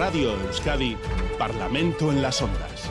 Radio 0.00 0.32
Euskadi, 0.46 0.96
Parlamento 1.38 2.10
en 2.10 2.22
las 2.22 2.40
Ondas. 2.40 2.90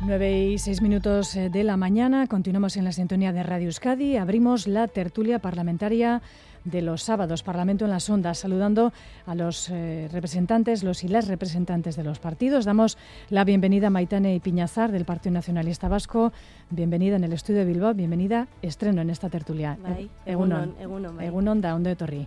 9 0.00 0.46
y 0.46 0.58
6 0.58 0.82
minutos 0.82 1.36
eh, 1.36 1.50
de 1.50 1.62
la 1.62 1.76
mañana, 1.76 2.26
continuamos 2.26 2.76
en 2.76 2.82
la 2.82 2.90
sintonía 2.90 3.32
de 3.32 3.44
Radio 3.44 3.66
Euskadi, 3.66 4.16
abrimos 4.16 4.66
la 4.66 4.88
tertulia 4.88 5.38
parlamentaria 5.38 6.20
de 6.64 6.82
los 6.82 7.02
sábados, 7.02 7.42
Parlamento 7.42 7.84
en 7.84 7.90
las 7.90 8.08
Ondas, 8.10 8.38
saludando 8.38 8.92
a 9.26 9.34
los 9.34 9.68
eh, 9.70 10.08
representantes, 10.12 10.82
los 10.82 11.04
y 11.04 11.08
las 11.08 11.28
representantes 11.28 11.96
de 11.96 12.04
los 12.04 12.18
partidos. 12.18 12.64
Damos 12.64 12.98
la 13.30 13.44
bienvenida 13.44 13.88
a 13.88 13.90
Maitane 13.90 14.40
Piñazar 14.40 14.90
del 14.90 15.04
Partido 15.04 15.34
Nacionalista 15.34 15.88
Vasco. 15.88 16.32
Bienvenida 16.70 17.16
en 17.16 17.24
el 17.24 17.32
estudio 17.32 17.60
de 17.60 17.66
Bilbao, 17.66 17.94
bienvenida, 17.94 18.48
estreno 18.62 19.02
en 19.02 19.10
esta 19.10 19.28
tertulia. 19.28 19.78
Bai, 19.82 20.10
egunon, 20.26 20.74
egunon. 20.80 21.20
Egunon 21.20 21.60
da, 21.60 21.74
ondo 21.74 21.90
etorri. 21.90 22.26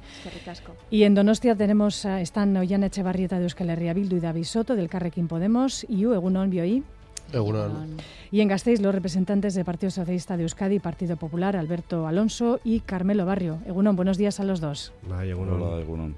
Y 0.89 1.03
en 1.03 1.15
Donostia 1.15 1.55
tenemos, 1.55 2.05
están 2.05 2.55
Ollana 2.55 2.87
Echevarrieta 2.87 3.37
de 3.37 3.43
Euskal 3.43 3.69
Herria 3.69 3.93
Bildu 3.93 4.17
y 4.17 4.19
David 4.19 4.45
Soto 4.45 4.75
del 4.75 4.89
Carrequín 4.89 5.27
Podemos. 5.27 5.85
Y 5.89 6.03
Egunon 6.03 6.49
Bioi. 6.49 6.83
Egunon. 7.33 7.97
Y 8.31 8.41
en 8.41 8.47
Gasteiz, 8.47 8.81
los 8.81 8.93
representantes 8.93 9.53
del 9.53 9.65
Partido 9.65 9.91
Socialista 9.91 10.37
de 10.37 10.43
Euskadi, 10.43 10.79
Partido 10.79 11.17
Popular, 11.17 11.55
Alberto 11.55 12.07
Alonso 12.07 12.59
y 12.63 12.81
Carmelo 12.81 13.25
Barrio. 13.25 13.59
Egunon, 13.65 13.95
buenos 13.95 14.17
días 14.17 14.39
a 14.39 14.43
los 14.43 14.59
dos. 14.59 14.93
Bai, 15.07 15.29
egunon. 15.29 15.61
Hola, 15.61 15.81
Egunon. 15.81 16.15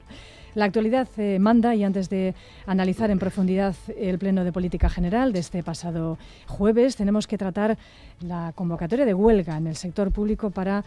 La 0.56 0.66
actualidad 0.66 1.08
eh, 1.18 1.38
manda 1.40 1.76
y 1.76 1.84
antes 1.84 2.10
de 2.10 2.34
analizar 2.66 3.12
en 3.12 3.20
profundidad 3.20 3.76
el 3.96 4.18
Pleno 4.18 4.44
de 4.44 4.52
Política 4.52 4.90
General 4.90 5.32
de 5.32 5.40
este 5.40 5.64
pasado 5.64 6.18
jueves, 6.48 6.96
tenemos 6.96 7.28
que 7.28 7.38
tratar 7.38 7.78
la 8.20 8.52
convocatoria 8.56 9.06
de 9.06 9.14
huelga 9.14 9.58
en 9.58 9.68
el 9.68 9.76
sector 9.76 10.12
público 10.12 10.50
para 10.50 10.84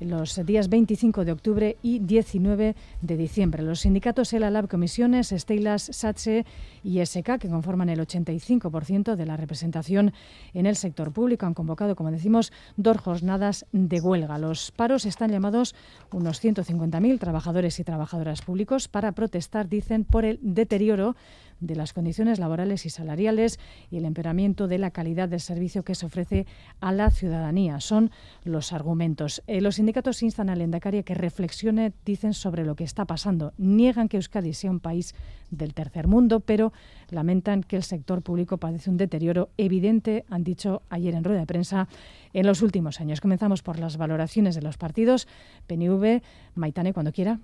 los 0.00 0.44
días 0.44 0.68
25 0.68 1.24
de 1.24 1.32
octubre 1.32 1.76
y 1.82 2.00
19 2.00 2.74
de 3.00 3.16
diciembre. 3.16 3.62
Los 3.62 3.80
sindicatos 3.80 4.32
ELA-LAB 4.32 4.68
Comisiones, 4.68 5.32
Estelas, 5.32 5.82
SATSE 5.92 6.44
y 6.84 7.04
SK, 7.04 7.38
que 7.38 7.48
conforman 7.48 7.88
el 7.88 8.00
85% 8.00 9.16
de 9.16 9.26
la 9.26 9.36
representación 9.36 10.12
en 10.54 10.66
el 10.66 10.76
sector 10.76 11.12
público, 11.12 11.46
han 11.46 11.54
convocado, 11.54 11.96
como 11.96 12.10
decimos, 12.10 12.52
dos 12.76 12.98
jornadas 12.98 13.66
de 13.72 14.00
huelga. 14.00 14.38
Los 14.38 14.70
paros 14.70 15.06
están 15.06 15.30
llamados 15.30 15.74
unos 16.12 16.42
150.000 16.42 17.18
trabajadores 17.18 17.78
y 17.80 17.84
trabajadoras 17.84 18.42
públicos 18.42 18.88
para 18.88 19.12
protestar, 19.12 19.68
dicen, 19.68 20.04
por 20.04 20.24
el 20.24 20.38
deterioro 20.42 21.16
de 21.60 21.76
las 21.76 21.92
condiciones 21.92 22.38
laborales 22.38 22.86
y 22.86 22.90
salariales 22.90 23.58
y 23.90 23.96
el 23.96 24.04
empeoramiento 24.04 24.68
de 24.68 24.78
la 24.78 24.90
calidad 24.90 25.28
del 25.28 25.40
servicio 25.40 25.84
que 25.84 25.94
se 25.94 26.06
ofrece 26.06 26.46
a 26.80 26.92
la 26.92 27.10
ciudadanía. 27.10 27.80
Son 27.80 28.10
los 28.44 28.72
argumentos. 28.72 29.42
Eh, 29.46 29.60
los 29.60 29.76
sindicatos 29.76 30.22
instan 30.22 30.50
al 30.50 30.60
Endacari 30.60 30.98
a 30.98 31.02
que 31.02 31.14
reflexione, 31.14 31.92
dicen, 32.04 32.34
sobre 32.34 32.64
lo 32.64 32.76
que 32.76 32.84
está 32.84 33.04
pasando. 33.04 33.52
Niegan 33.58 34.08
que 34.08 34.16
Euskadi 34.16 34.52
sea 34.54 34.70
un 34.70 34.80
país 34.80 35.14
del 35.50 35.74
tercer 35.74 36.06
mundo, 36.06 36.40
pero 36.40 36.72
lamentan 37.10 37.62
que 37.62 37.76
el 37.76 37.82
sector 37.82 38.22
público 38.22 38.58
padece 38.58 38.90
un 38.90 38.96
deterioro 38.96 39.50
evidente, 39.56 40.24
han 40.28 40.44
dicho 40.44 40.82
ayer 40.90 41.14
en 41.14 41.24
rueda 41.24 41.40
de 41.40 41.46
prensa, 41.46 41.88
en 42.32 42.46
los 42.46 42.62
últimos 42.62 43.00
años. 43.00 43.20
Comenzamos 43.20 43.62
por 43.62 43.78
las 43.78 43.96
valoraciones 43.96 44.54
de 44.54 44.62
los 44.62 44.76
partidos. 44.76 45.26
PNV, 45.66 46.22
Maitane, 46.54 46.92
cuando 46.92 47.12
quiera. 47.12 47.38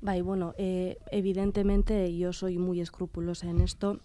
Bueno, 0.00 0.54
eh, 0.56 0.98
evidentemente 1.10 2.16
yo 2.16 2.32
soy 2.32 2.58
muy 2.58 2.80
escrupulosa 2.80 3.48
en 3.48 3.60
esto 3.60 4.00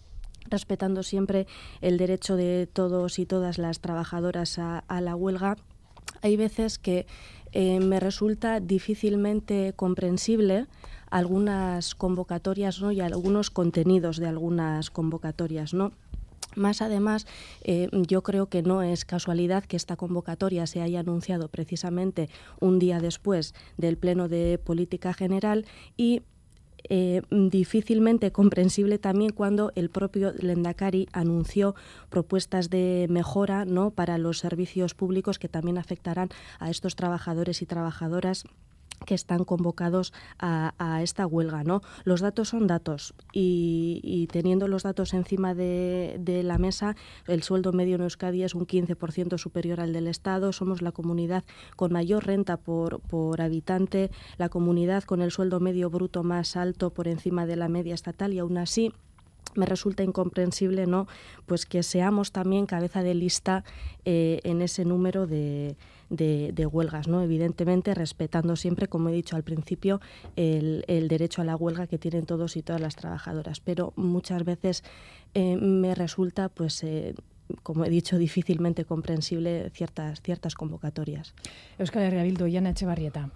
respetando 0.48 1.02
siempre 1.02 1.46
el 1.80 1.98
derecho 1.98 2.36
de 2.36 2.68
todos 2.72 3.18
y 3.18 3.26
todas 3.26 3.58
las 3.58 3.80
trabajadoras 3.80 4.58
a, 4.58 4.78
a 4.78 5.00
la 5.00 5.16
huelga. 5.16 5.56
Hay 6.22 6.36
veces 6.36 6.78
que 6.78 7.06
eh, 7.52 7.80
me 7.80 8.00
resulta 8.00 8.60
difícilmente 8.60 9.72
comprensible 9.74 10.66
algunas 11.10 11.94
convocatorias 11.94 12.80
¿no? 12.80 12.92
y 12.92 13.00
algunos 13.00 13.50
contenidos 13.50 14.18
de 14.18 14.26
algunas 14.26 14.90
convocatorias, 14.90 15.72
¿no? 15.72 15.92
Más 16.56 16.82
además, 16.82 17.26
eh, 17.62 17.88
yo 17.92 18.22
creo 18.22 18.48
que 18.48 18.62
no 18.62 18.82
es 18.82 19.04
casualidad 19.04 19.64
que 19.64 19.76
esta 19.76 19.96
convocatoria 19.96 20.66
se 20.66 20.80
haya 20.82 21.00
anunciado 21.00 21.48
precisamente 21.48 22.28
un 22.60 22.78
día 22.78 22.98
después 22.98 23.54
del 23.76 23.98
Pleno 23.98 24.28
de 24.28 24.58
Política 24.58 25.12
General 25.12 25.66
y 25.96 26.22
eh, 26.88 27.22
difícilmente 27.30 28.30
comprensible 28.30 28.98
también 28.98 29.32
cuando 29.32 29.72
el 29.74 29.90
propio 29.90 30.32
Lendakari 30.32 31.08
anunció 31.12 31.74
propuestas 32.10 32.70
de 32.70 33.06
mejora 33.10 33.64
¿no? 33.64 33.90
para 33.90 34.18
los 34.18 34.38
servicios 34.38 34.94
públicos 34.94 35.38
que 35.38 35.48
también 35.48 35.78
afectarán 35.78 36.28
a 36.60 36.70
estos 36.70 36.94
trabajadores 36.94 37.60
y 37.60 37.66
trabajadoras 37.66 38.44
que 39.04 39.14
están 39.14 39.44
convocados 39.44 40.12
a, 40.38 41.00
esta 41.02 41.26
huelga. 41.26 41.64
¿no? 41.64 41.82
Los 42.04 42.20
datos 42.20 42.48
son 42.48 42.66
datos 42.66 43.14
y, 43.32 44.28
teniendo 44.32 44.68
los 44.68 44.82
datos 44.82 45.14
encima 45.14 45.54
de, 45.54 46.42
la 46.44 46.58
mesa, 46.58 46.96
el 47.26 47.42
sueldo 47.42 47.72
medio 47.72 47.96
en 47.96 48.02
Euskadi 48.02 48.42
es 48.42 48.54
un 48.54 48.66
15% 48.66 49.38
superior 49.38 49.80
al 49.80 49.92
del 49.92 50.06
Estado, 50.06 50.52
somos 50.52 50.82
la 50.82 50.92
comunidad 50.92 51.44
con 51.76 51.92
mayor 51.92 52.26
renta 52.26 52.56
por, 52.56 53.00
por 53.00 53.40
habitante, 53.40 54.10
la 54.38 54.48
comunidad 54.48 55.04
con 55.04 55.20
el 55.20 55.30
sueldo 55.30 55.60
medio 55.60 55.90
bruto 55.90 56.22
más 56.22 56.56
alto 56.56 56.90
por 56.90 57.08
encima 57.08 57.46
de 57.46 57.56
la 57.56 57.68
media 57.68 57.94
estatal 57.94 58.32
y 58.32 58.38
aún 58.38 58.58
así 58.58 58.92
me 59.54 59.66
resulta 59.66 60.02
incomprensible 60.02 60.86
no 60.86 61.06
pues 61.46 61.66
que 61.66 61.82
seamos 61.82 62.32
también 62.32 62.66
cabeza 62.66 63.02
de 63.02 63.14
lista 63.14 63.64
eh, 64.04 64.40
en 64.44 64.60
ese 64.60 64.84
número 64.84 65.26
de, 65.26 65.76
de, 66.10 66.52
de, 66.52 66.66
huelgas 66.66 67.08
no 67.08 67.22
evidentemente 67.22 67.94
respetando 67.94 68.56
siempre 68.56 68.86
como 68.88 69.08
he 69.08 69.12
dicho 69.12 69.36
al 69.36 69.42
principio 69.42 70.00
el, 70.36 70.84
el, 70.86 71.08
derecho 71.08 71.42
a 71.42 71.44
la 71.44 71.56
huelga 71.56 71.86
que 71.86 71.98
tienen 71.98 72.26
todos 72.26 72.56
y 72.56 72.62
todas 72.62 72.80
las 72.80 72.96
trabajadoras 72.96 73.60
pero 73.60 73.92
muchas 73.96 74.44
veces 74.44 74.84
eh, 75.34 75.56
me 75.56 75.94
resulta 75.94 76.48
pues 76.48 76.82
eh, 76.84 77.14
como 77.62 77.84
he 77.84 77.90
dicho, 77.90 78.18
difícilmente 78.18 78.84
comprensible 78.84 79.70
ciertas, 79.70 80.20
ciertas 80.20 80.54
convocatorias. 80.54 81.34
Euskal 81.78 82.02
Herria 82.02 82.24
Bildu, 82.24 82.46
Yana 82.46 82.70
Echevarrieta. 82.70 83.30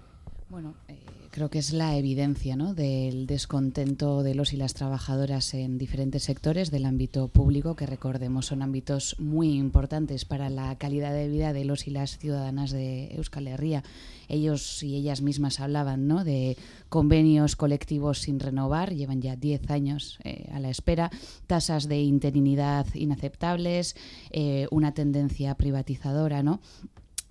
Bueno, 0.49 0.75
eh, 0.89 0.99
creo 1.31 1.49
que 1.49 1.59
es 1.59 1.73
la 1.73 1.97
evidencia 1.97 2.57
¿no? 2.57 2.75
del 2.75 3.27
descontento 3.27 4.23
de 4.23 4.35
los 4.35 4.53
y 4.53 4.57
las 4.57 4.75
trabajadoras 4.75 5.55
en 5.55 5.79
diferentes 5.79 6.25
sectores 6.25 6.71
del 6.71 6.87
ámbito 6.87 7.29
público, 7.29 7.77
que 7.77 7.87
recordemos 7.87 8.47
son 8.47 8.63
ámbitos 8.63 9.17
muy 9.19 9.55
importantes 9.55 10.25
para 10.25 10.51
la 10.51 10.77
calidad 10.77 11.13
de 11.13 11.29
vida 11.29 11.53
de 11.53 11.65
los 11.65 11.87
y 11.87 11.91
las 11.91 12.19
ciudadanas 12.19 12.71
de 12.71 13.15
Euskal 13.15 13.47
Herria. 13.47 13.85
Ellos 14.29 14.83
y 14.83 14.97
ellas 14.97 15.23
mismas 15.23 15.61
hablaban 15.61 16.07
¿no? 16.07 16.25
de 16.25 16.57
convenios 16.89 17.57
colectivos 17.57 18.19
sin 18.19 18.41
renovar, 18.41 18.95
llevan 18.95 19.21
ya 19.21 19.37
10 19.37 19.71
años 19.71 20.19
eh, 20.25 20.49
a 20.53 20.61
la 20.61 20.71
espera, 20.71 21.11
tasas 21.47 21.89
de 21.89 22.01
interinidad 22.01 22.87
inaceptables, 22.95 23.97
eh, 24.31 24.67
una 24.71 24.95
tendencia 24.95 25.55
privatizadora, 25.57 26.43
¿no? 26.43 26.61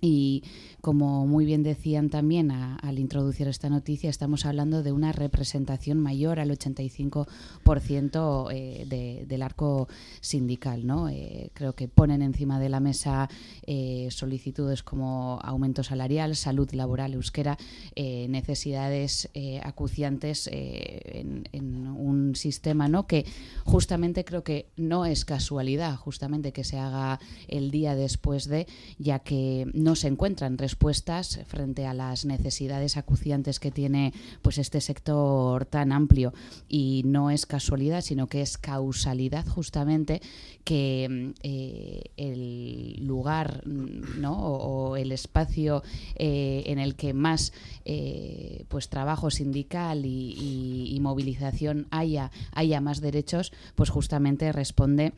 Y 0.00 0.44
como 0.80 1.26
muy 1.26 1.44
bien 1.44 1.62
decían 1.62 2.08
también 2.08 2.50
a, 2.50 2.76
al 2.76 2.98
introducir 2.98 3.48
esta 3.48 3.68
noticia, 3.68 4.08
estamos 4.08 4.46
hablando 4.46 4.82
de 4.82 4.92
una 4.92 5.12
representación 5.12 5.98
mayor 5.98 6.40
al 6.40 6.50
85% 6.50 8.48
eh, 8.52 8.86
de, 8.88 9.26
del 9.26 9.42
arco 9.42 9.88
sindical. 10.20 10.86
¿no? 10.86 11.08
Eh, 11.08 11.50
creo 11.54 11.74
que 11.74 11.88
ponen 11.88 12.22
encima 12.22 12.58
de 12.58 12.68
la 12.68 12.80
mesa 12.80 13.28
eh, 13.66 14.08
solicitudes 14.10 14.82
como 14.82 15.38
aumento 15.42 15.82
salarial, 15.82 16.36
salud 16.36 16.70
laboral 16.72 17.14
euskera, 17.14 17.58
eh, 17.94 18.26
necesidades 18.28 19.28
eh, 19.34 19.60
acuciantes 19.62 20.48
eh, 20.52 21.00
en, 21.04 21.48
en, 21.52 21.86
un 21.86 22.34
sistema 22.36 22.88
¿no? 22.88 23.06
que 23.06 23.26
justamente 23.64 24.24
creo 24.24 24.42
que 24.44 24.66
no 24.76 25.06
es 25.06 25.24
casualidad, 25.24 25.96
justamente 25.96 26.52
que 26.52 26.64
se 26.64 26.78
haga 26.78 27.20
el 27.48 27.70
día 27.70 27.94
después 27.94 28.48
de, 28.48 28.66
ya 28.98 29.18
que 29.18 29.66
no 29.74 29.89
se 29.94 30.08
encuentran 30.08 30.58
respuestas 30.58 31.40
frente 31.46 31.86
a 31.86 31.94
las 31.94 32.24
necesidades 32.24 32.96
acuciantes 32.96 33.60
que 33.60 33.70
tiene 33.70 34.12
pues 34.42 34.58
este 34.58 34.80
sector 34.80 35.64
tan 35.66 35.92
amplio. 35.92 36.32
Y 36.68 37.02
no 37.06 37.30
es 37.30 37.46
casualidad 37.46 38.00
sino 38.00 38.26
que 38.26 38.42
es 38.42 38.58
causalidad 38.58 39.46
justamente 39.46 40.20
que 40.64 41.32
eh, 41.42 42.02
el 42.16 43.04
lugar 43.06 43.66
no 43.66 44.38
o, 44.38 44.96
el 44.96 45.12
espacio 45.12 45.82
eh, 46.16 46.64
en 46.66 46.78
el 46.78 46.94
que 46.96 47.14
más 47.14 47.52
eh, 47.84 48.64
pues 48.68 48.88
trabajo 48.88 49.30
sindical 49.30 50.04
y, 50.04 50.92
y 50.94 51.00
movilización 51.00 51.86
haya 51.90 52.30
haya 52.52 52.80
más 52.80 53.00
derechos 53.00 53.52
pues 53.74 53.90
justamente 53.90 54.52
responde 54.52 55.12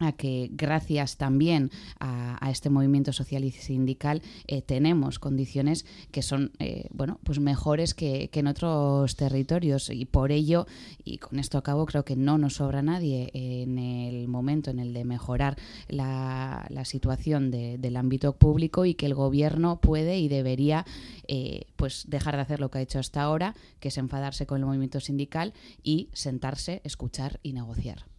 a 0.00 0.12
que 0.12 0.48
gracias 0.52 1.16
también 1.16 1.70
a, 2.00 2.50
este 2.50 2.70
movimiento 2.70 3.12
social 3.12 3.44
y 3.44 3.52
sindical 3.52 4.22
eh, 4.48 4.60
tenemos 4.62 5.20
condiciones 5.20 5.86
que 6.10 6.22
son 6.22 6.50
eh, 6.58 6.88
bueno 6.90 7.20
pues 7.22 7.38
mejores 7.38 7.94
que, 7.94 8.28
en 8.32 8.46
otros 8.46 9.14
territorios. 9.16 9.90
Y 9.90 10.06
por 10.06 10.32
ello 10.32 10.66
y 11.04 11.18
con 11.18 11.38
esto 11.38 11.58
acabo 11.58 11.86
creo 11.86 12.04
que 12.04 12.16
no 12.16 12.38
nos 12.38 12.54
sobra 12.54 12.82
nadie 12.82 13.30
en 13.34 13.78
el 13.78 14.26
momento 14.26 14.70
en 14.70 14.78
el 14.78 14.94
de 14.94 15.04
mejorar 15.04 15.56
la, 15.88 16.66
situación 16.84 17.50
del 17.50 17.96
ámbito 17.96 18.32
público 18.32 18.86
y 18.86 18.94
que 18.94 19.04
el 19.04 19.14
gobierno 19.14 19.80
puede 19.80 20.18
y 20.18 20.28
debería 20.28 20.86
eh, 21.28 21.66
pues 21.76 22.06
dejar 22.08 22.36
de 22.36 22.42
hacer 22.42 22.58
lo 22.58 22.70
que 22.70 22.78
ha 22.78 22.80
hecho 22.80 22.98
hasta 22.98 23.20
ahora 23.20 23.54
que 23.80 23.88
es 23.88 23.98
enfadarse 23.98 24.46
con 24.46 24.58
el 24.58 24.66
movimiento 24.66 24.98
sindical 24.98 25.52
y 25.82 26.08
sentarse 26.14 26.80
escuchar 26.84 27.38
y 27.42 27.52
negociar 27.52 28.09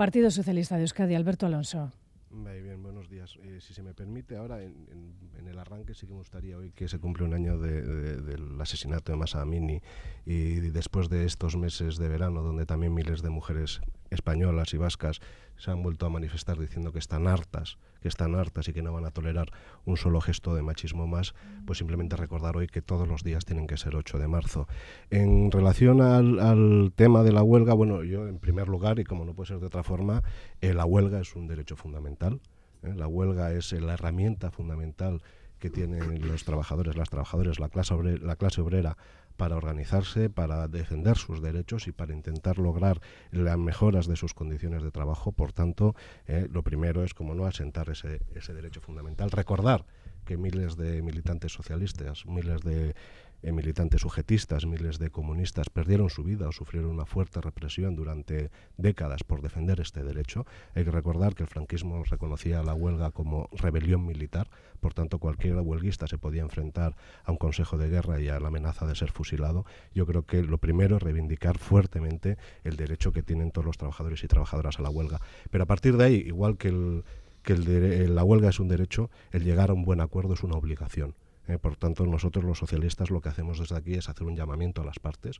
Partido 0.00 0.30
Socialista 0.30 0.76
de 0.76 0.84
Euskadi, 0.88 1.14
Alberto 1.14 1.44
Alonso. 1.44 1.92
Bien, 2.30 2.82
buenos 2.82 3.10
días. 3.10 3.36
Eh, 3.42 3.58
si 3.60 3.74
se 3.74 3.82
me 3.82 3.92
permite, 3.92 4.34
ahora 4.34 4.62
en, 4.62 5.46
el 5.46 5.58
arranque 5.58 5.92
sí 5.92 6.06
que 6.06 6.14
me 6.14 6.20
gustaría 6.20 6.56
hoy 6.56 6.72
que 6.72 6.88
se 6.88 6.98
cumple 6.98 7.26
un 7.26 7.34
año 7.34 7.58
del 7.58 8.58
asesinato 8.58 9.12
de 9.12 9.18
Masa 9.18 9.42
Amini 9.42 9.82
y 10.24 10.54
después 10.70 11.10
de 11.10 11.26
estos 11.26 11.58
meses 11.58 11.98
de 11.98 12.08
verano 12.08 12.40
donde 12.40 12.64
también 12.64 12.94
miles 12.94 13.20
de 13.20 13.28
mujeres 13.28 13.82
españolas 14.10 14.74
y 14.74 14.76
vascas 14.76 15.20
se 15.56 15.70
han 15.70 15.82
vuelto 15.82 16.06
a 16.06 16.08
manifestar 16.08 16.58
diciendo 16.58 16.90
que 16.90 16.98
están 16.98 17.26
hartas, 17.26 17.78
que 18.00 18.08
están 18.08 18.34
hartas 18.34 18.68
y 18.68 18.72
que 18.72 18.82
no 18.82 18.92
van 18.92 19.04
a 19.04 19.10
tolerar 19.10 19.52
un 19.84 19.98
solo 19.98 20.20
gesto 20.22 20.54
de 20.54 20.62
machismo 20.62 21.06
más, 21.06 21.34
pues 21.66 21.78
simplemente 21.78 22.16
recordar 22.16 22.56
hoy 22.56 22.66
que 22.66 22.80
todos 22.80 23.06
los 23.06 23.22
días 23.22 23.44
tienen 23.44 23.66
que 23.66 23.76
ser 23.76 23.94
8 23.94 24.18
de 24.18 24.26
marzo. 24.26 24.66
En 25.10 25.50
relación 25.50 26.00
al, 26.00 26.92
tema 26.96 27.22
de 27.22 27.32
la 27.32 27.42
huelga, 27.42 27.74
bueno, 27.74 28.02
yo 28.02 28.26
en 28.26 28.38
primer 28.38 28.68
lugar, 28.68 28.98
y 28.98 29.04
como 29.04 29.26
no 29.26 29.34
puede 29.34 29.48
ser 29.48 29.60
de 29.60 29.66
otra 29.66 29.82
forma, 29.82 30.22
eh, 30.62 30.72
la 30.72 30.86
huelga 30.86 31.20
es 31.20 31.36
un 31.36 31.46
derecho 31.46 31.76
fundamental. 31.76 32.40
¿eh? 32.82 32.94
La 32.96 33.06
huelga 33.06 33.52
es 33.52 33.72
la 33.72 33.94
herramienta 33.94 34.50
fundamental 34.50 35.20
que 35.58 35.68
tienen 35.68 36.26
los 36.26 36.44
trabajadores, 36.44 36.96
las 36.96 37.10
trabajadoras, 37.10 37.60
la 37.60 37.68
clase, 37.68 37.94
la 38.18 38.36
clase 38.36 38.62
obrera 38.62 38.96
para 39.40 39.56
organizarse, 39.56 40.28
para 40.28 40.68
defender 40.68 41.16
sus 41.16 41.40
derechos 41.40 41.88
y 41.88 41.92
para 41.92 42.12
intentar 42.12 42.58
lograr 42.58 43.00
las 43.30 43.56
mejoras 43.56 44.06
de 44.06 44.16
sus 44.16 44.34
condiciones 44.34 44.82
de 44.82 44.90
trabajo. 44.90 45.32
Por 45.32 45.54
tanto, 45.54 45.94
eh, 46.26 46.46
lo 46.52 46.62
primero 46.62 47.02
es, 47.04 47.14
como 47.14 47.34
no, 47.34 47.46
asentar 47.46 47.88
ese, 47.88 48.20
ese 48.34 48.52
derecho 48.52 48.82
fundamental. 48.82 49.30
Recordar 49.30 49.86
que 50.26 50.36
miles 50.36 50.76
de 50.76 51.00
militantes 51.00 51.52
socialistas, 51.54 52.26
miles 52.26 52.60
de 52.60 52.94
eh, 53.42 53.52
militantes 53.52 54.02
sujetistas, 54.02 54.66
miles 54.66 54.98
de 54.98 55.10
comunistas 55.10 55.70
perdieron 55.70 56.10
su 56.10 56.22
vida 56.22 56.48
o 56.48 56.52
sufrieron 56.52 56.90
una 56.90 57.06
fuerte 57.06 57.40
represión 57.40 57.96
durante 57.96 58.50
décadas 58.76 59.24
por 59.24 59.42
defender 59.42 59.80
este 59.80 60.02
derecho. 60.04 60.46
Hay 60.74 60.84
que 60.84 60.90
recordar 60.90 61.34
que 61.34 61.42
el 61.42 61.48
franquismo 61.48 62.04
reconocía 62.04 62.62
la 62.62 62.74
huelga 62.74 63.10
como 63.10 63.48
rebelión 63.52 64.04
militar, 64.04 64.50
por 64.80 64.94
tanto 64.94 65.18
cualquier 65.18 65.56
huelguista 65.60 66.06
se 66.06 66.18
podía 66.18 66.42
enfrentar 66.42 66.96
a 67.24 67.32
un 67.32 67.38
consejo 67.38 67.78
de 67.78 67.88
guerra 67.88 68.20
y 68.20 68.28
a 68.28 68.40
la 68.40 68.48
amenaza 68.48 68.86
de 68.86 68.94
ser 68.94 69.10
fusilado. 69.10 69.64
Yo 69.94 70.06
creo 70.06 70.26
que 70.26 70.42
lo 70.42 70.58
primero 70.58 70.96
es 70.96 71.02
reivindicar 71.02 71.58
fuertemente 71.58 72.36
el 72.64 72.76
derecho 72.76 73.12
que 73.12 73.22
tienen 73.22 73.50
todos 73.50 73.64
los 73.64 73.78
trabajadores 73.78 74.22
y 74.24 74.28
trabajadoras 74.28 74.78
a 74.78 74.82
la 74.82 74.90
huelga. 74.90 75.20
Pero 75.50 75.64
a 75.64 75.66
partir 75.66 75.96
de 75.96 76.04
ahí, 76.04 76.14
igual 76.26 76.56
que, 76.56 76.68
el, 76.68 77.04
que 77.42 77.56
la 77.56 78.24
huelga 78.24 78.48
es 78.50 78.60
un 78.60 78.68
derecho, 78.68 79.10
el 79.32 79.44
llegar 79.44 79.70
a 79.70 79.74
un 79.74 79.84
buen 79.84 80.00
acuerdo 80.00 80.34
es 80.34 80.42
una 80.42 80.56
obligación. 80.56 81.14
Eh, 81.50 81.58
por 81.58 81.76
tanto, 81.76 82.06
nosotros 82.06 82.44
los 82.44 82.58
socialistas 82.58 83.10
lo 83.10 83.20
que 83.20 83.28
hacemos 83.28 83.58
desde 83.58 83.76
aquí 83.76 83.94
es 83.94 84.08
hacer 84.08 84.24
un 84.24 84.36
llamamiento 84.36 84.82
a 84.82 84.84
las 84.84 85.00
partes, 85.00 85.38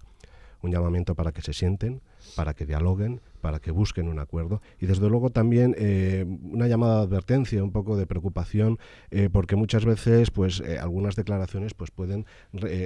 un 0.60 0.72
llamamiento 0.72 1.14
para 1.14 1.30
que 1.30 1.40
se 1.40 1.52
sienten, 1.52 2.02
para 2.34 2.54
que 2.54 2.66
dialoguen, 2.66 3.20
para 3.40 3.58
que 3.58 3.70
busquen 3.70 4.08
un 4.08 4.18
acuerdo 4.18 4.62
y 4.78 4.86
desde 4.86 5.08
luego 5.08 5.30
también 5.30 5.74
eh, 5.78 6.24
una 6.42 6.66
llamada 6.68 6.98
de 6.98 7.02
advertencia, 7.02 7.62
un 7.62 7.72
poco 7.72 7.96
de 7.96 8.06
preocupación, 8.06 8.78
eh, 9.10 9.28
porque 9.32 9.56
muchas 9.56 9.84
veces 9.84 10.30
pues 10.30 10.60
eh, 10.60 10.78
algunas 10.78 11.16
declaraciones 11.16 11.74
pues 11.74 11.90
pueden 11.90 12.26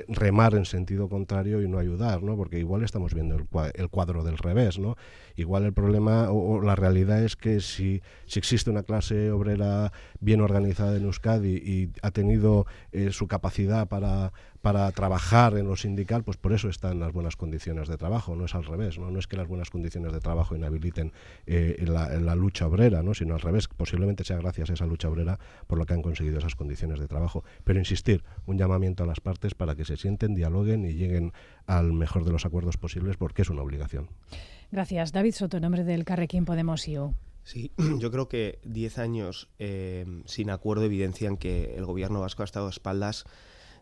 remar 0.09 0.55
en 0.55 0.65
sentido 0.65 1.09
contrario 1.09 1.63
y 1.63 1.69
no 1.69 1.79
ayudar, 1.79 2.23
¿no? 2.23 2.37
Porque 2.37 2.59
igual 2.59 2.83
estamos 2.83 3.15
viendo 3.15 3.37
el, 3.37 3.89
cuadro 3.89 4.25
del 4.25 4.39
revés, 4.39 4.79
¿no? 4.79 4.97
Igual 5.37 5.65
el 5.65 5.73
problema 5.73 6.31
o, 6.31 6.61
la 6.63 6.77
realidad 6.77 7.23
es 7.23 7.37
que 7.37 7.61
si, 7.61 8.03
si, 8.27 8.39
existe 8.39 8.71
una 8.71 8.83
clase 8.83 9.31
obrera 9.31 9.93
bien 10.21 10.41
organizada 10.41 10.97
en 10.97 11.05
Euskadi 11.05 11.57
y 11.57 11.91
ha 12.03 12.11
tenido 12.11 12.67
su 13.11 13.27
capacidad 13.27 13.89
para 13.89 14.33
para 14.65 14.91
trabajar 14.93 15.59
en 15.59 15.69
lo 15.69 15.77
sindical, 15.77 16.25
pues 16.25 16.39
por 16.39 16.55
eso 16.55 16.71
están 16.71 16.99
las 16.99 17.13
buenas 17.13 17.37
condiciones 17.37 17.87
de 17.87 17.99
trabajo, 17.99 18.35
no 18.35 18.47
es 18.47 18.55
al 18.55 18.65
revés, 18.65 18.99
no, 18.99 19.11
no 19.11 19.19
es 19.19 19.27
que 19.27 19.37
las 19.37 19.47
buenas 19.47 19.69
condiciones 19.69 20.11
de 20.11 20.21
trabajo 20.21 20.44
inhabiliten 20.53 21.13
eh, 21.47 21.85
la, 21.87 22.35
lucha 22.35 22.67
obrera, 22.67 23.03
¿no? 23.03 23.15
sino 23.15 23.35
al 23.35 23.41
revés, 23.41 23.69
posiblemente 23.69 24.25
sea 24.25 24.37
gracias 24.37 24.71
a 24.71 24.75
esa 24.75 24.87
lucha 24.87 25.09
obrera 25.09 25.39
por 25.67 25.79
lo 25.79 25.87
que 25.87 25.95
han 25.95 26.03
conseguido 26.03 26.39
esas 26.39 26.55
condiciones 26.55 26.99
de 26.99 27.09
trabajo. 27.09 27.45
Pero 27.65 27.79
insistir, 27.79 28.25
un 28.47 28.59
llamamiento 28.59 29.05
a 29.05 29.07
las 29.07 29.21
partes 29.21 29.55
para 29.55 29.75
que 29.75 29.85
se 29.85 29.97
sienten, 29.97 30.35
dialoguen 30.35 30.85
y 30.85 30.95
lleguen 30.95 31.33
al 31.67 31.93
mejor 31.93 32.25
de 32.25 32.33
los 32.33 32.45
acuerdos 32.45 32.77
posibles 32.77 33.17
porque 33.17 33.43
es 33.43 33.51
una 33.51 33.63
obligación. 33.63 34.09
Gracias. 34.71 35.13
David 35.13 35.35
Soto, 35.35 35.59
en 35.59 35.63
nombre 35.63 35.85
del 35.85 36.05
Carrequín 36.05 36.45
Podemos 36.45 36.87
IU. 36.89 37.15
Sí, 37.45 37.73
yo 38.01 38.11
creo 38.11 38.29
que 38.29 38.59
10 38.65 38.99
años 38.99 39.49
eh, 39.59 40.05
sin 40.27 40.51
acuerdo 40.51 40.85
evidencian 40.85 41.37
que 41.37 41.77
el 41.77 41.85
gobierno 41.85 42.21
vasco 42.21 42.43
ha 42.43 42.45
estado 42.45 42.67
a 42.67 42.71
espaldas 42.71 43.25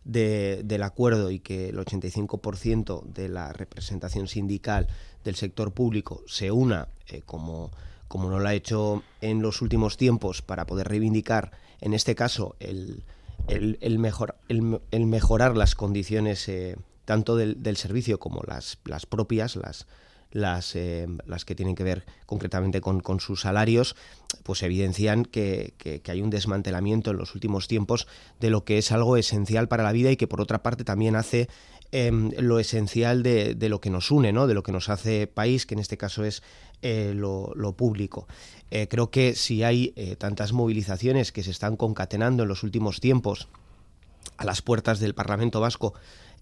del 0.05 0.83
acuerdo 0.83 1.31
y 1.31 1.39
que 1.39 1.69
el 1.69 1.79
85% 1.79 3.05
de 3.05 3.29
la 3.29 3.53
representación 3.53 4.27
sindical 4.27 4.89
del 5.25 5.37
sector 5.37 5.73
público 5.73 6.23
se 6.27 6.51
una, 6.51 6.89
eh, 7.07 7.23
como, 7.25 7.71
como 8.09 8.29
no 8.29 8.41
lo 8.41 8.49
ha 8.49 8.55
hecho 8.55 9.03
en 9.21 9.43
los 9.43 9.63
últimos 9.63 9.97
tiempos, 9.97 10.43
para 10.43 10.67
poder 10.67 10.89
reivindicar, 10.89 11.53
en 11.81 11.95
este 11.95 12.15
caso, 12.15 12.57
el, 12.61 13.05
el, 13.49 13.99
mejor, 13.99 14.37
el, 14.49 15.07
mejorar 15.07 15.57
las 15.57 15.75
condiciones 15.75 16.49
eh, 16.49 16.77
tanto 17.05 17.37
del, 17.37 17.63
del, 17.63 17.77
servicio 17.77 18.19
como 18.19 18.43
las, 18.47 18.79
las 18.85 19.07
propias, 19.07 19.57
las, 19.57 19.87
las, 20.33 20.75
eh, 20.75 21.07
las 21.27 21.45
que 21.45 21.55
tienen 21.55 21.75
que 21.75 21.85
ver 21.85 22.05
concretamente 22.27 22.81
con, 22.81 23.01
con 23.01 23.21
sus 23.21 23.43
salarios, 23.43 23.95
pues 24.43 24.63
evidencian 24.63 25.25
que, 25.25 25.75
que, 25.79 26.03
hay 26.11 26.23
un 26.23 26.31
desmantelamiento 26.31 27.11
en 27.11 27.19
los 27.19 27.35
últimos 27.35 27.69
tiempos 27.69 28.09
de 28.41 28.51
lo 28.51 28.65
que 28.65 28.79
es 28.79 28.91
algo 28.93 29.17
esencial 29.17 29.69
para 29.69 29.83
la 29.83 29.93
vida 29.93 30.11
y 30.11 30.17
que 30.17 30.27
por 30.27 30.41
otra 30.41 30.63
parte 30.63 30.85
también 30.85 31.17
hace 31.17 31.49
em, 31.93 32.31
lo 32.39 32.59
esencial 32.59 33.23
de, 33.23 33.55
de, 33.55 33.69
lo 33.69 33.81
que 33.81 33.91
nos 33.91 34.11
une, 34.11 34.33
¿no? 34.33 34.47
de 34.47 34.55
lo 34.55 34.63
que 34.63 34.73
nos 34.73 34.89
hace 34.89 35.27
país, 35.27 35.67
que 35.67 35.75
en 35.75 35.81
este 35.81 35.99
caso 35.99 36.25
es 36.25 36.43
eh, 36.81 37.13
lo, 37.15 37.53
lo, 37.55 37.77
público. 37.77 38.27
Eh, 38.71 38.89
creo 38.89 39.11
que 39.11 39.35
si 39.35 39.63
hay 39.63 39.95
tantas 40.19 40.53
movilizaciones 40.53 41.31
que 41.31 41.43
se 41.43 41.51
están 41.51 41.77
concatenando 41.77 42.43
en 42.43 42.49
los 42.49 42.63
últimos 42.63 43.01
tiempos 43.01 43.49
a 44.39 44.45
las 44.45 44.63
puertas 44.63 44.99
del 44.99 45.15
Parlamento 45.15 45.61
Vasco 45.61 45.95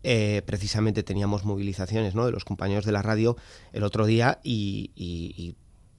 eh, 0.03 0.43
precisamente 0.47 1.03
teníamos 1.03 1.45
movilizaciones 1.45 2.15
¿no? 2.15 2.25
de 2.25 2.33
los 2.33 2.45
compañeros 2.45 2.85
de 2.87 2.93
la 2.93 3.03
radio 3.03 3.37
el 3.73 3.83
otro 3.83 4.07
día 4.07 4.41
y, 4.43 5.55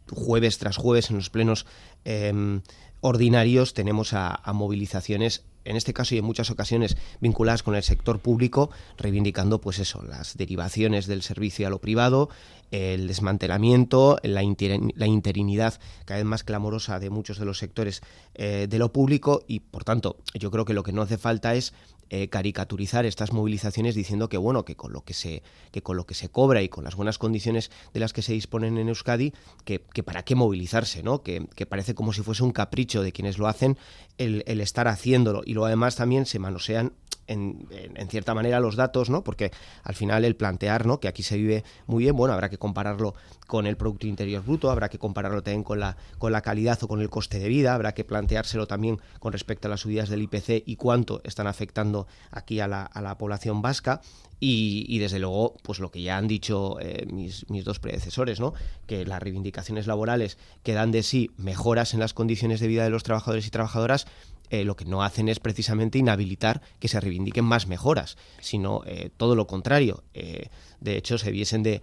jueves 0.10 0.58
tras 0.58 0.76
jueves 0.76 1.10
en 1.10 1.16
los 1.16 1.30
plenos 1.30 1.66
em, 2.04 2.62
ordinarios 3.00 3.74
tenemos 3.74 4.14
a, 4.14 4.42
movilizaciones 4.54 5.46
en 5.66 5.76
este 5.76 5.94
caso 5.94 6.16
y 6.16 6.18
en 6.18 6.26
muchas 6.26 6.50
ocasiones 6.50 6.98
vinculadas 7.20 7.64
con 7.64 7.76
el 7.76 7.84
sector 7.84 8.20
público, 8.20 8.70
reivindicando 8.98 9.62
pues 9.62 9.80
eso, 9.80 10.02
las 10.04 10.38
derivaciones 10.38 11.08
del 11.08 11.22
servicio 11.22 11.68
a 11.68 11.70
lo 11.70 11.80
privado, 11.80 12.30
el 12.72 13.08
desmantelamiento, 13.08 14.18
la, 14.24 14.44
interinidad 14.44 15.80
cada 16.06 16.20
vez 16.20 16.26
más 16.26 16.44
clamorosa 16.44 17.00
de 17.00 17.10
muchos 17.10 17.38
de 17.38 17.46
los 17.46 17.58
sectores 17.58 18.02
eh, 18.34 18.68
de 18.70 18.80
lo 18.80 18.94
público 18.94 19.44
y 19.48 19.60
por 19.60 19.84
tanto 19.84 20.18
yo 20.34 20.52
creo 20.52 20.66
que 20.66 20.74
lo 20.74 20.84
que 20.84 20.94
no 20.94 21.02
hace 21.02 21.18
falta 21.18 21.54
es 21.54 21.74
eh, 22.14 22.28
caricaturizar 22.28 23.06
estas 23.06 23.32
movilizaciones 23.32 23.96
diciendo 23.96 24.28
que 24.28 24.36
bueno 24.36 24.66
que 24.66 24.76
con 24.76 24.92
lo 24.92 25.02
que 25.06 25.14
se 25.14 25.44
que 25.72 25.82
con 25.82 25.96
lo 25.96 26.06
que 26.06 26.14
se 26.14 26.28
cobra 26.28 26.62
y 26.62 26.68
con 26.68 26.84
las 26.84 26.96
buenas 26.96 27.18
condiciones 27.18 27.72
de 27.94 28.02
las 28.02 28.12
que 28.12 28.22
se 28.22 28.34
disponen 28.34 28.78
en 28.78 28.90
Euskadi 28.90 29.32
que, 29.64 29.80
para 29.80 30.24
qué 30.24 30.36
movilizarse 30.36 31.04
no 31.04 31.24
que, 31.24 31.48
parece 31.70 31.96
como 31.96 32.12
si 32.12 32.22
fuese 32.22 32.44
un 32.44 32.52
capricho 32.52 33.02
de 33.02 33.14
quienes 33.14 33.38
lo 33.38 33.48
hacen 33.48 33.78
el, 34.18 34.44
el 34.46 34.60
estar 34.60 34.90
haciéndolo 34.90 35.42
y 35.52 35.54
luego 35.54 35.66
además 35.66 35.98
también 35.98 36.26
se 36.26 36.40
manosean 36.40 36.94
en, 37.28 37.68
cierta 38.10 38.34
manera 38.34 38.62
los 38.62 38.78
datos, 38.78 39.10
¿no? 39.10 39.22
Porque 39.22 39.52
al 39.84 39.96
final 39.96 40.24
el 40.24 40.38
plantear, 40.38 40.86
¿no? 40.86 41.02
Que 41.02 41.10
aquí 41.10 41.24
se 41.24 41.36
vive 41.36 41.66
muy 41.88 42.06
bien, 42.06 42.16
bueno, 42.16 42.34
habrá 42.34 42.50
que 42.50 42.58
compararlo 42.58 43.14
con 43.48 43.68
el 43.68 43.76
Producto 43.76 44.08
Interior 44.08 44.44
Bruto, 44.46 44.72
habrá 44.72 44.88
que 44.88 44.98
compararlo 44.98 45.44
también 45.44 45.66
con 45.66 45.82
la, 45.82 45.98
con 46.20 46.32
la 46.32 46.42
calidad 46.42 46.82
o 46.84 46.88
con 46.88 47.02
el 47.02 47.10
coste 47.10 47.38
de 47.40 47.50
vida, 47.50 47.74
habrá 47.74 47.94
que 47.94 48.06
planteárselo 48.06 48.66
también 48.66 49.02
con 49.20 49.34
respecto 49.34 49.68
a 49.68 49.72
las 49.72 49.82
subidas 49.82 50.08
del 50.08 50.22
IPC 50.22 50.64
y 50.66 50.78
cuánto 50.78 51.20
están 51.26 51.48
afectando 51.48 52.08
aquí 52.32 52.62
a 52.62 52.70
la, 52.70 52.84
a 52.84 53.02
la 53.02 53.18
población 53.18 53.62
vasca. 53.62 54.00
Y, 54.44 54.98
desde 54.98 55.20
luego, 55.20 55.56
pues 55.62 55.78
lo 55.78 55.92
que 55.92 56.02
ya 56.02 56.18
han 56.18 56.28
dicho 56.28 56.80
eh, 56.80 57.06
mis, 57.06 57.48
mis, 57.52 57.64
dos 57.64 57.78
predecesores, 57.78 58.40
¿no? 58.40 58.56
que 58.88 59.06
las 59.06 59.22
reivindicaciones 59.22 59.86
laborales 59.86 60.40
que 60.64 60.74
dan 60.74 60.90
de 60.90 61.04
sí 61.04 61.30
mejoras 61.38 61.94
en 61.94 62.00
las 62.00 62.16
condiciones 62.16 62.60
de 62.60 62.66
vida 62.66 62.84
de 62.84 62.90
los 62.90 63.04
trabajadores 63.04 63.46
y 63.46 63.52
trabajadoras 63.52 64.08
eh, 64.52 64.64
lo 64.64 64.76
que 64.76 64.86
no 64.86 65.02
hacen 65.02 65.30
es 65.30 65.40
precisamente 65.40 65.98
inhabilitar 65.98 66.62
que 66.80 66.88
se 66.88 67.00
reivindiquen 67.00 67.46
más 67.46 67.68
mejoras, 67.68 68.18
sino 68.40 68.84
todo 69.18 69.36
lo 69.36 69.48
contrario. 69.48 70.04
de 70.14 70.98
hecho, 70.98 71.18
se 71.18 71.32
viesen 71.32 71.64
de, 71.64 71.82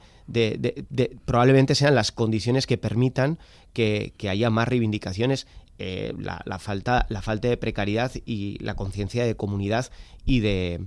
probablemente 1.25 1.75
sean 1.75 1.95
las 1.95 2.13
condiciones 2.13 2.67
que 2.67 2.79
permitan 2.79 3.39
que, 3.73 4.13
haya 4.29 4.51
más 4.51 4.69
reivindicaciones 4.69 5.47
la, 5.79 6.59
falta, 6.59 7.07
la 7.09 7.23
falta 7.23 7.49
de 7.49 7.57
precariedad 7.57 8.13
y 8.25 8.59
la 8.63 8.75
conciencia 8.75 9.25
de 9.25 9.35
comunidad 9.35 9.91
y 10.25 10.41
de, 10.41 10.87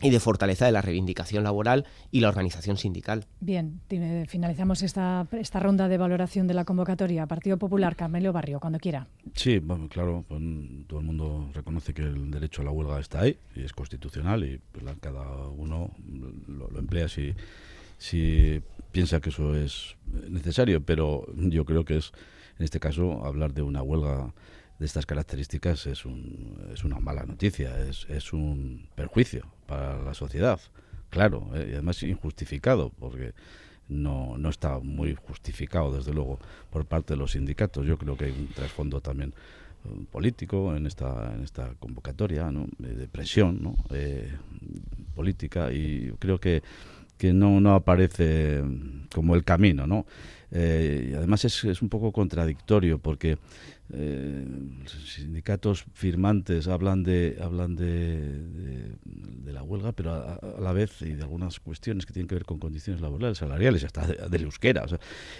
y 0.00 0.10
de 0.10 0.20
fortaleza 0.20 0.66
de 0.66 0.72
la 0.72 0.82
reivindicación 0.82 1.44
laboral 1.44 1.86
y 2.10 2.20
la 2.20 2.28
organización 2.28 2.76
sindical. 2.76 3.26
Bien, 3.40 3.80
finalizamos 4.28 4.82
esta, 4.82 5.26
esta 5.32 5.60
ronda 5.60 5.88
de 5.88 5.96
valoración 5.96 6.46
de 6.46 6.54
la 6.54 6.64
convocatoria. 6.64 7.26
Partido 7.26 7.56
Popular, 7.56 7.96
Carmelo 7.96 8.32
Barrio, 8.32 8.60
cuando 8.60 8.78
quiera. 8.78 9.08
Sí, 9.34 9.58
bueno, 9.58 9.88
claro, 9.88 10.24
pues, 10.28 10.40
todo 10.86 11.00
el 11.00 11.06
mundo 11.06 11.50
reconoce 11.54 11.94
que 11.94 12.02
el 12.02 12.30
derecho 12.30 12.62
a 12.62 12.66
la 12.66 12.70
huelga 12.70 13.00
está 13.00 13.20
ahí 13.20 13.38
y 13.54 13.62
es 13.62 13.72
constitucional 13.72 14.44
y 14.44 14.60
pues, 14.72 14.84
cada 15.00 15.48
uno 15.48 15.90
lo, 16.46 16.68
lo 16.68 16.78
emplea 16.78 17.08
si, 17.08 17.34
si 17.96 18.60
piensa 18.92 19.20
que 19.20 19.30
eso 19.30 19.54
es 19.54 19.96
necesario, 20.28 20.82
pero 20.82 21.26
yo 21.34 21.64
creo 21.64 21.84
que 21.84 21.96
es, 21.96 22.12
en 22.58 22.64
este 22.64 22.80
caso, 22.80 23.24
hablar 23.24 23.54
de 23.54 23.62
una 23.62 23.82
huelga 23.82 24.34
de 24.78 24.84
estas 24.84 25.06
características 25.06 25.86
es, 25.86 26.04
un, 26.04 26.70
es 26.74 26.84
una 26.84 26.98
mala 27.00 27.24
noticia, 27.24 27.78
es, 27.80 28.06
es 28.10 28.34
un 28.34 28.90
perjuicio 28.94 29.55
para 29.66 30.00
la 30.02 30.14
sociedad, 30.14 30.60
claro, 31.10 31.50
eh, 31.54 31.68
y 31.70 31.72
además 31.72 32.02
injustificado, 32.02 32.90
porque 32.98 33.32
no, 33.88 34.36
no 34.38 34.48
está 34.48 34.78
muy 34.80 35.14
justificado, 35.14 35.92
desde 35.92 36.12
luego, 36.12 36.38
por 36.70 36.86
parte 36.86 37.14
de 37.14 37.18
los 37.18 37.32
sindicatos. 37.32 37.86
Yo 37.86 37.98
creo 37.98 38.16
que 38.16 38.26
hay 38.26 38.32
un 38.32 38.48
trasfondo 38.48 39.00
también 39.00 39.32
eh, 39.84 39.88
político 40.10 40.74
en 40.74 40.86
esta 40.86 41.32
en 41.34 41.44
esta 41.44 41.74
convocatoria 41.78 42.50
¿no? 42.50 42.66
de 42.78 43.08
presión. 43.08 43.74
Eh, 43.90 44.32
política 45.14 45.72
y 45.72 46.12
creo 46.18 46.38
que 46.38 46.62
que 47.16 47.32
no, 47.32 47.62
no 47.62 47.74
aparece 47.74 48.62
como 49.14 49.34
el 49.34 49.42
camino, 49.44 49.86
¿no? 49.86 50.04
y 50.50 51.14
además 51.14 51.46
es, 51.46 51.64
es 51.64 51.80
un 51.80 51.88
poco 51.88 52.12
contradictorio 52.12 52.98
porque 52.98 53.38
eh, 53.92 54.44
sindicatos 55.04 55.84
firmantes 55.92 56.66
hablan 56.66 57.04
de 57.04 57.38
hablan 57.40 57.76
de, 57.76 58.96
de, 59.04 59.52
la 59.52 59.62
huelga, 59.62 59.92
pero 59.92 60.12
a, 60.12 60.40
la 60.60 60.72
vez 60.72 61.02
y 61.02 61.12
de 61.12 61.22
algunas 61.22 61.60
cuestiones 61.60 62.04
que 62.04 62.12
tienen 62.12 62.26
que 62.26 62.34
ver 62.34 62.44
con 62.44 62.58
condiciones 62.58 63.00
laborales, 63.00 63.38
salariales, 63.38 63.84
hasta 63.84 64.06
del 64.28 64.42
euskera, 64.42 64.84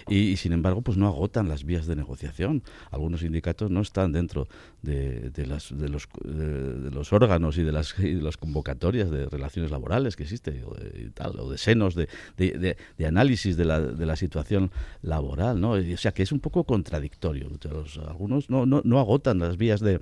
y, 0.07 0.37
sin 0.37 0.53
embargo, 0.53 0.81
pues 0.81 0.97
no 0.97 1.07
agotan 1.07 1.49
las 1.49 1.65
vías 1.65 1.87
de 1.87 1.95
negociación. 1.95 2.63
Algunos 2.89 3.19
sindicatos 3.19 3.69
no 3.69 3.81
están 3.81 4.13
dentro 4.13 4.47
de, 4.81 5.29
de 5.29 5.45
las, 5.45 5.77
de 5.77 5.89
los, 5.89 6.07
de, 6.23 6.89
los 6.89 7.11
órganos 7.11 7.57
y 7.57 7.63
de 7.63 7.71
las, 7.71 7.99
y 7.99 8.13
las 8.13 8.37
convocatorias 8.37 9.11
de 9.11 9.27
relaciones 9.27 9.71
laborales 9.71 10.15
que 10.15 10.23
existen, 10.23 10.63
o 10.65 10.73
de, 10.73 11.11
tal, 11.13 11.39
o 11.39 11.51
de 11.51 11.57
senos 11.57 11.95
de, 11.95 12.07
de, 12.37 13.05
análisis 13.05 13.57
de 13.57 13.65
la, 13.65 13.81
de 13.81 14.05
la 14.05 14.15
situación 14.15 14.71
laboral, 15.01 15.59
¿no? 15.59 15.71
O 15.71 15.97
sea 15.97 16.13
que 16.13 16.23
es 16.23 16.31
un 16.31 16.39
poco 16.39 16.63
contradictorio. 16.63 17.49
Los, 17.49 17.97
algunos 17.97 18.36
no, 18.49 18.65
no, 18.65 18.81
no 18.83 18.99
agotan 18.99 19.39
las 19.39 19.57
vías 19.57 19.79
de, 19.79 19.99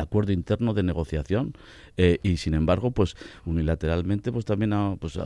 acuerdo 0.00 0.32
interno 0.32 0.72
de 0.74 0.82
negociación 0.82 1.54
eh, 1.98 2.18
y 2.22 2.38
sin 2.38 2.54
embargo 2.54 2.92
pues 2.92 3.14
unilateralmente 3.44 4.32
pues 4.32 4.46
también 4.46 4.72
pues, 4.98 5.18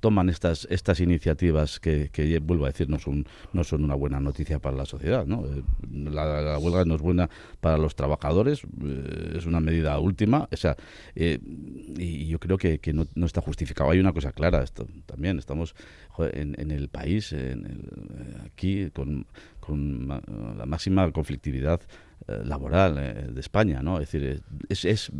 toman 0.00 0.28
estas 0.28 0.66
estas 0.70 1.00
iniciativas 1.00 1.80
que, 1.80 2.10
vuelvo 2.42 2.66
a 2.66 2.68
decir 2.68 2.90
no 2.90 2.98
son 2.98 3.26
no 3.54 3.64
son 3.64 3.84
una 3.84 3.94
buena 3.94 4.20
noticia 4.20 4.58
para 4.58 4.76
la 4.76 4.84
sociedad 4.84 5.24
¿no? 5.24 5.46
Eh, 5.46 5.62
la, 5.90 6.58
huelga 6.58 6.84
no 6.84 6.96
es 6.96 7.00
buena 7.00 7.30
para 7.60 7.78
los 7.78 7.96
trabajadores 7.96 8.62
eh, 8.84 9.36
es 9.36 9.46
una 9.46 9.60
medida 9.60 9.98
última 9.98 10.46
o 10.52 10.56
sea 10.56 10.76
y 11.14 12.26
yo 12.26 12.38
creo 12.38 12.58
que, 12.58 12.80
no, 12.92 13.26
está 13.26 13.40
justificado 13.40 13.90
hay 13.90 14.00
una 14.00 14.12
cosa 14.12 14.32
clara 14.32 14.62
esto, 14.62 14.86
también 15.06 15.38
estamos 15.38 15.74
en, 16.18 16.54
en 16.60 16.70
el 16.70 16.88
país 16.88 17.32
en 17.32 17.64
el, 17.64 18.42
aquí 18.44 18.90
con, 18.90 19.26
con 19.68 20.08
la 20.08 20.64
máxima 20.64 21.12
conflictividad 21.12 21.82
eh, 22.26 22.40
laboral 22.42 22.96
eh, 22.96 23.28
de 23.30 23.40
España, 23.40 23.82
¿no? 23.82 24.00
Es 24.00 24.10
decir, 24.10 24.42
es, 24.70 24.84
es 24.86 25.12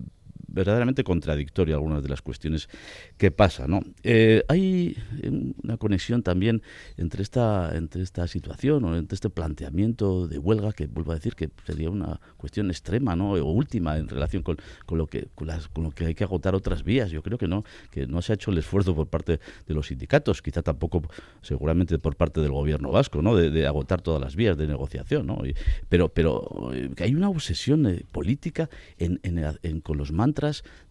verdaderamente 0.48 1.04
contradictorio 1.04 1.74
algunas 1.76 2.02
de 2.02 2.08
las 2.08 2.22
cuestiones 2.22 2.68
que 3.16 3.30
pasan. 3.30 3.70
¿no? 3.70 3.80
Eh, 4.02 4.42
hay 4.48 4.96
una 5.62 5.76
conexión 5.76 6.22
también 6.22 6.62
entre 6.96 7.22
esta, 7.22 7.76
entre 7.76 8.02
esta 8.02 8.26
situación 8.26 8.84
o 8.84 8.96
entre 8.96 9.14
este 9.14 9.30
planteamiento 9.30 10.26
de 10.26 10.38
huelga 10.38 10.72
que 10.72 10.86
vuelvo 10.86 11.12
a 11.12 11.14
decir 11.14 11.34
que 11.34 11.50
sería 11.66 11.90
una 11.90 12.20
cuestión 12.36 12.70
extrema 12.70 13.14
¿no? 13.14 13.32
o 13.32 13.52
última 13.52 13.98
en 13.98 14.08
relación 14.08 14.42
con, 14.42 14.56
con 14.86 14.98
lo 14.98 15.06
que 15.06 15.28
con, 15.34 15.48
lo 15.84 15.90
que 15.90 16.06
hay 16.06 16.14
que 16.14 16.24
agotar 16.24 16.54
otras 16.54 16.82
vías. 16.82 17.10
Yo 17.10 17.22
creo 17.22 17.38
que 17.38 17.46
no 17.46 17.64
que 17.90 18.06
no 18.06 18.22
se 18.22 18.32
ha 18.32 18.34
hecho 18.34 18.50
el 18.50 18.58
esfuerzo 18.58 18.94
por 18.94 19.08
parte 19.08 19.40
de 19.66 19.74
los 19.74 19.88
sindicatos, 19.88 20.42
quizá 20.42 20.62
tampoco 20.62 21.02
seguramente 21.42 21.98
por 21.98 22.16
parte 22.16 22.40
del 22.40 22.52
gobierno 22.52 22.90
vasco, 22.90 23.22
¿no? 23.22 23.36
de, 23.36 23.66
agotar 23.66 24.00
todas 24.00 24.20
las 24.20 24.34
vías 24.34 24.56
de 24.56 24.66
negociación. 24.66 25.26
¿no? 25.26 25.38
pero 25.88 26.08
pero 26.08 26.70
eh, 26.72 26.90
hay 26.98 27.14
una 27.14 27.28
obsesión 27.28 27.86
eh, 27.86 28.04
política 28.10 28.70
en, 28.98 29.80
con 29.80 29.98
los 29.98 30.12
mantras 30.12 30.38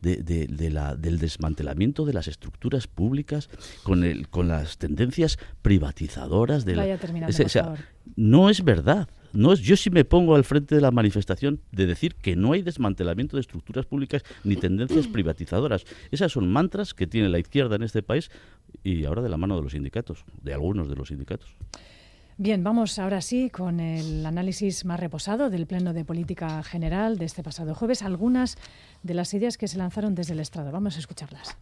de, 0.02 0.70
la, 0.72 0.96
del 0.96 1.20
desmantelamiento 1.20 2.06
de 2.06 2.14
las 2.14 2.28
estructuras 2.28 2.88
públicas, 2.88 3.50
con, 3.84 4.04
el, 4.04 4.30
con 4.30 4.48
las 4.48 4.78
tendencias 4.78 5.38
privatizadoras 5.62 6.66
de 6.66 6.76
la, 6.76 7.00
no 8.16 8.50
es 8.50 8.64
verdad. 8.64 9.08
No 9.34 9.52
es, 9.54 9.60
yo 9.60 9.76
sí 9.76 9.90
me 9.90 10.06
pongo 10.06 10.36
al 10.36 10.46
frente 10.46 10.74
de 10.74 10.82
la 10.82 10.90
manifestación 10.90 11.62
de 11.72 11.86
decir 11.86 12.16
que 12.16 12.36
no 12.36 12.54
hay 12.54 12.62
desmantelamiento 12.62 13.36
de 13.36 13.42
estructuras 13.42 13.86
públicas 13.86 14.24
ni 14.44 14.56
tendencias 14.56 15.08
privatizadoras. 15.14 15.86
Esas 16.12 16.32
son 16.32 16.52
mantras 16.52 16.94
que 16.94 17.08
tiene 17.08 17.30
la 17.30 17.40
izquierda 17.40 17.76
en 17.76 17.84
este 17.84 18.02
país 18.02 18.32
y 18.84 19.06
ahora 19.06 19.22
de 19.22 19.30
la 19.30 19.38
mano 19.38 19.56
de 19.58 19.64
los 19.64 19.74
sindicatos, 19.74 20.26
de 20.42 20.54
algunos 20.54 20.90
de 20.90 20.96
los 20.96 21.10
sindicatos. 21.10 21.56
Bien, 22.40 22.64
vamos 22.64 23.00
ahora 23.00 23.22
sí 23.22 23.50
con 23.50 23.80
el 23.80 24.24
análisis 24.24 24.86
más 24.86 25.00
reposado 25.00 25.50
del 25.50 25.66
Pleno 25.66 25.92
de 25.92 26.06
Política 26.06 26.62
General 26.62 27.18
de 27.18 27.26
este 27.26 27.42
pasado 27.42 27.74
jueves. 27.74 28.04
Algunas 28.04 28.60
de 29.04 29.14
las 29.14 29.34
ideas 29.34 29.58
que 29.58 29.68
se 29.68 29.78
lanzaron 29.78 30.16
desde 30.16 30.34
el 30.34 30.40
estrado. 30.40 30.72
Vamos 30.72 30.96
a 30.96 31.00
escucharlas. 31.00 31.58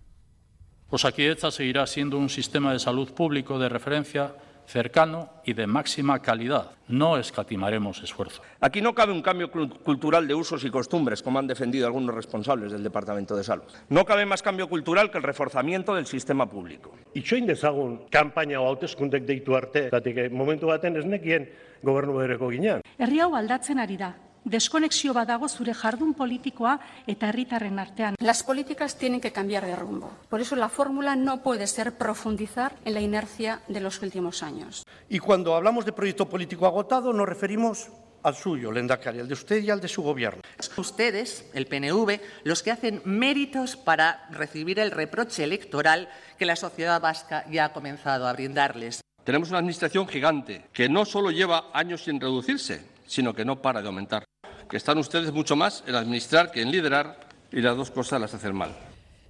Osakidecha 0.89 1.51
seguirá 1.51 1.87
siendo 1.87 2.17
un 2.17 2.29
sistema 2.29 2.71
de 2.71 2.79
salud 2.79 3.11
público 3.13 3.57
de 3.59 3.69
referencia 3.69 4.35
cercano 4.67 5.29
y 5.43 5.53
de 5.53 5.67
máxima 5.67 6.21
calidad. 6.21 6.71
No 6.87 7.17
escatimaremos 7.17 8.01
esfuerzo. 8.03 8.41
Aquí 8.59 8.81
no 8.81 8.93
cabe 8.93 9.11
un 9.11 9.21
cambio 9.21 9.51
cultural 9.51 10.27
de 10.27 10.33
usos 10.33 10.63
y 10.63 10.69
costumbres, 10.69 11.21
como 11.21 11.39
han 11.39 11.47
defendido 11.47 11.87
algunos 11.87 12.15
responsables 12.15 12.71
del 12.71 12.83
Departamento 12.83 13.35
de 13.35 13.43
Salud. 13.43 13.65
No 13.89 14.05
cabe 14.05 14.25
más 14.25 14.41
cambio 14.41 14.67
cultural 14.69 15.11
que 15.11 15.17
el 15.17 15.23
reforzamiento 15.23 15.95
del 15.95 16.05
sistema 16.05 16.49
público. 16.49 16.91
Itxoin 17.13 17.45
dezagun 17.45 18.05
kanpaina 18.09 18.57
hau 18.57 18.67
hauteskundek 18.67 19.25
deitu 19.25 19.55
arte, 19.55 19.89
zatik 19.89 20.31
momentu 20.31 20.67
baten 20.67 20.97
ez 20.97 21.05
nekien 21.05 21.49
gobernu 21.81 22.17
bereko 22.17 22.49
ginean. 22.49 22.81
Herri 22.97 23.19
hau 23.19 23.33
aldatzen 23.35 23.79
ari 23.79 23.97
da. 23.97 24.15
Deskonexio 24.45 25.13
badago 25.13 25.49
zure 25.49 25.73
jardun 25.73 26.13
politikoa 26.13 26.79
eta 27.07 27.29
herritarren 27.29 27.79
artean. 27.79 28.15
Las 28.19 28.43
políticas 28.43 28.97
tienen 28.97 29.19
que 29.19 29.33
cambiar 29.33 29.65
de 29.65 29.75
rumbo. 29.75 30.11
Por 30.29 30.39
eso 30.39 30.55
la 30.55 30.69
fórmula 30.69 31.15
no 31.15 31.41
puede 31.41 31.67
ser 31.67 31.97
profundizar 31.97 32.75
en 32.85 32.93
la 32.93 33.01
inercia 33.01 33.61
de 33.67 33.81
los 33.81 34.01
últimos 34.01 34.43
años. 34.43 34.85
Y 35.09 35.19
cuando 35.19 35.55
hablamos 35.55 35.85
de 35.85 35.93
proyecto 35.93 36.29
político 36.29 36.65
agotado 36.65 37.11
nos 37.11 37.27
referimos 37.27 37.89
al 38.23 38.35
suyo, 38.35 38.71
Lendakari, 38.71 39.19
al 39.19 39.27
de 39.27 39.35
usted 39.35 39.61
y 39.63 39.69
al 39.69 39.79
de 39.79 39.87
su 39.87 40.01
gobierno. 40.01 40.41
Ustedes, 40.77 41.47
el 41.53 41.67
PNV, 41.67 42.19
los 42.43 42.63
que 42.63 42.71
hacen 42.71 43.01
méritos 43.05 43.75
para 43.75 44.27
recibir 44.31 44.79
el 44.79 44.89
reproche 44.89 45.43
electoral 45.43 46.09
que 46.39 46.47
la 46.47 46.55
sociedad 46.55 46.99
vasca 46.99 47.45
ya 47.51 47.65
ha 47.65 47.73
comenzado 47.73 48.27
a 48.27 48.33
brindarles. 48.33 49.01
Tenemos 49.23 49.49
una 49.49 49.59
administración 49.59 50.07
gigante 50.07 50.65
que 50.73 50.89
no 50.89 51.05
solo 51.05 51.29
lleva 51.29 51.69
años 51.73 52.03
sin 52.03 52.19
reducirse, 52.19 52.83
sino 53.05 53.33
que 53.33 53.45
no 53.45 53.61
para 53.61 53.81
de 53.81 53.87
aumentar 53.87 54.25
que 54.69 54.77
están 54.77 54.97
ustedes 54.97 55.31
mucho 55.31 55.55
más 55.55 55.83
en 55.87 55.95
administrar 55.95 56.51
que 56.51 56.61
en 56.61 56.71
liderar 56.71 57.19
y 57.51 57.61
las 57.61 57.77
dos 57.77 57.91
cosas 57.91 58.19
las 58.21 58.33
hacen 58.33 58.55
mal. 58.55 58.71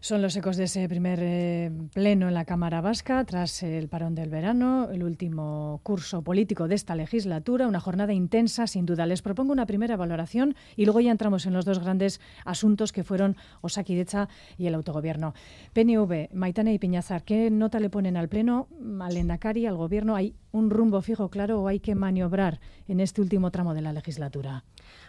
Son 0.06 0.22
los 0.22 0.36
ecos 0.36 0.56
de 0.56 0.66
ese 0.66 0.88
primer 0.88 1.18
eh, 1.20 1.72
pleno 1.92 2.28
en 2.28 2.36
la 2.36 2.46
Cámara 2.46 2.80
Vasca 2.80 3.24
tras 3.26 3.64
el 3.64 3.88
parón 3.88 4.14
del 4.14 4.30
verano, 4.30 4.88
el 4.92 5.02
último 5.02 5.80
curso 5.82 6.22
político 6.22 6.68
de 6.68 6.76
esta 6.76 6.96
legislatura, 6.96 7.68
una 7.68 7.80
jornada 7.80 8.14
intensa 8.14 8.68
sin 8.68 8.86
duda. 8.86 9.08
Les 9.08 9.24
propongo 9.24 9.52
una 9.52 9.66
primera 9.66 9.98
valoración 9.98 10.56
y 10.76 10.86
luego 10.86 11.00
ya 11.00 11.10
entramos 11.10 11.48
en 11.48 11.54
los 11.54 11.66
dos 11.66 11.80
grandes 11.80 12.22
asuntos 12.44 12.92
que 12.92 13.04
fueron 13.04 13.36
Osakidecha 13.62 14.30
y 14.60 14.68
el 14.68 14.76
autogobierno. 14.76 15.34
PNV, 15.74 16.30
Maitane 16.34 16.72
y 16.72 16.78
Piñazar, 16.78 17.24
¿qué 17.24 17.50
nota 17.50 17.80
le 17.80 17.90
ponen 17.90 18.16
al 18.16 18.30
pleno, 18.30 18.68
al 19.02 19.18
Endacari, 19.18 19.66
al 19.66 19.76
gobierno? 19.76 20.16
¿Hay 20.16 20.36
un 20.52 20.70
rumbo 20.70 21.02
fijo 21.02 21.30
claro 21.30 21.62
o 21.62 21.68
hay 21.68 21.80
que 21.80 21.96
maniobrar 21.96 22.60
en 22.88 23.00
este 23.00 23.22
último 23.22 23.50
tramo 23.50 23.74
de 23.74 23.82
la 23.82 23.92
legislatura? 23.92 24.66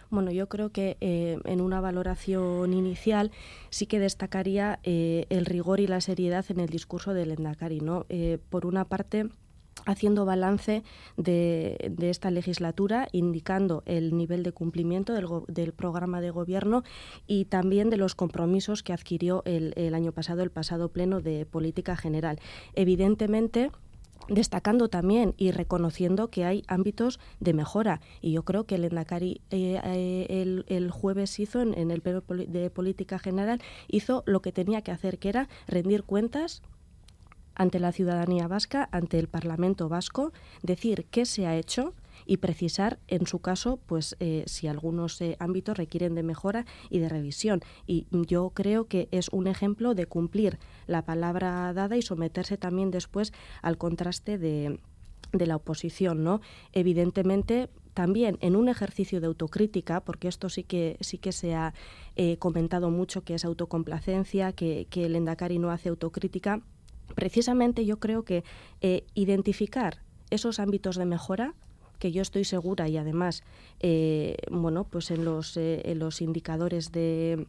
Bueno, 0.09 0.31
yo 0.31 0.47
creo 0.47 0.71
que 0.71 0.97
eh, 1.01 1.37
en 1.43 1.61
una 1.61 1.81
valoración 1.81 2.73
inicial 2.73 3.31
sí 3.69 3.87
que 3.87 3.99
destacaría 3.99 4.79
eh, 4.83 5.25
el 5.29 5.45
rigor 5.45 5.79
y 5.79 5.87
la 5.87 5.99
seriedad 5.99 6.45
en 6.49 6.59
el 6.59 6.69
discurso 6.69 7.13
del 7.13 7.31
Endacari. 7.31 7.81
¿no? 7.81 8.05
Eh, 8.07 8.37
por 8.49 8.65
una 8.65 8.85
parte, 8.85 9.29
haciendo 9.85 10.25
balance 10.25 10.83
de, 11.17 11.93
esta 11.99 12.31
legislatura, 12.31 13.09
indicando 13.11 13.83
el 13.85 14.15
nivel 14.15 14.43
de 14.43 14.53
cumplimiento 14.53 15.13
del, 15.13 15.73
programa 15.73 16.21
de 16.21 16.29
gobierno 16.29 16.83
y 17.27 17.45
también 17.45 17.89
de 17.89 17.97
los 17.97 18.15
compromisos 18.15 18.83
que 18.83 18.93
adquirió 18.93 19.43
el, 19.45 19.73
el 19.75 19.93
año 19.93 20.13
pasado, 20.13 20.41
el 20.41 20.51
pasado 20.51 20.89
pleno 20.89 21.19
de 21.19 21.45
política 21.45 21.97
general. 21.97 22.39
Evidentemente, 22.73 23.71
destacando 24.27 24.89
también 24.89 25.33
y 25.37 25.51
reconociendo 25.51 26.29
que 26.29 26.45
hay 26.45 26.63
ámbitos 26.67 27.19
de 27.39 27.53
mejora. 27.53 28.01
Y 28.21 28.31
yo 28.31 28.43
creo 28.43 28.65
que 28.65 28.75
el 28.75 28.85
Endacari 28.85 29.41
eh, 29.49 29.79
eh, 29.83 30.63
el, 30.67 30.91
jueves 30.91 31.39
hizo, 31.39 31.61
en, 31.61 31.77
en 31.77 31.91
el 31.91 32.01
pleno 32.01 32.21
de 32.27 32.69
política 32.69 33.19
general, 33.19 33.61
hizo 33.87 34.23
lo 34.25 34.41
que 34.41 34.51
tenía 34.51 34.81
que 34.81 34.91
hacer, 34.91 35.19
que 35.19 35.29
era 35.29 35.49
rendir 35.67 36.03
cuentas 36.03 36.61
ante 37.55 37.79
la 37.79 37.91
ciudadanía 37.91 38.47
vasca, 38.47 38.87
ante 38.91 39.17
el 39.17 39.27
Parlamento 39.27 39.89
vasco, 39.89 40.31
decir 40.61 41.05
qué 41.09 41.25
se 41.25 41.47
ha 41.47 41.55
hecho 41.55 41.93
y 42.27 42.37
precisar, 42.37 42.99
en 43.07 43.25
su 43.25 43.39
caso, 43.39 43.79
pues 43.85 44.15
eh, 44.19 44.43
si 44.45 44.67
algunos 44.67 45.21
eh, 45.21 45.37
ámbitos 45.39 45.77
requieren 45.77 46.13
de 46.13 46.23
mejora 46.23 46.65
y 46.89 46.99
de 46.99 47.09
revisión. 47.09 47.61
Y 47.87 48.05
yo 48.11 48.51
creo 48.53 48.85
que 48.85 49.07
es 49.11 49.29
un 49.29 49.47
ejemplo 49.47 49.95
de 49.95 50.05
cumplir 50.05 50.59
la 50.85 51.05
palabra 51.05 51.71
dada 51.73 51.95
y 51.95 52.01
someterse 52.01 52.57
también 52.57 52.91
después 52.91 53.33
al 53.61 53.77
contraste 53.77 54.37
de, 54.37 54.79
de 55.31 55.47
la 55.47 55.55
oposición, 55.55 56.23
¿no? 56.23 56.41
Evidentemente, 56.73 57.69
también 57.93 58.37
en 58.41 58.55
un 58.55 58.69
ejercicio 58.69 59.21
de 59.21 59.27
autocrítica, 59.27 60.01
porque 60.01 60.27
esto 60.27 60.49
sí 60.49 60.63
que 60.63 60.97
sí 60.99 61.17
que 61.17 61.31
se 61.31 61.55
ha 61.55 61.73
eh, 62.15 62.37
comentado 62.37 62.91
mucho 62.91 63.21
que 63.23 63.33
es 63.35 63.45
autocomplacencia, 63.45 64.51
que, 64.51 64.85
que 64.89 65.05
el 65.05 65.15
Endacari 65.15 65.57
no 65.57 65.71
hace 65.71 65.89
autocrítica. 65.89 66.61
Precisamente 67.15 67.85
yo 67.85 67.99
creo 67.99 68.23
que 68.23 68.43
identificar 69.15 70.01
esos 70.29 70.59
ámbitos 70.59 70.97
de 70.97 71.05
mejora 71.05 71.55
que 71.97 72.11
yo 72.11 72.21
estoy 72.21 72.43
segura 72.43 72.87
y 72.87 72.97
además, 72.97 73.43
eh, 73.79 74.37
bueno, 74.51 74.85
pues 74.85 75.11
en 75.11 75.25
los, 75.25 75.57
eh, 75.57 75.81
en 75.85 75.99
los 75.99 76.21
indicadores 76.21 76.91
de 76.91 77.47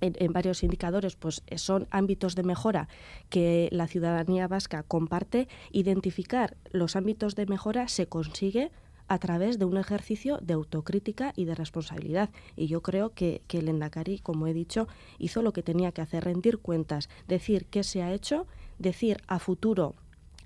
en, 0.00 0.32
varios 0.32 0.62
indicadores, 0.62 1.16
pues 1.16 1.42
eh, 1.46 1.58
son 1.58 1.86
ámbitos 1.90 2.34
de 2.34 2.42
mejora 2.42 2.88
que 3.30 3.68
la 3.72 3.86
ciudadanía 3.86 4.48
vasca 4.48 4.82
comparte. 4.82 5.48
Identificar 5.70 6.56
los 6.72 6.96
ámbitos 6.96 7.34
de 7.34 7.46
mejora 7.46 7.88
se 7.88 8.06
consigue 8.06 8.70
a 9.06 9.18
través 9.18 9.58
de 9.58 9.66
un 9.66 9.76
ejercicio 9.76 10.38
de 10.40 10.54
autocrítica 10.54 11.32
y 11.36 11.44
de 11.44 11.54
responsabilidad. 11.54 12.30
Y 12.56 12.66
yo 12.66 12.82
creo 12.82 13.10
que, 13.10 13.42
que 13.46 13.58
el 13.58 13.68
Endacari, 13.68 14.18
como 14.18 14.46
he 14.46 14.54
dicho, 14.54 14.88
hizo 15.18 15.42
lo 15.42 15.52
que 15.52 15.62
tenía 15.62 15.92
que 15.92 16.02
hacer, 16.02 16.24
rendir 16.24 16.58
cuentas, 16.58 17.08
decir 17.28 17.66
qué 17.66 17.82
se 17.84 18.02
ha 18.02 18.12
hecho, 18.12 18.46
decir 18.78 19.18
a 19.26 19.38
futuro 19.38 19.94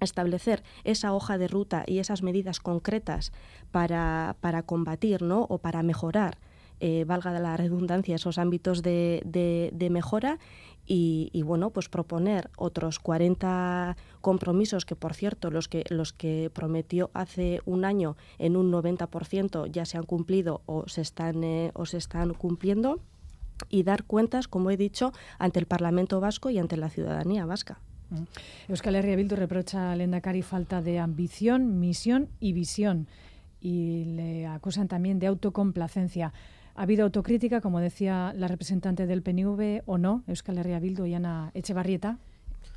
establecer 0.01 0.63
esa 0.85 1.13
hoja 1.13 1.39
de 1.39 1.49
ruta 1.49 1.85
y 1.87 1.99
esas 1.99 2.23
medidas 2.23 2.61
concretas 2.61 3.33
para, 3.71 4.37
para 4.41 4.63
combatir 4.63 5.23
¿no? 5.23 5.47
o 5.49 5.59
para 5.59 5.83
mejorar, 5.83 6.39
eh, 6.81 7.05
valga 7.05 7.33
la 7.41 7.57
redundancia, 7.57 8.15
esos 8.15 8.39
ámbitos 8.39 8.83
de, 8.83 9.23
de, 9.25 9.91
mejora 9.91 10.39
y, 10.87 11.43
bueno, 11.43 11.71
pues 11.71 11.89
proponer 11.89 12.51
otros 12.57 12.99
40 13.01 13.97
compromisos 14.21 14.87
que, 14.87 14.95
por 14.95 15.13
cierto, 15.13 15.51
los 15.51 15.69
que, 15.69 15.85
los 15.91 16.13
que 16.13 16.51
prometió 16.55 17.11
hace 17.15 17.61
un 17.67 17.85
año 17.85 18.17
en 18.39 18.57
un 18.57 18.73
90% 18.73 19.71
ya 19.71 19.85
se 19.85 19.99
han 19.99 20.05
cumplido 20.05 20.63
o 20.67 20.89
se 20.89 21.03
están, 21.03 21.43
eh, 21.43 21.73
o 21.75 21.85
se 21.85 21.99
están 21.99 22.33
cumpliendo 22.33 23.01
y 23.69 23.83
dar 23.83 24.05
cuentas, 24.05 24.47
como 24.47 24.71
he 24.71 24.77
dicho, 24.77 25.13
ante 25.39 25.59
el 25.59 25.67
Parlamento 25.67 26.21
vasco 26.21 26.49
y 26.49 26.59
ante 26.59 26.77
la 26.77 26.91
ciudadanía 26.91 27.45
vasca. 27.45 27.81
Mm. 28.11 28.25
Euskal 28.69 28.97
Herria 28.97 29.17
Bildu 29.17 29.37
reprocha 29.37 29.93
al 29.93 30.01
Endacari 30.01 30.43
falta 30.43 30.83
de 30.83 30.99
ambición, 30.99 31.81
misión 31.81 32.29
y 32.41 32.53
visión 32.53 33.07
y 33.61 34.05
le 34.05 34.47
acusan 34.47 34.89
también 34.89 35.19
de 35.19 35.27
autocomplacencia. 35.27 36.33
¿Ha 36.75 36.83
habido 36.83 37.05
autocrítica, 37.05 37.61
como 37.61 37.81
decía 37.81 38.33
la 38.37 38.47
representante 38.47 39.07
del 39.07 39.23
PNV, 39.23 39.83
o 39.87 39.99
no, 39.99 40.23
Euskal 40.29 40.59
Herria 40.59 40.79
Bildu 40.79 41.07
y 41.07 41.15
Ana 41.15 41.51
Echevarrieta? 41.55 42.19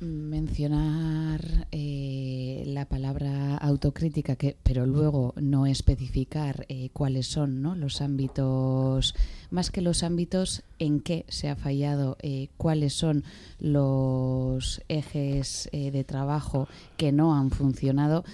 Mencionar 0.02 1.68
eh, 1.70 2.64
la 2.66 2.86
palabra 2.86 3.56
autocrítica, 3.56 4.36
que, 4.36 4.56
pero 4.62 4.84
luego 4.84 5.32
no 5.36 5.66
especificar 5.66 6.66
eh, 6.68 6.90
cuáles 6.92 7.28
son 7.28 7.62
¿no? 7.62 7.76
los 7.76 8.00
ámbitos, 8.00 9.14
más 9.50 9.70
que 9.70 9.80
los 9.80 10.02
ámbitos 10.02 10.64
en 10.78 11.00
qué 11.00 11.24
se 11.28 11.48
ha 11.48 11.56
fallado, 11.56 12.16
eh, 12.20 12.48
cuáles 12.56 12.94
son 12.94 13.22
los 13.60 14.82
ejes 14.88 15.70
de 15.72 16.04
trabajo 16.04 16.68
que 16.96 17.12
no 17.12 17.36
han 17.36 17.50
funcionado, 17.50 18.24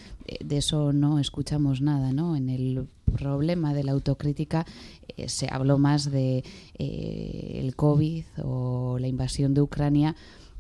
de 0.43 0.57
eso 0.57 0.93
no 0.93 1.19
escuchamos 1.19 1.83
nada. 1.83 2.13
¿no? 2.13 2.35
En 2.35 2.49
el 2.49 2.89
problema 3.17 3.75
de 3.75 3.85
la 3.85 3.93
autocrítica 3.93 4.65
se 5.27 5.49
habló 5.51 5.79
más 5.79 6.11
de 6.11 6.45
el 6.79 7.75
COVID 7.77 8.25
o 8.43 8.99
la 8.99 9.09
invasión 9.09 9.53
de 9.53 9.61
Ucrania 9.61 10.17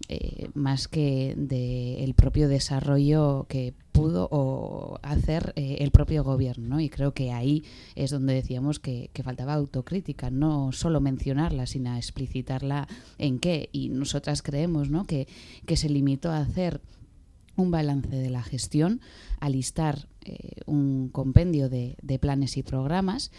eh, 0.09 0.49
más 0.55 0.89
que 0.89 1.35
del 1.37 2.15
propio 2.15 2.49
desarrollo 2.49 3.47
que 3.49 3.75
pudo 3.93 5.01
hacer 5.03 5.53
eh, 5.57 5.79
el 5.81 5.91
propio 5.91 6.25
gobierno. 6.25 6.81
Y 6.81 6.89
creo 6.89 7.13
que 7.13 7.33
ahí 7.33 7.65
es 7.95 8.11
donde 8.11 8.35
decíamos 8.35 8.79
que, 8.79 9.11
faltaba 9.23 9.55
autocrítica, 9.55 10.31
no 10.31 10.73
solo 10.73 11.01
mencionarla, 11.01 11.67
sino 11.67 11.95
explicitarla 11.97 12.89
en 13.19 13.39
qué. 13.39 13.69
Y 13.73 13.91
nosotras 13.91 14.43
creemos 14.43 14.89
¿no? 14.89 15.05
que, 15.05 15.27
se 15.75 15.89
limitó 15.89 16.31
a 16.31 16.39
hacer 16.39 16.81
un 17.57 17.71
balance 17.71 18.15
de 18.15 18.31
la 18.31 18.43
gestión, 18.43 19.01
a 19.41 19.51
listar 19.51 20.09
eh, 20.25 20.61
un 20.67 21.09
compendio 21.09 21.69
de, 21.69 21.97
de 22.01 22.19
planes 22.19 22.57
y 22.57 22.63
programas 22.63 23.31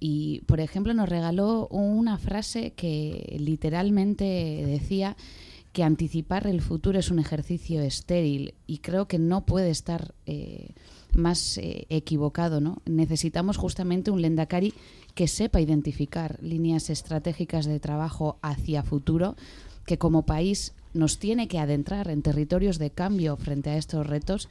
y, 0.00 0.40
por 0.46 0.60
ejemplo, 0.60 0.94
nos 0.94 1.08
regaló 1.08 1.68
una 1.68 2.16
frase 2.16 2.72
que 2.72 3.36
literalmente 3.38 4.24
decía 4.66 5.16
que 5.72 5.84
anticipar 5.84 6.46
el 6.46 6.62
futuro 6.62 6.98
es 6.98 7.10
un 7.10 7.18
ejercicio 7.18 7.80
estéril 7.80 8.54
y 8.66 8.78
creo 8.78 9.06
que 9.06 9.18
no 9.18 9.46
puede 9.46 9.70
estar 9.70 10.14
eh, 10.26 10.70
más 11.12 11.58
eh, 11.58 11.86
equivocado. 11.90 12.60
¿no? 12.60 12.82
Necesitamos 12.86 13.56
justamente 13.56 14.10
un 14.10 14.20
Lendakari 14.20 14.74
que 15.14 15.28
sepa 15.28 15.60
identificar 15.60 16.38
líneas 16.42 16.90
estratégicas 16.90 17.66
de 17.66 17.78
trabajo 17.78 18.38
hacia 18.42 18.82
futuro, 18.82 19.36
que 19.86 19.98
como 19.98 20.26
país 20.26 20.74
nos 20.92 21.18
tiene 21.18 21.46
que 21.46 21.58
adentrar 21.58 22.08
en 22.10 22.22
territorios 22.22 22.78
de 22.78 22.90
cambio 22.90 23.36
frente 23.36 23.70
a 23.70 23.76
estos 23.76 24.06
retos. 24.06 24.48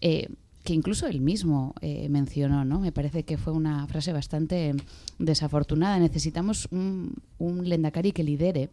Eh, 0.00 0.28
que 0.64 0.74
incluso 0.74 1.06
él 1.06 1.20
mismo 1.20 1.76
mencionó, 2.10 2.64
¿no? 2.64 2.80
Me 2.80 2.90
parece 2.90 3.22
que 3.22 3.38
fue 3.38 3.52
una 3.52 3.86
frase 3.86 4.12
bastante 4.12 4.74
desafortunada. 5.16 6.00
Necesitamos 6.00 6.66
un, 6.72 7.14
un 7.38 7.68
Lendakari 7.68 8.10
que 8.10 8.24
lidere 8.24 8.70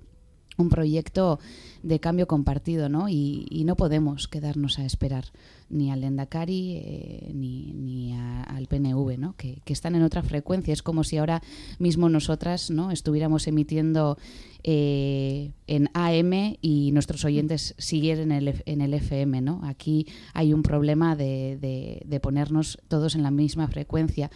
un 0.58 0.70
proyecto 0.70 1.40
de 1.82 2.00
cambio 2.00 2.28
compartido, 2.28 2.90
¿no? 2.90 3.10
Y, 3.10 3.64
no 3.66 3.76
podemos 3.78 4.28
quedarnos 4.28 4.78
a 4.78 4.86
esperar 4.86 5.26
ni 5.70 5.90
al 5.90 6.04
Endacari 6.04 6.76
eh, 6.76 7.32
ni, 7.34 7.72
ni 7.74 8.14
al 8.14 8.68
PNV, 8.68 9.18
¿no? 9.18 9.36
Que, 9.38 9.62
que, 9.64 9.72
están 9.72 9.96
en 9.96 10.04
otra 10.04 10.22
frecuencia. 10.22 10.74
Es 10.74 10.84
como 10.84 11.06
si 11.06 11.18
ahora 11.18 11.42
mismo 11.80 12.10
nosotras, 12.10 12.70
¿no? 12.70 12.92
Estuviéramos 12.92 13.48
emitiendo 13.48 14.18
eh, 14.66 15.52
en 15.68 15.90
AM 15.94 16.56
y 16.62 16.92
nuestros 16.94 17.26
oyentes 17.26 17.76
siguieran 17.78 18.32
en 18.32 18.48
el, 18.48 18.64
en 18.66 18.80
el 18.80 18.94
FM. 18.94 19.42
¿no? 19.42 19.60
Aquí 19.64 20.08
hay 20.34 20.54
un 20.54 20.64
problema 20.64 21.18
de, 21.18 21.58
de, 22.06 22.20
ponernos 22.22 22.80
todos 22.88 23.16
en 23.16 23.24
la 23.24 23.32
misma 23.32 23.68
frecuencia. 23.68 24.32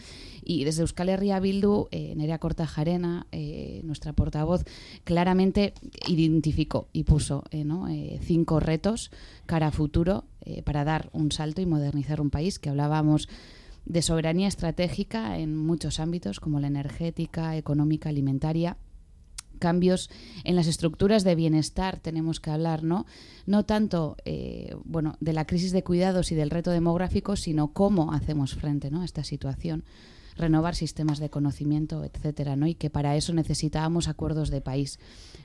Y 0.49 0.63
desde 0.63 0.83
Euskal 0.83 1.09
Herria 1.09 1.41
Bildu, 1.41 1.89
eh, 1.91 2.15
Nerea 2.15 2.39
Cortajarena, 2.39 3.27
eh, 3.33 3.81
nuestra 3.83 4.13
portavoz, 4.13 4.63
claramente 5.03 5.73
identificó 6.07 6.87
y 6.93 7.03
puso 7.03 7.43
eh, 7.51 7.65
¿no? 7.65 7.87
cinco 8.21 8.61
retos 8.61 9.11
cara 9.45 9.67
a 9.67 9.71
futuro 9.71 10.23
para 10.63 10.85
dar 10.85 11.09
un 11.11 11.33
salto 11.33 11.59
y 11.59 11.65
modernizar 11.65 12.21
un 12.21 12.29
país 12.29 12.59
que 12.59 12.69
hablábamos 12.69 13.27
de 13.85 14.01
soberanía 14.01 14.47
estratégica 14.47 15.37
en 15.37 15.57
muchos 15.57 15.99
ámbitos 15.99 16.39
como 16.39 16.61
la 16.61 16.67
energética, 16.67 17.57
económica, 17.57 18.07
alimentaria 18.07 18.77
cambios 19.57 20.09
en 20.43 20.55
las 20.55 20.67
estructuras 20.67 21.23
de 21.23 21.35
bienestar 21.35 21.99
tenemos 21.99 22.39
que 22.39 22.51
hablar, 22.51 22.83
¿no? 22.83 23.05
No 23.45 23.65
tanto 23.65 24.15
eh, 24.23 24.75
bueno, 24.85 25.17
de 25.19 25.33
la 25.33 25.45
crisis 25.45 25.71
de 25.71 25.83
cuidados 25.83 26.31
y 26.31 26.35
del 26.35 26.51
reto 26.51 26.71
demográfico, 26.71 27.35
sino 27.35 27.73
cómo 27.73 28.13
hacemos 28.13 28.53
frente 28.53 28.91
¿no? 28.91 29.01
a 29.01 29.05
esta 29.05 29.23
situación 29.23 29.83
renovar 30.37 30.75
sistemas 30.75 31.19
de 31.19 31.29
conocimiento, 31.29 32.03
etcétera, 32.03 32.55
¿no? 32.55 32.67
Y 32.67 32.75
que 32.75 32.89
para 32.89 33.15
eso 33.15 33.33
necesitábamos 33.33 34.07
acuerdos 34.07 34.49
de 34.49 34.61
país, 34.61 34.99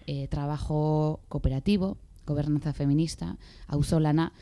eh, 0.06 0.28
trabajo 0.28 1.20
cooperativo, 1.28 1.96
gobernanza 2.26 2.72
feminista, 2.72 3.36
auzolana, 3.66 4.32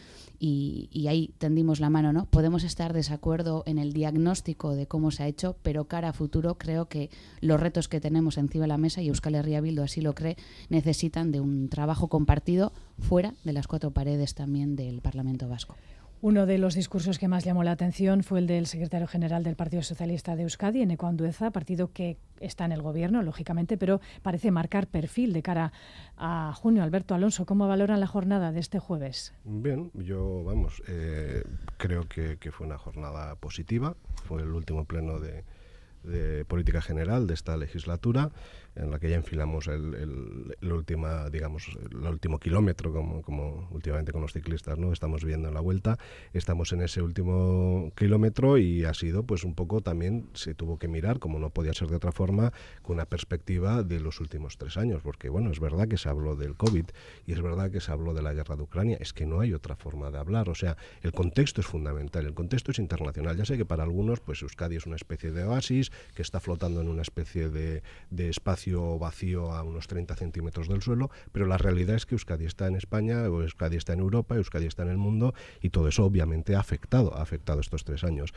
y, 0.43 1.07
ahí 1.07 1.35
tendimos 1.37 1.81
la 1.81 1.91
mano, 1.91 2.15
¿no? 2.15 2.25
Podemos 2.25 2.65
estar 2.65 2.95
desacuerdo 2.95 3.63
en 3.67 3.79
el 3.79 3.93
diagnóstico 3.93 4.75
de 4.75 4.87
cómo 4.87 5.11
se 5.11 5.23
ha 5.23 5.27
hecho, 5.27 5.57
pero 5.63 5.85
cara 5.85 6.09
a 6.09 6.13
futuro 6.15 6.57
creo 6.57 6.89
que 6.89 7.11
los 7.43 7.61
retos 7.61 7.89
que 7.89 8.01
tenemos 8.01 8.39
encima 8.39 8.65
de 8.65 8.69
la 8.69 8.79
mesa, 8.79 9.03
y 9.03 9.09
Euskal 9.09 9.35
Herria 9.35 9.61
Bildu 9.61 9.83
así 9.83 10.01
lo 10.01 10.15
cree, 10.15 10.39
necesitan 10.71 11.31
de 11.31 11.41
un 11.41 11.69
trabajo 11.69 12.09
compartido 12.09 12.73
fuera 12.99 13.35
de 13.45 13.53
las 13.53 13.67
cuatro 13.67 13.91
paredes 13.91 14.35
también 14.35 14.77
del 14.77 15.03
Parlamento 15.03 15.47
Vasco. 15.47 15.77
Uno 16.23 16.45
de 16.45 16.59
los 16.59 16.75
discursos 16.75 17.19
que 17.19 17.29
más 17.29 17.45
llamó 17.45 17.65
la 17.65 17.71
atención 17.71 18.23
fue 18.23 18.41
el 18.41 18.47
del 18.47 18.67
secretario 18.67 19.07
general 19.07 19.43
del 19.43 19.57
Partido 19.57 19.83
Socialista 19.83 20.37
de 20.37 20.43
Euskadi, 20.43 20.83
Eneco 20.83 21.07
Andueza, 21.07 21.51
partido 21.51 21.93
que 21.95 22.19
está 22.41 22.67
en 22.67 22.73
el 22.73 22.83
gobierno, 22.83 23.23
lógicamente, 23.23 23.79
pero 23.79 24.03
parece 24.21 24.51
marcar 24.51 24.87
perfil 24.87 25.33
de 25.33 25.43
cara 25.43 25.73
a 26.19 26.53
junio. 26.55 26.83
Alberto 26.83 27.15
Alonso, 27.15 27.47
¿cómo 27.47 27.67
valoran 27.69 28.01
la 28.01 28.07
jornada 28.07 28.53
de 28.53 28.61
este 28.61 28.79
jueves? 28.79 29.33
Bien, 29.45 29.91
yo, 29.95 30.45
vamos, 30.45 30.83
eh, 30.89 31.43
creo 31.79 32.07
que, 32.07 32.37
fue 32.53 32.67
una 32.67 32.77
jornada 32.77 33.35
positiva. 33.37 33.97
Fue 34.27 34.43
el 34.43 34.51
último 34.51 34.85
pleno 34.85 35.21
de 35.21 36.45
política 36.45 36.83
general 36.83 37.29
de 37.29 37.33
esta 37.33 37.57
legislatura 37.57 38.31
en 38.77 38.91
la 38.91 38.99
que 38.99 39.11
ya 39.11 39.17
enfilamos 39.17 39.69
el, 39.69 40.55
el, 40.61 40.73
última, 40.73 41.29
digamos, 41.29 41.69
el 41.91 42.07
último 42.07 42.39
kilómetro, 42.39 42.93
como, 42.93 43.23
como 43.23 43.69
últimamente 43.71 44.13
con 44.13 44.23
los 44.23 44.33
ciclistas, 44.33 44.79
¿no? 44.79 44.93
Estamos 44.93 45.25
viendo 45.25 45.49
en 45.49 45.55
la 45.55 45.61
vuelta, 45.61 45.99
estamos 46.33 46.73
en 46.73 46.83
ese 46.83 47.03
último 47.03 47.93
kilómetro 47.97 48.59
y 48.59 48.85
ha 48.85 48.95
sido, 48.95 49.25
pues, 49.25 49.45
un 49.45 49.55
poco 49.55 49.81
también 49.81 50.29
se 50.35 50.55
tuvo 50.55 50.79
que 50.79 50.89
mirar, 50.89 51.19
como 51.19 51.39
no 51.39 51.51
podía 51.51 51.73
ser 51.75 51.89
de 51.89 51.97
otra 51.97 52.13
forma, 52.13 52.53
con 52.83 52.95
una 52.95 53.07
perspectiva 53.07 53.83
de 53.83 54.01
los 54.01 54.21
últimos 54.21 54.57
tres 54.57 54.77
años, 54.77 55.03
porque, 55.03 55.29
bueno, 55.29 55.51
es 55.51 55.61
verdad 55.61 55.89
que 55.89 55.97
se 55.97 56.09
habló 56.09 56.37
del 56.37 56.57
COVID 56.57 56.87
y 57.27 57.33
es 57.33 57.43
verdad 57.43 57.71
que 57.71 57.81
se 57.81 57.91
habló 57.91 58.15
de 58.15 58.23
la 58.23 58.33
guerra 58.33 58.57
de 58.57 58.63
Ucrania, 58.63 58.99
es 59.01 59.13
que 59.13 59.27
no 59.27 59.41
hay 59.41 59.53
otra 59.53 59.77
forma 59.77 60.11
de 60.11 60.19
hablar, 60.19 60.49
o 60.49 60.55
sea, 60.55 60.77
el 61.03 61.13
contexto 61.13 61.61
es 61.61 61.67
fundamental, 61.67 62.27
el 62.27 62.35
contexto 62.35 62.71
es 62.71 62.79
internacional. 62.79 63.37
Ya 63.37 63.45
sé 63.45 63.57
que 63.57 63.65
para 63.65 63.83
algunos, 63.83 64.21
pues, 64.21 64.43
Euskadi 64.43 64.77
es 64.77 64.87
una 64.87 64.97
especie 64.97 65.33
de 65.33 65.45
oasis 65.45 65.91
que 66.15 66.23
está 66.23 66.41
flotando 66.41 66.81
en 66.81 66.89
una 66.89 67.03
especie 67.03 67.49
de, 67.49 67.83
de 68.11 68.29
espacio 68.29 68.60
vacío 68.99 69.53
a 69.53 69.63
unos 69.63 69.87
30 69.87 70.15
centímetros 70.17 70.69
del 70.69 70.83
suelo, 70.83 71.11
pero 71.33 71.47
la 71.47 71.59
realidad 71.59 71.97
es 71.97 72.07
que 72.07 72.15
Euskadi 72.15 72.45
está 72.45 72.67
en 72.67 72.77
España, 72.77 73.25
Euskadi 73.25 73.77
está 73.77 73.93
en 73.93 74.01
Europa, 74.01 74.37
Euskadi 74.37 74.67
está 74.67 74.83
en 74.83 74.91
el 74.91 74.99
mundo 74.99 75.35
y 75.61 75.71
todo 75.71 75.89
eso 75.89 76.05
obviamente 76.05 76.55
ha 76.55 76.61
afectado, 76.61 77.15
ha 77.17 77.23
afectado 77.23 77.61
estos 77.61 77.85
tres 77.85 78.05
años. 78.05 78.33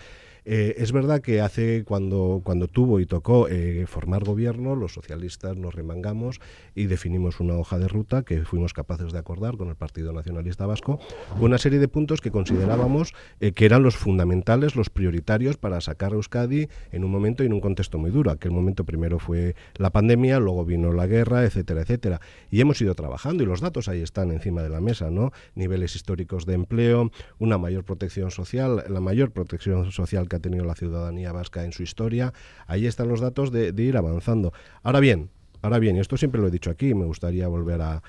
Eh, 0.45 0.75
es 0.77 0.91
verdad 0.91 1.21
que 1.21 1.39
hace 1.39 1.83
cuando, 1.85 2.41
cuando 2.43 2.67
tuvo 2.67 2.99
y 2.99 3.05
tocó 3.05 3.47
eh, 3.47 3.85
formar 3.87 4.23
gobierno, 4.25 4.75
los 4.75 4.93
socialistas 4.93 5.55
nos 5.55 5.73
remangamos 5.73 6.41
y 6.75 6.85
definimos 6.85 7.39
una 7.39 7.55
hoja 7.55 7.79
de 7.79 7.87
ruta 7.87 8.23
que 8.23 8.43
fuimos 8.43 8.73
capaces 8.73 9.13
de 9.13 9.19
acordar 9.19 9.57
con 9.57 9.69
el 9.69 9.75
Partido 9.75 10.11
Nacionalista 10.11 10.65
Vasco, 10.65 10.99
una 11.39 11.57
serie 11.57 11.79
de 11.79 11.87
puntos 11.87 12.19
que 12.19 12.31
considerábamos 12.31 13.13
eh, 13.39 13.53
que 13.53 13.65
eran 13.65 13.83
los 13.83 13.95
fundamentales, 13.95 14.75
los 14.75 14.89
prioritarios 14.89 15.57
para 15.57 15.79
sacar 15.81 16.11
a 16.11 16.15
Euskadi 16.15 16.67
en 16.91 17.03
un 17.03 17.11
momento 17.11 17.43
y 17.43 17.45
en 17.45 17.53
un 17.53 17.61
contexto 17.61 17.97
muy 17.97 18.11
duro. 18.11 18.31
Aquel 18.31 18.51
momento 18.51 18.83
primero 18.83 19.19
fue 19.19 19.55
la 19.75 19.91
pandemia, 19.91 20.12
luego 20.15 20.65
vino 20.65 20.93
la 20.93 21.07
guerra, 21.07 21.43
etcétera, 21.43 21.81
etcétera. 21.81 22.21
Y 22.49 22.61
hemos 22.61 22.81
ido 22.81 22.95
trabajando 22.95 23.43
y 23.43 23.45
los 23.45 23.61
datos 23.61 23.87
ahí 23.87 24.01
están 24.01 24.31
encima 24.31 24.61
de 24.61 24.69
la 24.69 24.81
mesa, 24.81 25.09
¿no? 25.09 25.31
Niveles 25.55 25.95
históricos 25.95 26.45
de 26.45 26.53
empleo, 26.53 27.11
una 27.39 27.57
mayor 27.57 27.83
protección 27.83 28.31
social, 28.31 28.83
la 28.87 28.99
mayor 28.99 29.31
protección 29.31 29.91
social 29.91 30.27
que 30.27 30.35
ha 30.35 30.39
tenido 30.39 30.65
la 30.65 30.75
ciudadanía 30.75 31.31
vasca 31.31 31.63
en 31.63 31.71
su 31.71 31.83
historia. 31.83 32.33
Ahí 32.67 32.85
están 32.85 33.07
los 33.07 33.21
datos 33.21 33.51
de, 33.51 33.73
ir 33.77 33.97
avanzando. 33.97 34.53
Ahora 34.83 34.99
bien, 34.99 35.29
Ahora 35.61 35.79
bien, 35.79 35.95
esto 35.95 36.17
siempre 36.17 36.41
lo 36.41 36.47
he 36.47 36.51
dicho 36.51 36.69
aquí, 36.69 36.93
me 36.93 37.05
gustaría 37.05 37.47
volver 37.47 37.81
a, 37.81 38.01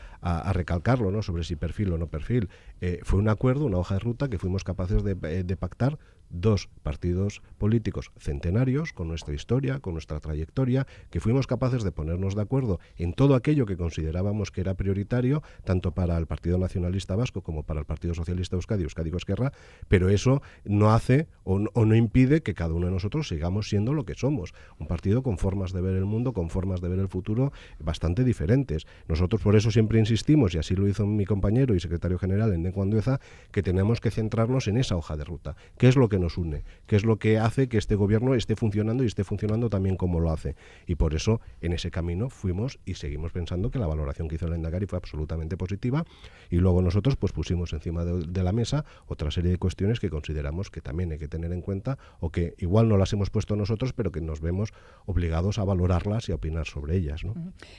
recalcarlo, 0.53 1.13
¿no? 1.13 1.23
Sobre 1.23 1.45
si 1.45 1.55
perfil 1.55 1.93
o 1.93 1.99
no 1.99 2.09
perfil. 2.09 2.49
Eh, 2.81 2.99
fue 3.05 3.21
un 3.21 3.29
acuerdo, 3.29 3.67
una 3.67 3.79
hoja 3.79 3.95
de 3.95 4.01
ruta 4.01 4.29
que 4.29 4.41
fuimos 4.41 4.65
capaces 4.65 5.05
de, 5.05 5.17
eh, 5.23 5.45
de 5.45 5.57
pactar 5.57 5.97
dos 6.31 6.69
partidos 6.83 7.43
políticos 7.59 8.11
centenarios 8.19 8.93
con 8.93 9.09
nuestra 9.09 9.35
historia, 9.35 9.81
con 9.81 9.95
nuestra 9.95 10.21
trayectoria, 10.21 10.87
que 11.11 11.21
fuimos 11.21 11.47
capaces 11.47 11.83
de 11.83 11.93
ponernos 11.93 12.35
de 12.35 12.43
acuerdo 12.43 12.81
en 12.97 13.13
todo 13.13 13.35
aquello 13.35 13.67
que 13.67 13.77
considerábamos 13.77 14.51
que 14.51 14.61
era 14.61 14.75
prioritario, 14.75 15.43
tanto 15.65 15.93
para 15.93 16.17
el 16.19 16.27
Partido 16.27 16.59
Nacionalista 16.59 17.17
Vasco 17.17 17.43
como 17.43 17.63
para 17.63 17.81
el 17.81 17.87
Partido 17.87 18.15
Socialista 18.15 18.57
Euskadi, 18.57 18.83
Euskadi 18.83 19.11
Esquerra, 19.15 19.53
pero 19.89 20.09
eso 20.09 20.43
no 20.65 20.93
hace 20.93 21.29
o 21.45 21.59
no, 21.59 21.95
impide 21.95 22.43
que 22.43 22.55
cada 22.55 22.75
uno 22.75 22.87
de 22.87 22.93
nosotros 22.93 23.29
sigamos 23.29 23.69
siendo 23.69 23.93
lo 23.93 24.05
que 24.05 24.15
somos, 24.15 24.55
un 24.79 24.87
partido 24.87 25.23
con 25.23 25.39
formas 25.39 25.73
de 25.73 25.81
ver 25.81 25.95
el 25.95 26.05
mundo, 26.05 26.33
con 26.33 26.51
formas 26.51 26.81
de 26.81 26.89
ver 26.89 26.99
el 26.99 27.09
futuro 27.09 27.53
bastante 27.79 28.25
diferentes. 28.25 28.87
Nosotros 29.09 29.41
por 29.43 29.57
eso 29.57 29.71
siempre 29.71 29.99
insistimos, 29.99 30.55
y 30.55 30.59
así 30.59 30.75
lo 30.75 30.89
hizo 30.89 31.07
mi 31.07 31.25
compañero 31.25 31.75
y 31.75 31.81
secretario 31.81 32.19
general 32.19 32.53
en 32.53 32.73
Cuandueza, 32.73 33.21
que 33.53 33.63
tenemos 33.63 34.01
que 34.01 34.11
centrarnos 34.11 34.69
en 34.69 34.79
esa 34.79 34.97
hoja 34.97 35.17
de 35.17 35.25
ruta, 35.25 35.57
que 35.79 35.89
es 35.89 35.97
lo 35.97 36.09
que 36.09 36.14
nos 36.19 36.37
une, 36.37 36.65
que 36.87 36.97
es 36.97 37.05
lo 37.05 37.19
que 37.19 37.39
hace 37.39 37.69
que 37.69 37.79
este 37.79 37.95
gobierno 37.95 38.35
esté 38.35 38.57
funcionando 38.57 39.05
y 39.05 39.07
esté 39.07 39.25
funcionando 39.25 39.71
también 39.71 39.97
como 39.97 40.21
lo 40.21 40.33
hace. 40.33 40.57
Y 40.87 40.97
por 40.97 41.15
eso 41.15 41.41
en 41.61 41.73
ese 41.73 41.91
camino 41.91 42.31
fuimos 42.31 42.79
y 42.85 42.95
seguimos 42.95 43.33
pensando 43.33 43.71
que 43.71 43.79
la 43.79 43.87
valoración 43.87 44.29
que 44.29 44.35
hizo 44.35 44.47
el 44.47 44.55
Endacari 44.55 44.87
fue 44.87 44.99
absolutamente 44.99 45.57
positiva 45.57 46.05
y 46.51 46.57
luego 46.57 46.83
nosotros 46.83 47.17
pues 47.17 47.33
pusimos 47.33 47.73
encima 47.73 48.05
de, 48.05 48.43
la 48.43 48.53
mesa 48.53 48.85
otra 49.07 49.31
serie 49.31 49.53
de 49.53 49.59
cuestiones 49.59 50.01
que 50.01 50.11
consideramos 50.11 50.71
que 50.71 50.81
también 50.81 51.13
hay 51.13 51.19
que 51.19 51.29
tener 51.29 51.53
en 51.53 51.63
cuenta 51.63 51.99
o 52.21 52.31
que 52.31 52.55
igual 52.59 52.89
no 52.89 52.99
las 52.99 53.13
hemos 53.13 53.31
puesto 53.31 53.57
nosotros, 53.57 53.93
pero 53.93 54.13
que 54.13 54.21
nos 54.21 54.41
vemos 54.41 54.73
obligados 55.07 55.59
a 55.59 55.65
valorarlas 55.65 56.29
y 56.29 56.33
a 56.33 56.35
opinar 56.35 56.67
sobre 56.67 56.97
ellas. 56.97 57.23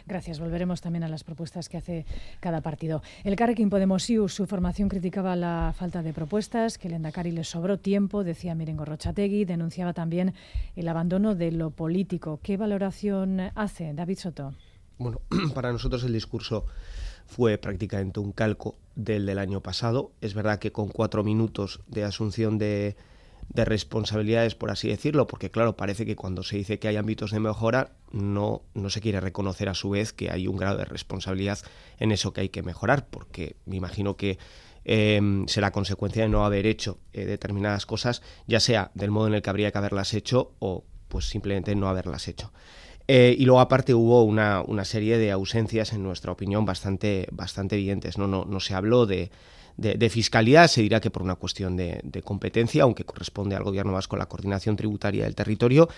Gracias. 0.07 0.39
Volveremos 0.39 0.81
también 0.81 1.03
a 1.03 1.07
las 1.07 1.23
propuestas 1.23 1.69
que 1.69 1.77
hace 1.77 2.05
cada 2.39 2.61
partido. 2.61 3.01
El 3.23 3.35
Carrequín 3.35 3.69
Podemos 3.69 4.05
su 4.05 4.45
formación 4.45 4.87
criticaba 4.87 5.35
la 5.35 5.73
falta 5.75 6.03
de 6.03 6.13
propuestas, 6.13 6.77
que 6.77 6.87
el 6.87 6.93
Endacari 6.93 7.31
le 7.31 7.43
sobró 7.43 7.79
tiempo 7.79 8.23
decía 8.25 8.55
Miren 8.55 8.77
Rochategui, 8.77 9.45
denunciaba 9.45 9.93
también 9.93 10.33
el 10.75 10.87
abandono 10.87 11.35
de 11.35 11.51
lo 11.51 11.71
político. 11.71 12.39
¿Qué 12.43 12.57
valoración 12.57 13.39
hace 13.55 13.93
David 13.93 14.17
Soto? 14.17 14.53
Bueno, 14.97 15.21
para 15.53 15.71
nosotros 15.71 16.03
el 16.03 16.13
discurso 16.13 16.65
fue 17.25 17.57
prácticamente 17.57 18.19
un 18.19 18.31
calco 18.31 18.75
del 18.95 19.25
del 19.25 19.39
año 19.39 19.61
pasado. 19.61 20.11
Es 20.21 20.33
verdad 20.33 20.59
que 20.59 20.71
con 20.71 20.89
cuatro 20.89 21.23
minutos 21.23 21.81
de 21.87 22.03
asunción 22.03 22.57
de, 22.57 22.95
de 23.49 23.65
responsabilidades, 23.65 24.55
por 24.55 24.71
así 24.71 24.87
decirlo, 24.87 25.27
porque 25.27 25.51
claro, 25.51 25.75
parece 25.75 26.05
que 26.05 26.15
cuando 26.15 26.43
se 26.43 26.57
dice 26.57 26.79
que 26.79 26.87
hay 26.87 26.97
ámbitos 26.97 27.31
de 27.31 27.39
mejora, 27.39 27.91
no, 28.11 28.63
no 28.73 28.89
se 28.89 29.01
quiere 29.01 29.19
reconocer 29.19 29.69
a 29.69 29.73
su 29.73 29.91
vez 29.91 30.13
que 30.13 30.31
hay 30.31 30.47
un 30.47 30.57
grado 30.57 30.77
de 30.77 30.85
responsabilidad 30.85 31.59
en 31.99 32.11
eso 32.11 32.33
que 32.33 32.41
hay 32.41 32.49
que 32.49 32.63
mejorar, 32.63 33.07
porque 33.07 33.55
me 33.65 33.75
imagino 33.75 34.15
que 34.15 34.37
Em, 34.87 35.47
será 35.47 35.71
consecuencia 35.71 36.21
de 36.23 36.29
no 36.29 36.45
haber 36.45 36.67
hecho 36.67 36.99
eh, 37.11 37.25
determinadas 37.25 37.87
cosas, 37.87 38.21
ya 38.45 38.59
sea 38.59 38.91
del 38.93 39.09
modo 39.09 39.27
en 39.27 39.33
el 39.33 39.41
que 39.41 39.49
habría 39.49 39.71
que 39.71 39.79
haberlas 39.79 40.13
hecho 40.13 40.53
o 40.59 40.83
pues 41.07 41.25
simplemente 41.27 41.75
no 41.75 41.89
haberlas 41.89 42.27
hecho. 42.27 42.53
Eh, 43.07 43.35
y 43.37 43.45
luego 43.45 43.59
aparte 43.61 43.95
hubo 43.95 44.23
una, 44.23 44.61
una, 44.61 44.85
serie 44.85 45.17
de 45.17 45.31
ausencias, 45.31 45.93
en 45.93 46.03
nuestra 46.03 46.31
opinión, 46.31 46.65
bastante, 46.65 47.27
bastante 47.31 47.75
evidentes. 47.75 48.17
No, 48.17 48.27
no, 48.27 48.45
no 48.45 48.59
se 48.59 48.75
habló 48.75 49.05
de, 49.05 49.31
de, 49.77 50.09
fiscalidad, 50.09 50.67
se 50.67 50.81
dirá 50.81 51.01
que 51.01 51.11
por 51.11 51.21
una 51.21 51.35
cuestión 51.35 51.75
de, 51.75 52.21
competencia, 52.23 52.83
aunque 52.83 53.03
corresponde 53.03 53.55
al 53.55 53.63
gobierno 53.63 53.91
vasco 53.91 54.15
la 54.15 54.27
coordinación 54.27 54.75
tributaria 54.75 55.25
del 55.25 55.35
territorio, 55.35 55.89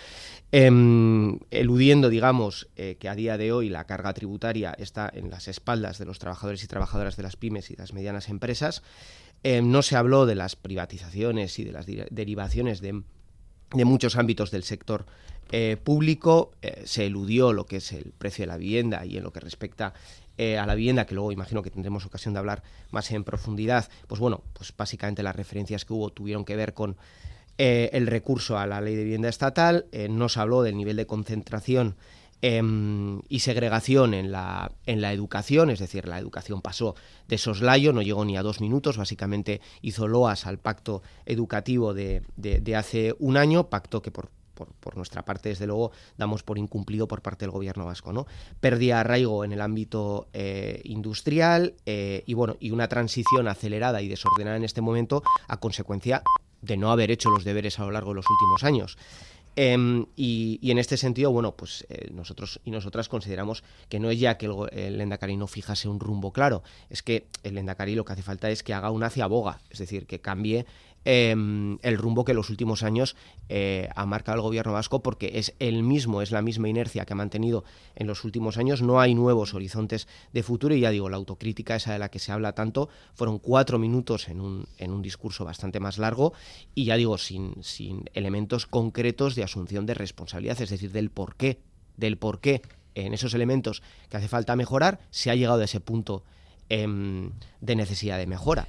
em, 0.52 1.40
eludiendo, 1.52 2.10
digamos, 2.10 2.68
eh, 2.76 2.98
que 3.00 3.10
a 3.10 3.16
día 3.16 3.38
de 3.38 3.52
hoy 3.52 3.70
la 3.70 3.86
carga 3.86 4.14
tributaria 4.14 4.76
está 4.78 5.12
en 5.14 5.30
las 5.30 5.48
espaldas 5.48 6.00
de 6.00 6.06
los 6.06 6.18
trabajadores 6.20 6.64
y 6.64 6.68
trabajadoras 6.68 7.18
de 7.18 7.24
las 7.24 7.36
pymes 7.36 7.70
y 7.70 7.76
las 7.76 7.94
medianas 7.94 8.30
empresas. 8.30 8.82
Em, 9.44 9.70
no 9.70 9.84
se 9.84 9.96
habló 9.96 10.26
de 10.26 10.36
las 10.36 10.56
privatizaciones 10.56 11.60
y 11.60 11.64
de 11.64 11.72
las 11.72 11.86
derivaciones 11.86 12.82
de, 12.82 13.04
muchos 13.74 14.16
ámbitos 14.16 14.50
del 14.50 14.64
sector 14.64 15.06
eh, 15.52 15.78
público, 15.82 16.52
eh, 16.62 16.82
se 16.86 17.06
eludió 17.06 17.54
lo 17.54 17.66
que 17.66 17.78
es 17.78 17.94
el 17.94 18.12
precio 18.18 18.44
de 18.44 18.48
la 18.48 18.58
vivienda 18.58 19.06
y 19.06 19.18
en 19.18 19.24
lo 19.24 19.32
que 19.32 19.40
respecta 19.40 19.94
eh, 20.38 20.58
a 20.58 20.66
la 20.66 20.76
vivienda, 20.76 21.06
que 21.06 21.16
luego 21.16 21.32
imagino 21.32 21.64
que 21.64 21.72
tendremos 21.72 22.06
ocasión 22.06 22.34
de 22.34 22.40
hablar 22.40 22.62
más 22.92 23.10
en 23.12 23.24
profundidad, 23.24 23.90
pues 24.08 24.20
bueno, 24.20 24.44
pues 24.54 24.74
básicamente 24.76 25.24
las 25.24 25.36
referencias 25.36 25.84
que 25.84 25.94
hubo 25.94 26.12
tuvieron 26.12 26.46
que 26.46 26.56
ver 26.56 26.74
con 26.74 26.96
eh, 27.58 27.90
el 27.94 28.06
recurso 28.06 28.58
a 28.58 28.68
la 28.68 28.80
ley 28.80 28.96
de 28.96 29.04
vivienda 29.04 29.30
estatal, 29.30 29.86
eh, 29.92 30.10
no 30.10 30.30
se 30.30 30.40
habló 30.40 30.62
del 30.62 30.78
nivel 30.78 30.96
de 30.96 31.08
concentración 31.08 31.96
em, 32.44 33.20
y 33.30 33.40
segregación 33.40 34.14
en 34.14 34.32
la, 34.32 34.72
en 34.86 35.02
la 35.02 35.12
educación, 35.12 35.72
es 35.72 35.80
decir, 35.80 36.08
la 36.08 36.20
educación 36.20 36.62
pasó 36.62 36.94
de 37.28 37.40
soslayo, 37.40 37.92
no 37.92 38.04
llegó 38.04 38.24
ni 38.24 38.38
a 38.38 38.44
dos 38.44 38.62
minutos, 38.62 38.98
básicamente 38.98 39.60
hizo 39.82 40.08
loas 40.08 40.46
al 40.46 40.60
pacto 40.60 41.02
educativo 41.26 41.96
de, 41.96 42.22
de 42.36 42.76
hace 42.76 43.16
un 43.18 43.38
año, 43.38 43.70
pacto 43.70 44.04
que 44.04 44.12
por 44.12 44.30
por, 44.58 44.98
nuestra 44.98 45.24
parte, 45.24 45.50
desde 45.50 45.68
luego, 45.68 45.92
damos 46.18 46.44
por 46.44 46.58
incumplido 46.58 47.08
por 47.08 47.22
parte 47.22 47.46
del 47.46 47.52
gobierno 47.52 47.86
vasco. 47.86 48.12
¿no? 48.12 48.26
Pérdida 48.60 49.00
arraigo 49.00 49.46
en 49.46 49.52
el 49.52 49.62
ámbito 49.62 50.28
eh, 50.34 50.82
industrial 50.84 51.76
eh, 51.86 52.24
y, 52.26 52.34
bueno, 52.34 52.58
y 52.60 52.72
una 52.72 52.88
transición 52.88 53.48
acelerada 53.48 54.02
y 54.02 54.08
desordenada 54.08 54.58
en 54.58 54.64
este 54.64 54.82
momento 54.82 55.24
a 55.48 55.58
consecuencia 55.58 56.24
de 56.62 56.78
no 56.78 56.92
haber 56.92 57.12
hecho 57.12 57.30
los 57.30 57.44
deberes 57.44 57.80
a 57.80 57.84
lo 57.84 57.92
largo 57.92 58.12
de 58.12 58.16
los 58.16 58.26
últimos 58.30 58.64
años. 58.64 58.98
Em, 59.60 60.06
y, 60.16 60.60
en 60.70 60.78
este 60.78 60.98
sentido, 60.98 61.32
bueno, 61.32 61.56
pues 61.56 61.84
eh, 61.90 62.12
nosotros 62.14 62.60
y 62.64 62.70
nosotras 62.70 63.10
consideramos 63.10 63.64
que 63.90 64.00
no 64.00 64.12
es 64.12 64.20
ya 64.20 64.38
que 64.38 64.46
el, 64.46 64.54
el 64.72 65.02
Endacari 65.02 65.36
no 65.36 65.48
fijase 65.48 65.88
un 65.88 66.00
rumbo 66.00 66.32
claro, 66.32 66.62
es 66.92 67.02
que 67.02 67.26
el 67.42 67.58
Endacari 67.58 67.96
lo 67.96 68.06
que 68.06 68.14
hace 68.14 68.22
falta 68.22 68.52
es 68.52 68.62
que 68.62 68.76
haga 68.76 68.92
una 68.92 69.10
boga, 69.28 69.60
es 69.72 69.80
decir, 69.80 70.06
que 70.06 70.22
cambie 70.22 70.68
em, 71.10 71.80
el 71.84 71.98
rumbo 71.98 72.26
que 72.26 72.34
los 72.34 72.50
últimos 72.50 72.84
años 72.84 73.16
eh, 73.48 73.88
ha 73.96 74.06
marcado 74.06 74.36
el 74.36 74.42
gobierno 74.42 74.74
vasco 74.74 75.02
porque 75.02 75.32
es 75.36 75.56
el 75.60 75.82
mismo, 75.82 76.22
es 76.22 76.32
la 76.32 76.42
misma 76.42 76.68
inercia 76.68 77.06
que 77.06 77.14
ha 77.14 77.16
mantenido 77.16 77.64
en 77.96 78.08
los 78.08 78.26
últimos 78.26 78.58
años. 78.58 78.82
No 78.82 79.00
hay 79.00 79.16
nuevos 79.16 79.54
horizontes 79.54 80.10
de 80.34 80.44
futuro 80.44 80.76
y 80.76 80.82
ya 80.82 80.92
digo, 80.92 81.10
la 81.10 81.16
autocrítica 81.16 81.78
esa 81.78 81.94
de 81.94 82.00
la 82.00 82.10
que 82.10 82.20
se 82.20 82.34
habla 82.34 82.52
tanto 82.52 82.90
fueron 83.14 83.40
cuatro 83.40 83.80
minutos 83.80 84.28
en 84.28 84.42
un, 84.42 84.68
en 84.80 84.92
un 84.92 85.02
discurso 85.02 85.46
bastante 85.46 85.80
más 85.80 85.98
largo 85.98 86.34
y 86.76 86.84
ya 86.84 86.98
digo, 86.98 87.18
sin, 87.18 87.64
sin 87.64 88.10
elementos 88.14 88.66
concretos 88.66 89.36
de 89.36 89.44
asunción 89.44 89.86
de 89.86 89.94
responsabilidad, 89.94 90.62
es 90.62 90.70
decir, 90.70 90.92
del 90.92 91.10
por 91.10 91.38
qué, 91.38 91.62
del 91.96 92.18
por 92.18 92.42
qué 92.42 92.62
en 92.96 93.14
esos 93.14 93.34
elementos 93.34 93.82
que 94.10 94.18
hace 94.18 94.28
falta 94.28 94.58
mejorar, 94.58 95.00
se 95.10 95.32
ha 95.32 95.36
llegado 95.36 95.62
a 95.62 95.66
ese 95.66 95.80
punto 95.80 96.26
em, 96.68 97.32
de 97.62 97.78
necesidad 97.78 98.18
de 98.18 98.28
mejora. 98.28 98.68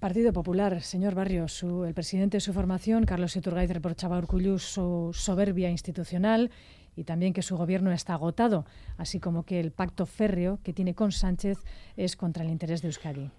Partido 0.00 0.32
Popular, 0.32 0.80
señor 0.80 1.14
Barrio, 1.14 1.44
el 1.86 1.92
presidente 1.92 2.38
de 2.38 2.40
su 2.40 2.54
formación, 2.54 3.04
Carlos 3.04 3.36
Iturgaiz, 3.36 3.70
reprochaba 3.70 4.16
a 4.16 4.18
Urcullu 4.20 4.58
su 4.58 5.10
soberbia 5.12 5.68
institucional 5.68 6.50
y 6.96 7.04
también 7.04 7.34
que 7.34 7.42
su 7.42 7.58
gobierno 7.58 7.92
está 7.92 8.14
agotado, 8.14 8.64
así 8.96 9.20
como 9.20 9.44
que 9.44 9.60
el 9.60 9.72
pacto 9.72 10.06
férreo 10.06 10.58
que 10.64 10.72
tiene 10.72 10.94
con 10.94 11.12
Sánchez 11.12 11.58
es 11.98 12.16
contra 12.16 12.42
el 12.42 12.48
interés 12.48 12.80
de 12.80 12.88
Euskadi. 12.88 13.30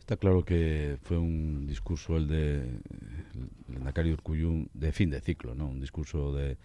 Está 0.00 0.16
claro 0.16 0.44
que 0.44 0.98
fue 1.04 1.18
un 1.18 1.68
discurso 1.68 2.16
el 2.16 2.26
de 2.26 2.80
Nakari 3.68 4.10
Urcullu 4.10 4.66
de 4.74 4.90
fin 4.90 5.08
de 5.10 5.20
ciclo, 5.20 5.54
¿no? 5.54 5.68
Un 5.68 5.78
discurso 5.78 6.34
de, 6.34 6.56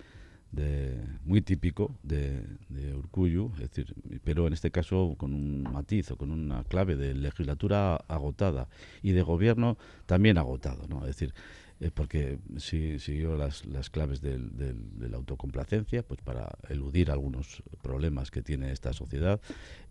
muy 1.23 1.41
típico 1.41 1.95
de, 2.03 2.41
de 2.69 2.95
Urcullu, 2.95 3.51
es 3.55 3.69
decir, 3.69 3.93
pero 4.23 4.47
en 4.47 4.53
este 4.53 4.71
caso 4.71 5.15
con 5.17 5.33
un 5.33 5.63
matiz 5.63 6.11
o 6.11 6.17
con 6.17 6.31
una 6.31 6.63
clave 6.63 6.95
de 6.95 7.13
legislatura 7.13 7.95
agotada 8.07 8.67
y 9.03 9.11
de 9.11 9.21
gobierno 9.21 9.77
también 10.05 10.37
agotado, 10.37 10.87
¿no? 10.87 11.01
Es 11.01 11.17
decir, 11.17 11.33
eh, 11.81 11.91
porque 11.93 12.39
si, 12.57 12.99
siguió 12.99 13.37
las, 13.37 13.65
las 13.65 13.89
claves 13.89 14.21
del, 14.21 14.49
de 14.57 15.09
la 15.09 15.15
autocomplacencia, 15.15 16.03
pues 16.03 16.19
para 16.21 16.49
eludir 16.67 17.09
algunos 17.09 17.63
problemas 17.81 18.31
que 18.31 18.41
tiene 18.41 18.73
esta 18.73 18.91
sociedad 18.91 19.39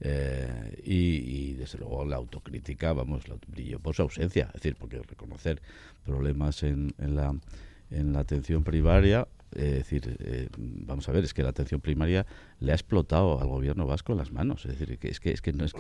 eh, 0.01 0.83
y, 0.85 1.55
desde 1.55 1.79
luego 1.79 2.05
la 2.05 2.17
autocrítica, 2.17 2.93
vamos, 2.93 3.27
la, 3.29 3.37
brilló 3.47 3.81
por 3.81 3.95
su 3.95 4.03
ausencia, 4.03 4.49
es 4.49 4.55
decir, 4.55 4.77
porque 4.79 4.99
reconocer 4.99 5.63
problemas 6.05 6.63
en, 6.63 6.95
en 6.99 7.17
la 7.17 7.35
en 7.91 8.13
la 8.13 8.21
atención 8.21 8.65
primaria 8.65 9.27
es 9.53 9.75
decir, 9.75 10.17
eh, 10.21 10.49
vamos 10.57 11.09
a 11.09 11.13
ver, 11.13 11.25
es 11.25 11.33
que 11.33 11.43
la 11.43 11.49
atención 11.49 11.81
primaria 11.81 12.27
le 12.61 12.73
ha 12.73 12.75
explotado 12.75 13.41
al 13.41 13.49
gobierno 13.49 13.87
vasco 13.87 14.15
las 14.15 14.31
manos. 14.31 14.67
Es 14.67 14.79
decir, 14.79 14.99
que 14.99 15.09
es 15.09 15.21
que, 15.21 15.31
es 15.31 15.41
que, 15.41 15.53
no, 15.53 15.65
es 15.65 15.73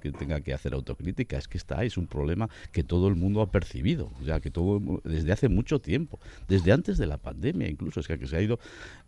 que 0.00 0.12
tenga 0.12 0.40
que 0.40 0.54
hacer 0.54 0.74
autocrítica, 0.74 1.36
es 1.36 1.48
que 1.48 1.58
está, 1.58 1.82
es 1.84 1.96
un 1.96 2.06
problema 2.06 2.48
que 2.72 2.84
todo 2.84 3.08
el 3.08 3.16
mundo 3.16 3.40
ha 3.40 3.50
percibido, 3.50 4.06
o 4.06 4.40
que 4.40 4.50
todo 4.50 5.00
desde 5.04 5.32
hace 5.32 5.48
mucho 5.48 5.80
tiempo, 5.80 6.20
desde 6.46 6.72
antes 6.72 6.98
de 6.98 7.06
la 7.06 7.18
pandemia 7.18 7.68
incluso, 7.68 8.00
es 8.00 8.06
que, 8.06 8.26
se 8.26 8.36
ha 8.36 8.40
ido 8.40 8.58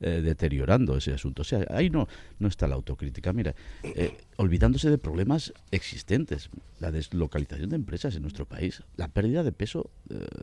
eh, 0.00 0.20
deteriorando 0.22 0.96
ese 0.96 1.12
asunto. 1.12 1.42
O 1.42 1.44
sea, 1.44 1.64
ahí 1.70 1.88
no, 1.88 2.08
no 2.38 2.48
está 2.48 2.66
la 2.66 2.74
autocrítica. 2.74 3.32
Mira, 3.32 3.54
eh, 3.82 4.16
olvidándose 4.36 4.90
de 4.90 4.98
problemas 4.98 5.52
existentes, 5.70 6.50
la 6.80 6.90
deslocalización 6.90 7.70
de 7.70 7.76
empresas 7.76 8.16
en 8.16 8.22
nuestro 8.22 8.46
país, 8.46 8.82
la 8.96 9.08
pérdida 9.08 9.42
de 9.42 9.52
peso 9.52 9.90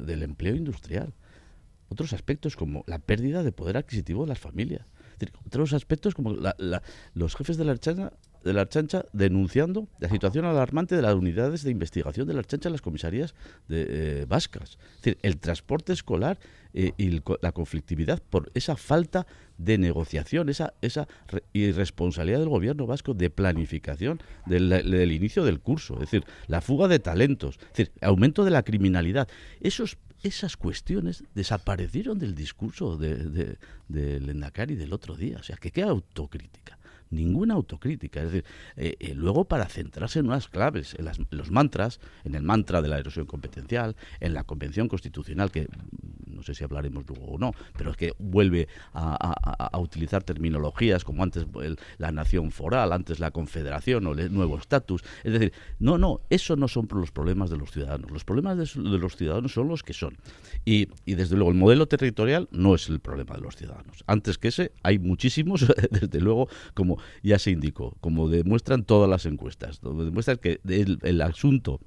del 0.01 0.23
empleo 0.23 0.55
industrial 0.55 1.13
otros 1.89 2.13
aspectos 2.13 2.55
como 2.55 2.83
la 2.87 2.99
pérdida 2.99 3.43
de 3.43 3.51
poder 3.51 3.77
adquisitivo 3.77 4.23
de 4.23 4.29
las 4.29 4.39
familias. 4.39 4.85
otros 5.45 5.73
aspectos 5.73 6.13
como 6.13 6.35
los 7.13 7.35
jefes 7.35 7.57
de 7.57 7.65
la 7.65 7.71
Archancha, 7.71 8.11
de 8.43 8.53
la 8.53 8.61
Archancha 8.61 9.05
denunciando 9.11 9.87
la 9.99 10.09
situación 10.09 10.45
alarmante 10.45 10.95
de 10.95 11.01
las 11.01 11.15
unidades 11.15 11.63
de 11.63 11.71
investigación 11.71 12.27
de 12.27 12.33
la 12.33 12.39
Archancha 12.39 12.69
en 12.69 12.73
las 12.73 12.81
comisarías 12.81 13.33
de, 13.67 13.85
eh, 13.87 14.25
vascas. 14.27 14.77
Es 14.95 14.97
decir, 14.97 15.17
el 15.23 15.37
transporte 15.37 15.93
escolar 15.93 16.37
eh, 16.73 16.91
y 16.97 17.21
la 17.41 17.51
conflictividad 17.53 18.21
por 18.21 18.51
esa 18.53 18.75
falta 18.75 19.25
de 19.57 19.77
negociación, 19.77 20.49
esa, 20.49 20.73
esa 20.81 21.07
irresponsabilidad 21.53 22.39
del 22.39 22.49
gobierno 22.49 22.85
vasco 22.85 23.13
de 23.13 23.29
planificación 23.29 24.21
del, 24.45 25.11
inicio 25.11 25.43
del 25.45 25.59
curso, 25.61 25.93
es 25.95 26.11
decir, 26.11 26.25
la 26.47 26.61
fuga 26.61 26.87
de 26.87 26.99
talentos, 26.99 27.55
es 27.55 27.67
decir, 27.69 27.91
aumento 28.01 28.43
de 28.43 28.51
la 28.51 28.63
criminalidad. 28.63 29.27
Esos 29.61 29.97
esas 30.23 30.57
cuestiones 30.57 31.23
desaparecieron 31.33 32.19
del 32.19 32.35
discurso 32.35 32.97
de, 32.97 33.15
de, 33.15 33.57
de 33.89 34.19
del 34.75 34.93
otro 34.93 35.15
día. 35.15 35.37
O 35.39 35.43
sea, 35.43 35.57
que 35.57 35.71
qué 35.71 35.83
autocrítica 35.83 36.77
ninguna 37.09 37.53
autocrítica. 37.53 38.21
Es 38.21 38.31
decir, 38.31 38.45
eh, 38.75 38.95
eh, 38.99 39.13
luego 39.15 39.45
para 39.45 39.67
centrarse 39.67 40.19
en 40.19 40.27
unas 40.27 40.47
claves, 40.47 40.95
en 40.97 41.07
los 41.31 41.51
mantras, 41.51 41.99
en 42.23 42.35
el 42.35 42.43
mantra 42.43 42.81
de 42.81 42.89
la 42.89 42.99
erosión 42.99 43.25
competencial, 43.25 43.95
en 44.19 44.33
la 44.33 44.43
Convención 44.43 44.87
Constitucional, 44.87 45.51
que 45.51 45.67
no 46.25 46.43
sé 46.43 46.53
si 46.53 46.63
hablaremos 46.63 47.05
luego 47.07 47.25
o 47.25 47.37
no, 47.37 47.53
pero 47.77 47.91
es 47.91 47.97
que 47.97 48.13
vuelve 48.19 48.67
a, 48.93 49.71
utilizar 49.79 50.23
terminologías 50.23 51.03
como 51.03 51.23
antes 51.23 51.45
la 51.97 52.11
nación 52.11 52.51
foral, 52.51 52.91
antes 52.91 53.19
la 53.19 53.31
confederación 53.31 54.05
o 54.07 54.13
el 54.13 54.33
nuevo 54.33 54.57
estatus. 54.57 55.03
Es 55.23 55.33
decir, 55.33 55.53
no, 55.79 55.97
no, 55.97 56.21
eso 56.29 56.55
no 56.55 56.67
son 56.67 56.87
los 56.91 57.11
problemas 57.11 57.49
de 57.49 57.57
los 57.57 57.71
ciudadanos. 57.71 58.11
Los 58.11 58.23
problemas 58.23 58.57
de, 58.57 58.81
los 58.81 59.15
ciudadanos 59.15 59.53
son 59.53 59.67
los 59.67 59.83
que 59.83 59.93
son. 59.93 60.17
Y, 60.65 60.89
y, 61.05 61.15
desde 61.15 61.35
luego 61.35 61.51
el 61.51 61.57
modelo 61.57 61.87
territorial 61.87 62.47
no 62.51 62.75
es 62.75 62.89
el 62.89 62.99
problema 62.99 63.35
de 63.35 63.41
los 63.41 63.55
ciudadanos. 63.55 64.03
Antes 64.07 64.37
que 64.37 64.49
ese 64.49 64.71
hay 64.83 64.99
muchísimos, 64.99 65.65
desde 65.91 66.19
luego, 66.19 66.49
como 66.73 66.94
ya 67.23 67.39
se 67.39 67.51
indicó, 67.51 67.95
como 68.01 68.29
demuestran 68.29 68.83
todas 68.83 69.09
las 69.09 69.25
encuestas. 69.25 69.81
Demuestran 69.81 70.37
que 70.37 70.59
el 70.63 71.21
asunto 71.21 71.79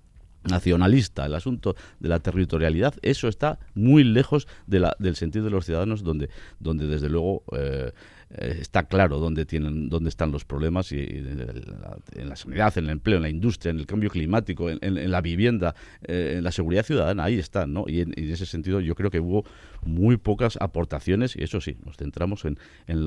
nacionalista, 0.45 1.27
el 1.27 1.35
asunto 1.35 1.75
de 2.01 2.09
la 2.09 2.21
territorialidad, 2.21 2.95
eso 3.03 3.29
está 3.29 3.59
muy 3.75 4.05
lejos 4.05 4.47
del 4.67 5.17
sentido 5.17 5.45
de 5.47 5.51
los 5.51 5.67
ciudadanos, 5.67 6.03
donde, 6.03 6.31
donde 6.59 6.87
desde 6.87 7.09
luego 7.09 7.43
eh, 7.57 7.93
eh, 8.31 8.59
está 8.61 8.85
claro 8.85 9.19
dónde 9.19 9.47
tienen 9.47 9.89
dónde 9.89 10.11
están 10.11 10.31
los 10.33 10.45
problemas 10.45 10.93
y, 10.93 10.99
en 10.99 12.29
la 12.29 12.37
sanidad, 12.37 12.77
en 12.77 12.85
el 12.85 12.91
empleo, 12.91 13.17
en 13.17 13.23
la 13.23 13.31
industria, 13.31 13.71
en 13.71 13.79
el 13.79 13.87
cambio 13.87 14.11
climático, 14.11 14.69
en, 14.69 15.11
la 15.11 15.21
vivienda, 15.23 15.75
eh, 16.03 16.35
en 16.37 16.45
la 16.45 16.53
seguridad 16.53 16.85
ciudadana, 16.85 17.25
ahí 17.25 17.39
están, 17.39 17.73
¿no? 17.73 17.85
Y 17.87 18.01
en, 18.01 18.13
ese 18.17 18.45
sentido 18.45 18.81
yo 18.81 18.95
creo 18.95 19.11
que 19.11 19.21
hubo 19.21 19.45
muy 19.83 20.19
pocas 20.19 20.59
aportaciones 20.61 21.37
y 21.37 21.43
eso 21.43 21.61
sí, 21.61 21.79
nos 21.85 21.97
centramos 21.97 22.45
en, 22.45 22.59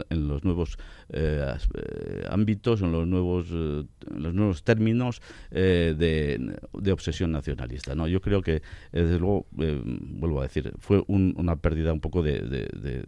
los 0.10 0.44
nuevos 0.44 0.78
eh, 1.10 1.54
ámbitos, 2.30 2.82
en 2.82 2.92
los 2.92 3.08
nuevos 3.08 3.50
los 3.52 4.34
nuevos 4.34 4.64
términos 4.64 5.22
de, 5.52 6.58
obsesión 6.92 7.32
nacionalista, 7.32 7.94
¿no? 7.94 8.08
Yo 8.08 8.22
creo 8.22 8.42
que 8.42 8.64
desde 8.92 9.20
luego 9.20 9.46
vuelvo 9.52 10.40
a 10.40 10.44
decir 10.44 10.74
fue 10.80 11.04
una 11.08 11.58
pérdida 11.58 11.94
un 11.94 12.00
poco 12.00 12.24
de 12.24 12.42
de 12.42 13.06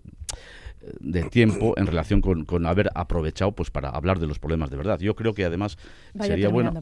tiempo 1.29 1.73
en 1.77 1.87
relación 1.87 2.21
con, 2.21 2.45
con, 2.45 2.65
haber 2.65 2.89
aprovechado 2.95 3.51
pues 3.51 3.71
para 3.71 3.89
hablar 3.89 4.19
de 4.19 4.27
los 4.27 4.39
problemas 4.39 4.69
de 4.69 4.77
verdad. 4.77 4.99
Yo 4.99 5.15
creo 5.15 5.33
que 5.33 5.45
además 5.45 5.77
sería 6.19 6.49
bueno 6.49 6.73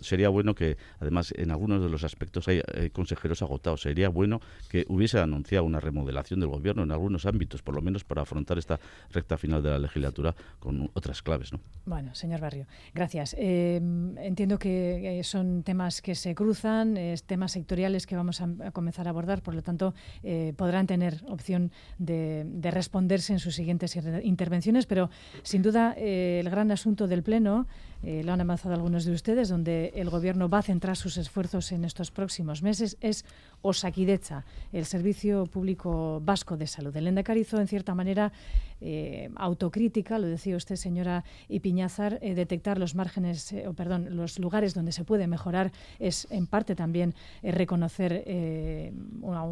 sería 0.00 0.28
bueno 0.28 0.54
que 0.54 0.76
además 1.00 1.32
en 1.36 1.50
algunos 1.50 1.82
de 1.82 1.88
los 1.88 2.04
aspectos 2.04 2.48
hay, 2.48 2.62
consejeros 2.92 3.42
agotados. 3.42 3.82
Sería 3.82 4.08
bueno 4.08 4.40
que 4.68 4.84
hubiese 4.88 5.18
anunciado 5.18 5.64
una 5.64 5.80
remodelación 5.80 6.40
del 6.40 6.48
gobierno 6.48 6.82
en 6.82 6.90
algunos 6.90 7.26
ámbitos, 7.26 7.62
por 7.62 7.74
lo 7.74 7.82
menos 7.82 8.04
para 8.04 8.22
afrontar 8.22 8.58
esta 8.58 8.80
recta 9.10 9.36
final 9.36 9.62
de 9.62 9.70
la 9.70 9.78
legislatura 9.78 10.34
con 10.58 10.90
otras 10.94 11.22
claves. 11.22 11.52
¿no? 11.52 11.60
Bueno, 11.84 12.14
señor 12.14 12.40
Barrio, 12.40 12.66
gracias. 12.94 13.34
Eh, 13.38 13.76
entiendo 14.18 14.58
que 14.58 15.18
eh, 15.18 15.24
son 15.24 15.62
temas 15.62 16.02
que 16.02 16.14
se 16.14 16.34
cruzan, 16.34 16.98
temas 17.26 17.52
sectoriales 17.52 18.06
que 18.06 18.16
vamos 18.16 18.40
a, 18.40 18.70
comenzar 18.72 19.06
a 19.06 19.10
abordar, 19.10 19.42
por 19.42 19.54
lo 19.54 19.62
tanto 19.62 19.94
eh, 20.22 20.54
podrán 20.56 20.86
tener 20.86 21.22
opción 21.28 21.70
de, 21.98 22.44
de 22.46 22.70
responder 22.70 23.11
en 23.12 23.38
sus 23.38 23.54
siguientes 23.54 23.96
intervenciones, 24.22 24.86
pero 24.86 25.10
sin 25.42 25.62
duda 25.62 25.94
eh, 25.96 26.40
el 26.40 26.50
gran 26.50 26.70
asunto 26.70 27.06
del 27.06 27.22
Pleno, 27.22 27.66
eh, 28.02 28.22
lo 28.24 28.32
han 28.32 28.40
avanzado 28.40 28.74
algunos 28.74 29.04
de 29.04 29.12
ustedes, 29.12 29.48
donde 29.48 29.92
el 29.94 30.10
Gobierno 30.10 30.48
va 30.48 30.58
a 30.58 30.62
centrar 30.62 30.96
sus 30.96 31.16
esfuerzos 31.18 31.70
en 31.70 31.84
estos 31.84 32.10
próximos 32.10 32.62
meses, 32.62 32.96
es 33.00 33.24
Osakidecha, 33.62 34.44
el 34.72 34.86
Servicio 34.86 35.46
Público 35.46 36.20
Vasco 36.24 36.56
de 36.56 36.66
Salud. 36.66 36.96
El 36.96 37.06
Endacari 37.06 37.42
hizo, 37.42 37.60
en 37.60 37.68
cierta 37.68 37.94
manera, 37.94 38.32
eh, 38.80 39.30
autocrítica, 39.36 40.18
lo 40.18 40.26
decía 40.26 40.56
usted, 40.56 40.74
señora 40.74 41.22
Ipiñazar, 41.48 42.18
detectar 42.18 42.78
los 42.78 42.96
márgenes, 42.96 43.54
o 43.68 43.74
perdón, 43.74 44.16
los 44.16 44.40
lugares 44.40 44.74
donde 44.74 44.90
se 44.90 45.04
puede 45.04 45.28
mejorar 45.28 45.70
es, 46.00 46.26
en 46.30 46.48
parte, 46.48 46.74
también 46.74 47.14
reconocer, 47.42 48.24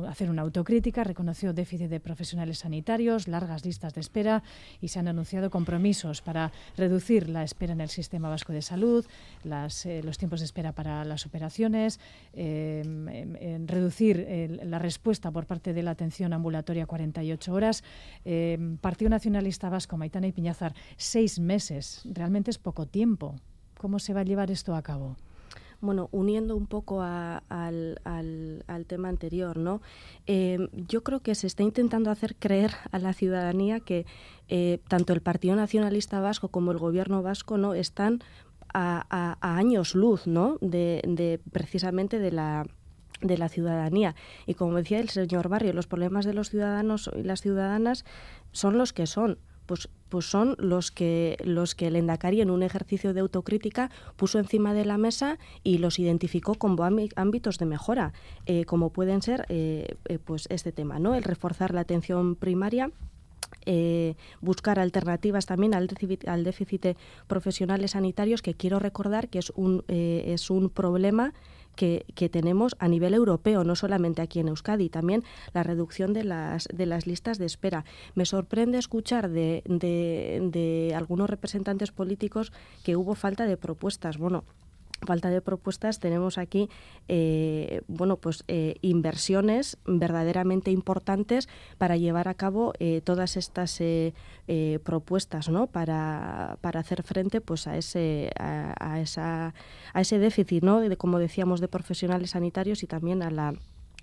hacer 0.08 0.30
una 0.30 0.42
autocrítica, 0.42 1.04
reconoció 1.04 1.52
déficit 1.52 1.88
de 1.88 2.00
profesionales 2.00 2.58
sanitarios, 2.58 3.28
larga 3.28 3.56
listas 3.64 3.94
de 3.94 4.00
espera 4.00 4.42
y 4.80 4.88
se 4.88 4.98
han 4.98 5.08
anunciado 5.08 5.50
compromisos 5.50 6.22
para 6.22 6.52
reducir 6.76 7.28
la 7.28 7.44
espera 7.44 7.72
en 7.72 7.80
el 7.80 7.88
sistema 7.88 8.28
vasco 8.28 8.39
de 8.48 8.62
salud, 8.62 9.06
eh, 9.44 10.02
los 10.02 10.18
tiempos 10.18 10.40
de 10.40 10.46
espera 10.46 10.72
para 10.72 11.04
las 11.04 11.26
operaciones, 11.26 12.00
em, 12.32 13.66
reducir 13.66 14.26
la 14.64 14.78
respuesta 14.78 15.30
por 15.30 15.46
parte 15.46 15.72
de 15.72 15.82
la 15.82 15.92
atención 15.92 16.32
ambulatoria 16.32 16.86
48 16.86 17.52
horas. 17.52 17.84
Em, 18.24 18.76
Partido 18.78 19.10
Nacionalista 19.10 19.68
Vasco, 19.68 19.96
Maitana 19.96 20.26
y 20.26 20.32
Piñazar, 20.32 20.74
seis 20.96 21.38
meses, 21.38 22.02
realmente 22.04 22.50
es 22.50 22.58
poco 22.58 22.86
tiempo. 22.86 23.36
¿Cómo 23.78 23.98
se 23.98 24.12
va 24.12 24.20
a 24.20 24.24
llevar 24.24 24.50
esto 24.50 24.74
a 24.74 24.82
cabo? 24.82 25.16
Bueno, 25.80 26.08
uniendo 26.12 26.56
un 26.56 26.66
poco 26.66 27.00
al, 27.02 27.42
al, 27.48 28.84
tema 28.86 29.08
anterior, 29.08 29.56
¿no? 29.56 29.80
Eh, 30.26 30.68
yo 30.72 31.02
creo 31.02 31.20
que 31.20 31.34
se 31.34 31.46
está 31.46 31.62
intentando 31.62 32.10
hacer 32.10 32.36
creer 32.36 32.72
a 32.92 32.98
la 32.98 33.14
ciudadanía 33.14 33.80
que 33.80 34.04
eh, 34.48 34.80
tanto 34.88 35.14
el 35.14 35.22
Partido 35.22 35.56
Nacionalista 35.56 36.20
Vasco 36.20 36.48
como 36.48 36.72
el 36.72 36.78
Gobierno 36.78 37.22
vasco 37.22 37.56
no 37.56 37.72
están 37.72 38.22
a, 38.74 39.38
años 39.40 39.94
luz, 39.94 40.26
¿no? 40.26 40.58
De, 40.60 41.40
precisamente 41.50 42.18
de 42.18 42.32
la 42.32 42.66
de 43.20 43.36
la 43.36 43.50
ciudadanía. 43.50 44.14
Y 44.46 44.54
como 44.54 44.76
decía 44.76 44.98
el 44.98 45.10
señor 45.10 45.48
Barrio, 45.48 45.74
los 45.74 45.86
problemas 45.86 46.24
de 46.24 46.32
los 46.32 46.48
ciudadanos 46.48 47.10
y 47.14 47.22
las 47.22 47.42
ciudadanas 47.42 48.06
son 48.52 48.78
los 48.78 48.94
que 48.94 49.06
son 49.06 49.38
pues, 49.66 49.90
pues 50.10 50.26
son 50.26 50.56
los 50.58 50.90
que, 50.90 51.38
los 51.44 51.74
que 51.74 51.86
el 51.86 51.96
Endacari 51.96 52.42
en 52.42 52.50
un 52.50 52.62
ejercicio 52.62 53.14
de 53.14 53.20
autocrítica 53.20 53.90
puso 54.16 54.38
encima 54.38 54.74
de 54.74 54.84
la 54.84 54.98
mesa 54.98 55.38
y 55.62 55.78
los 55.78 55.98
identificó 55.98 56.56
como 56.56 56.84
ámbitos 57.16 57.58
de 57.58 57.66
mejora, 57.66 58.12
eh, 58.44 58.64
como 58.64 58.90
pueden 58.90 59.22
ser 59.22 59.46
eh, 59.48 59.96
eh, 60.08 60.18
pues 60.18 60.46
este 60.50 60.72
tema, 60.72 60.98
¿no? 60.98 61.14
El 61.14 61.22
reforzar 61.22 61.72
la 61.72 61.80
atención 61.80 62.34
primaria 62.34 62.90
buscar 64.40 64.78
alternativas 64.78 65.44
también 65.44 65.74
al 65.74 65.86
déficit, 65.86 66.26
al 66.26 66.44
déficit 66.44 66.96
profesionales 67.26 67.92
sanitarios, 67.92 68.42
que 68.42 68.54
quiero 68.54 68.78
recordar 68.78 69.28
que 69.28 69.38
es 69.38 69.52
un, 69.54 69.84
es 69.88 70.50
un 70.50 70.70
problema 70.70 71.34
que, 71.76 72.28
tenemos 72.30 72.76
a 72.78 72.88
nivel 72.88 73.14
europeo, 73.14 73.64
no 73.64 73.74
solamente 73.74 74.22
aquí 74.22 74.40
en 74.40 74.48
Euskadi, 74.48 74.88
también 74.88 75.24
la 75.54 75.62
reducción 75.62 76.12
de 76.12 76.24
las, 76.24 76.68
de 76.72 76.86
las 76.86 77.06
listas 77.06 77.38
de 77.38 77.46
espera. 77.46 77.84
Me 78.14 78.26
sorprende 78.26 78.78
escuchar 78.78 79.30
de, 79.30 79.62
de, 79.66 80.40
de 80.52 80.94
algunos 80.94 81.30
representantes 81.30 81.90
políticos 81.90 82.52
que 82.84 82.96
hubo 82.96 83.14
falta 83.14 83.46
de 83.46 83.56
propuestas. 83.56 84.18
Bueno, 84.18 84.44
falta 85.06 85.30
de 85.30 85.40
propuestas 85.40 85.98
tenemos 85.98 86.38
aquí 86.38 86.68
eh, 87.08 87.82
bueno 87.88 88.16
pues 88.16 88.44
eh, 88.48 88.76
inversiones 88.82 89.78
verdaderamente 89.86 90.70
importantes 90.70 91.48
para 91.78 91.96
llevar 91.96 92.28
a 92.28 92.34
cabo 92.34 92.72
eh, 92.78 93.00
todas 93.02 93.36
estas 93.36 93.80
propuestas 94.82 95.48
no 95.48 95.68
para, 95.68 96.58
para, 96.60 96.80
hacer 96.80 97.04
frente 97.04 97.40
pues 97.40 97.68
a 97.68 97.76
ese 97.76 98.32
a, 98.36 98.98
esa 99.00 99.54
a 99.94 100.00
ese 100.00 100.18
déficit 100.18 100.64
no 100.64 100.80
de, 100.80 100.96
como 100.96 101.18
decíamos 101.20 101.60
de 101.60 101.68
profesionales 101.68 102.30
sanitarios 102.30 102.82
y 102.82 102.86
también 102.88 103.22
a 103.22 103.30
la 103.30 103.54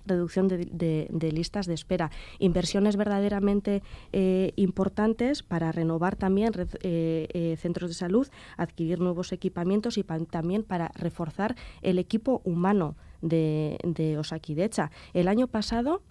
reducción 0.07 0.47
de, 0.47 1.31
listas 1.31 1.65
de 1.65 1.73
espera. 1.73 2.11
Inversiones 2.39 2.95
verdaderamente 2.95 3.83
eh, 4.13 4.53
importantes 4.55 5.43
para 5.43 5.71
renovar 5.71 6.15
también 6.15 6.53
eh, 6.55 7.27
eh, 7.33 7.57
centros 7.57 7.89
de 7.89 7.95
salud, 7.95 8.27
adquirir 8.57 8.99
nuevos 8.99 9.31
equipamientos 9.31 9.97
y 9.97 10.03
también 10.03 10.63
para 10.63 10.91
reforzar 10.95 11.55
el 11.81 11.99
equipo 11.99 12.41
humano 12.43 12.95
de, 13.21 13.77
de 13.83 14.17
Osakidecha. 14.17 14.91
El 15.13 15.27
año 15.27 15.47
pasado 15.47 16.01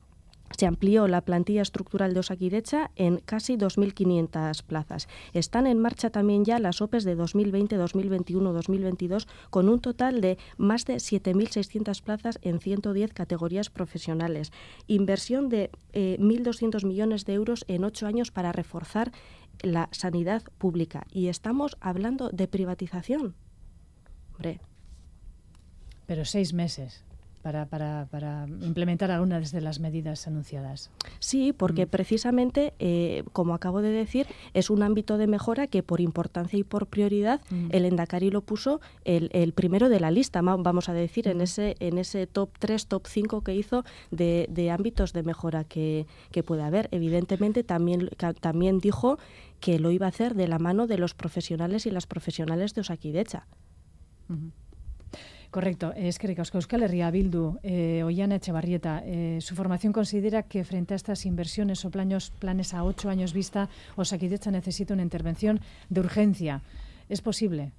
se 0.57 0.67
amplió 0.67 1.09
la 1.09 1.21
plantilla 1.23 1.63
estructural 1.63 2.15
de 2.15 2.21
Osakidecha 2.21 2.91
en 2.97 3.19
casi 3.19 3.57
2.500 3.57 4.63
plazas. 4.63 5.09
Están 5.33 5.67
en 5.67 5.79
marcha 5.79 6.11
también 6.11 6.45
ya 6.45 6.59
las 6.59 6.81
OPEs 6.81 7.05
de 7.05 7.15
2020, 7.15 7.77
2021, 7.77 8.53
2022, 8.53 9.29
con 9.51 9.69
un 9.69 9.81
total 9.81 10.21
de 10.21 10.39
más 10.57 10.85
de 10.85 10.97
7.600 10.97 12.03
plazas 12.03 12.39
en 12.43 12.61
110 12.61 13.13
categorías 13.13 13.71
profesionales. 13.71 14.53
Inversión 14.87 15.49
de 15.49 15.71
1.200 15.93 16.83
eh, 16.83 16.87
millones 16.87 17.25
de 17.25 17.35
euros 17.35 17.65
en 17.69 17.85
ocho 17.85 18.07
años 18.07 18.31
para 18.31 18.53
reforzar 18.53 19.13
la 19.63 19.89
sanidad 19.93 20.43
pública. 20.59 21.07
Y 21.11 21.29
estamos 21.29 21.77
hablando 21.81 22.31
de 22.31 22.49
privatización. 22.49 23.35
Hombre. 24.35 24.61
Pero 26.07 26.25
seis 26.25 26.53
meses 26.53 27.05
para, 27.47 27.67
para, 27.67 28.09
para, 28.11 28.49
implementar 28.61 29.13
algunas 29.13 29.53
de 29.53 29.61
las 29.61 29.79
medidas 29.79 30.27
anunciadas. 30.27 30.91
Sí, 31.21 31.53
porque 31.53 31.87
mm. 31.87 31.89
precisamente, 31.89 32.75
eh, 32.81 33.23
como 33.33 33.55
acabo 33.55 33.83
de 33.83 33.91
decir, 33.91 34.27
es 34.53 34.69
un 34.69 34.83
ámbito 34.83 35.17
de 35.17 35.29
mejora 35.29 35.69
que 35.69 35.85
por 35.85 36.01
importancia 36.01 36.59
y 36.59 36.65
por 36.65 36.89
prioridad 36.89 37.41
mm. 37.51 37.69
el 37.71 37.85
Endacari 37.85 38.33
lo 38.33 38.41
puso 38.41 38.81
el, 39.05 39.31
el, 39.33 39.53
primero 39.53 39.89
de 39.89 40.01
la 40.01 40.11
lista, 40.11 40.43
vamos 40.43 40.89
a 40.89 40.93
decir, 40.93 41.29
en, 41.29 41.39
mm. 41.39 41.43
ese, 41.43 41.77
en 41.79 41.99
ese 41.99 42.27
top 42.27 42.51
3, 42.59 42.89
top 42.89 43.07
5 43.07 43.43
que 43.43 43.55
hizo 43.55 43.85
de, 44.11 44.49
de 44.51 44.73
ámbitos 44.73 45.13
de 45.13 45.23
mejora 45.23 45.63
que, 45.63 46.09
que, 46.33 46.43
puede 46.43 46.65
haber. 46.65 46.89
Evidentemente 46.91 47.63
también, 47.63 48.11
también 48.41 48.81
dijo 48.81 49.21
que 49.61 49.79
lo 49.79 49.93
iba 49.93 50.07
a 50.07 50.09
hacer 50.09 50.35
de 50.35 50.49
la 50.49 50.59
mano 50.59 50.89
de 50.89 50.99
los 50.99 51.15
profesionales 51.15 51.87
y 51.87 51.93
las 51.93 52.09
profesionales 52.09 52.75
de 52.75 52.81
Osakidecha. 52.81 53.47
Correcto, 55.51 55.93
es 55.97 56.19
que 56.19 56.35
Euskal 56.59 56.83
Herria 56.83 57.11
Bildu, 57.11 57.59
eh, 57.63 58.03
Ollana 58.05 58.37
Echevarrieta, 58.37 59.03
eh, 59.05 59.39
su 59.41 59.55
formación 59.55 59.93
considera 59.93 60.43
que 60.43 60.65
frente 60.65 60.95
a 60.95 60.97
estas 60.97 61.25
inversiones 61.25 61.85
o 61.85 61.91
planes, 61.91 62.31
planes 62.39 62.75
a 62.75 62.85
ocho 62.85 63.09
años 63.09 63.33
vista, 63.33 63.69
Osakidecha 63.97 64.51
necesita 64.51 64.95
una 64.95 65.03
intervención 65.03 65.61
de 65.89 66.01
urgencia. 66.01 66.63
¿Es 67.09 67.23
posible? 67.23 67.73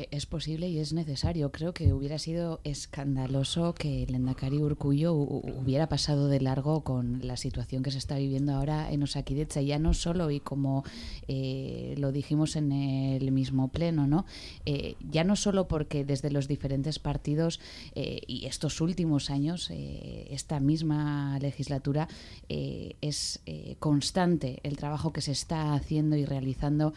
E-, 0.00 0.08
es 0.12 0.26
posible 0.26 0.68
y 0.68 0.78
es 0.78 0.92
necesario. 0.92 1.52
Creo 1.52 1.74
que 1.74 1.92
hubiera 1.92 2.18
sido 2.18 2.60
escandaloso 2.64 3.74
que 3.74 4.04
el 4.04 4.14
Endacari 4.14 4.58
Urcullo 4.58 5.12
hubiera 5.12 5.88
pasado 5.88 6.28
de 6.28 6.40
largo 6.40 6.82
con 6.82 7.20
la 7.22 7.36
situación 7.36 7.82
que 7.82 7.90
se 7.90 7.98
está 7.98 8.16
viviendo 8.16 8.54
ahora 8.54 8.90
en 8.90 9.02
Osakidecha, 9.02 9.60
ya 9.60 9.78
no 9.78 9.92
solo, 9.92 10.30
y 10.30 10.40
como 10.40 10.84
eh, 11.28 11.94
lo 11.98 12.12
dijimos 12.12 12.56
en 12.56 12.72
el 12.72 13.30
mismo 13.30 13.68
pleno, 13.68 14.06
¿no? 14.06 14.24
Eh, 14.64 14.94
ya 15.10 15.24
no 15.24 15.36
solo 15.36 15.68
porque 15.68 16.04
desde 16.04 16.30
los 16.30 16.48
diferentes 16.48 16.98
partidos 16.98 17.60
eh, 17.94 18.20
y 18.26 18.46
estos 18.46 18.80
últimos 18.80 19.30
años, 19.30 19.70
esta 19.70 20.60
misma 20.60 21.38
legislatura, 21.40 22.08
es 22.48 23.40
constante 23.78 24.60
el 24.62 24.76
trabajo 24.76 25.12
que 25.12 25.20
se 25.20 25.32
está 25.32 25.74
haciendo 25.74 26.16
y 26.16 26.24
realizando 26.24 26.92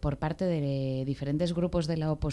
por 0.00 0.18
parte 0.18 0.44
de 0.44 1.04
diferentes 1.04 1.52
grupos 1.52 1.86
de 1.86 1.96
la 1.96 2.10
oposición 2.12 2.27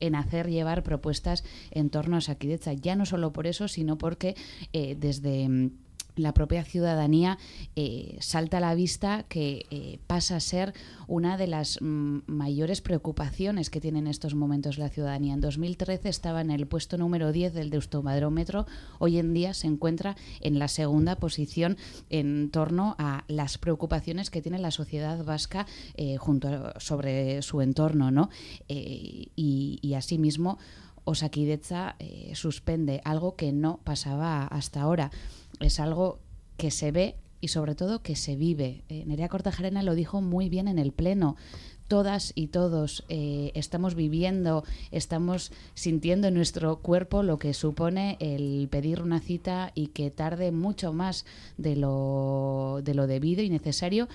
en 0.00 0.14
hacer 0.14 0.48
llevar 0.48 0.82
propuestas 0.82 1.44
en 1.70 1.90
torno 1.90 2.16
a 2.16 2.20
Saquidecha. 2.20 2.72
Ya 2.72 2.96
no 2.96 3.06
solo 3.06 3.32
por 3.32 3.46
eso, 3.46 3.68
sino 3.68 3.98
porque 3.98 4.34
eh, 4.72 4.96
desde 4.98 5.48
mm, 5.48 5.70
la 6.16 6.32
propia 6.32 6.64
ciudadanía 6.64 7.38
eh, 7.76 8.16
salta 8.20 8.58
a 8.58 8.60
la 8.60 8.74
vista 8.74 9.24
que 9.28 9.66
eh, 9.70 9.98
pasa 10.06 10.36
a 10.36 10.40
ser 10.40 10.74
una 11.06 11.36
de 11.36 11.46
las 11.46 11.78
mm, 11.80 12.20
mayores 12.26 12.80
preocupaciones 12.80 13.70
que 13.70 13.80
tiene 13.80 13.98
en 13.98 14.06
estos 14.06 14.34
momentos 14.34 14.78
la 14.78 14.88
ciudadanía. 14.88 15.34
En 15.34 15.40
2013 15.40 16.08
estaba 16.08 16.40
en 16.40 16.50
el 16.50 16.66
puesto 16.66 16.98
número 16.98 17.32
10 17.32 17.54
del 17.54 17.70
Deustomadrómetro, 17.70 18.66
hoy 18.98 19.18
en 19.18 19.34
día 19.34 19.54
se 19.54 19.66
encuentra 19.66 20.16
en 20.40 20.58
la 20.58 20.68
segunda 20.68 21.16
posición 21.16 21.76
en 22.10 22.50
torno 22.50 22.94
a 22.98 23.24
las 23.28 23.58
preocupaciones 23.58 24.30
que 24.30 24.42
tiene 24.42 24.58
la 24.58 24.70
sociedad 24.70 25.24
vasca 25.24 25.66
eh, 25.96 26.16
junto 26.16 26.78
sobre 26.78 27.42
su 27.42 27.60
entorno, 27.60 28.10
¿no? 28.10 28.30
y, 28.68 29.78
y 29.80 29.94
asimismo 29.94 30.58
Osakidecha 31.04 31.96
suspende 32.32 33.00
algo 33.04 33.36
que 33.36 33.52
no 33.52 33.80
pasaba 33.84 34.46
hasta 34.46 34.80
ahora 34.80 35.10
es 35.60 35.80
algo 35.80 36.18
que 36.56 36.70
se 36.70 36.92
ve 36.92 37.16
y 37.40 37.48
sobre 37.48 37.74
todo 37.74 38.02
que 38.02 38.16
se 38.16 38.36
vive. 38.36 38.84
Eh, 38.88 39.28
Cortajarena 39.28 39.82
lo 39.82 39.94
dijo 39.94 40.20
muy 40.20 40.48
bien 40.48 40.68
en 40.68 40.78
el 40.78 40.92
Pleno. 40.92 41.36
Todas 41.88 42.32
y 42.34 42.46
todos 42.46 43.04
eh, 43.10 43.52
estamos 43.54 43.94
viviendo, 43.94 44.64
estamos 44.90 45.52
sintiendo 45.74 46.28
en 46.28 46.34
nuestro 46.34 46.76
cuerpo 46.76 47.22
lo 47.22 47.38
que 47.38 47.52
supone 47.52 48.16
el 48.20 48.68
pedir 48.70 49.02
una 49.02 49.20
cita 49.20 49.70
y 49.74 49.88
que 49.88 50.10
tarde 50.10 50.50
mucho 50.50 50.94
más 50.94 51.26
de 51.58 51.76
lo, 51.76 52.80
de 52.82 52.94
lo 52.94 53.06
debido 53.06 53.42
y 53.42 53.50
necesario 53.50 54.08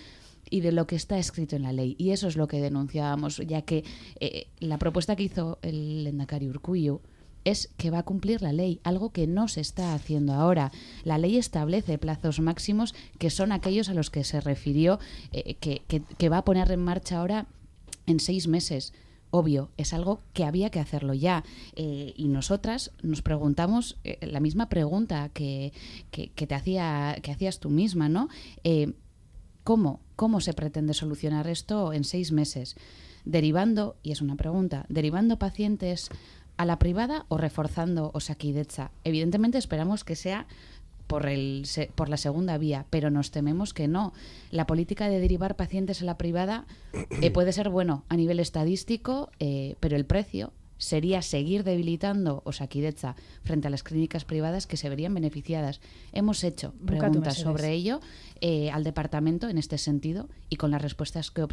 y 0.49 0.61
de 0.61 0.71
lo 0.71 0.87
que 0.87 0.95
está 0.95 1.17
escrito 1.17 1.55
en 1.55 1.63
la 1.63 1.73
ley. 1.73 1.95
Y 1.97 2.11
eso 2.11 2.27
es 2.27 2.35
lo 2.35 2.47
que 2.47 2.61
denunciábamos, 2.61 3.37
ya 3.37 3.61
que 3.61 3.83
eh, 4.19 4.47
la 4.59 4.77
propuesta 4.77 5.15
que 5.15 5.23
hizo 5.23 5.59
el 5.61 6.05
Endacari 6.07 6.47
Urcuyo 6.47 7.01
es 7.45 7.69
que 7.77 7.89
va 7.89 7.99
a 7.99 8.03
cumplir 8.03 8.41
la 8.41 8.51
ley, 8.51 8.81
algo 8.83 9.11
que 9.11 9.25
no 9.25 9.47
se 9.47 9.61
está 9.61 9.93
haciendo 9.93 10.33
ahora. 10.33 10.71
La 11.03 11.17
ley 11.17 11.37
establece 11.37 11.97
plazos 11.97 12.39
máximos 12.39 12.93
que 13.17 13.29
son 13.29 13.51
aquellos 13.51 13.89
a 13.89 13.93
los 13.93 14.09
que 14.09 14.23
se 14.23 14.41
refirió, 14.41 14.99
eh, 15.31 15.55
que, 15.55 16.29
va 16.29 16.39
a 16.39 16.45
poner 16.45 16.71
en 16.71 16.81
marcha 16.81 17.19
ahora 17.19 17.47
en 18.05 18.19
seis 18.19 18.47
meses 18.47 18.93
obvio, 19.31 19.69
es 19.77 19.93
algo 19.93 20.23
que 20.33 20.43
había 20.43 20.71
que 20.71 20.79
hacerlo 20.79 21.13
ya. 21.13 21.43
Eh, 21.75 22.13
y 22.17 22.29
nosotras 22.29 22.91
nos 23.03 23.21
preguntamos 23.21 23.99
la 24.21 24.39
misma 24.39 24.69
pregunta 24.69 25.29
que, 25.29 25.71
te 26.11 26.55
hacía, 26.55 27.15
que 27.21 27.31
hacías 27.31 27.59
tú 27.59 27.69
misma, 27.69 28.09
¿no? 28.09 28.27
¿Cómo, 29.69 29.99
¿Cómo 30.15 30.41
se 30.41 30.55
pretende 30.55 30.95
solucionar 30.95 31.47
esto 31.47 31.93
en 31.93 32.03
seis 32.03 32.31
meses? 32.31 32.75
Derivando, 33.23 33.97
y 34.01 34.11
es 34.11 34.19
una 34.19 34.35
pregunta, 34.35 34.87
derivando 34.89 35.37
pacientes 35.37 36.09
a 36.57 36.65
la 36.65 36.79
privada 36.79 37.27
o 37.27 37.37
reforzando 37.37 38.09
Osakidecha. 38.15 38.89
Evidentemente 39.03 39.59
esperamos 39.59 40.03
que 40.03 40.15
sea 40.15 40.47
por, 41.05 41.27
el, 41.27 41.67
por 41.93 42.09
la 42.09 42.17
segunda 42.17 42.57
vía, 42.57 42.87
pero 42.89 43.11
nos 43.11 43.29
tememos 43.29 43.75
que 43.75 43.87
no. 43.87 44.11
La 44.49 44.65
política 44.65 45.07
de 45.07 45.19
derivar 45.19 45.55
pacientes 45.55 46.01
a 46.01 46.05
la 46.05 46.17
privada 46.17 46.65
eh, 47.21 47.29
puede 47.29 47.53
ser 47.53 47.69
bueno 47.69 48.05
a 48.09 48.15
nivel 48.15 48.39
estadístico, 48.39 49.29
eh, 49.39 49.75
pero 49.79 49.95
el 49.95 50.05
precio 50.07 50.51
sería 50.79 51.21
seguir 51.21 51.63
debilitando 51.63 52.41
Osakidecha 52.45 53.15
frente 53.43 53.67
a 53.67 53.69
las 53.69 53.83
clínicas 53.83 54.25
privadas 54.25 54.65
que 54.65 54.77
se 54.77 54.89
verían 54.89 55.13
beneficiadas. 55.13 55.81
Hemos 56.11 56.43
hecho 56.43 56.73
preguntas 56.83 57.37
sobre 57.37 57.71
ello 57.73 57.99
eh, 58.41 58.71
al 58.71 58.83
departamento 58.83 59.49
en 59.49 59.59
este 59.59 59.77
sentido 59.77 60.27
y 60.49 60.55
con 60.55 60.71
las 60.71 60.81
respuestas 60.81 61.29
que, 61.29 61.45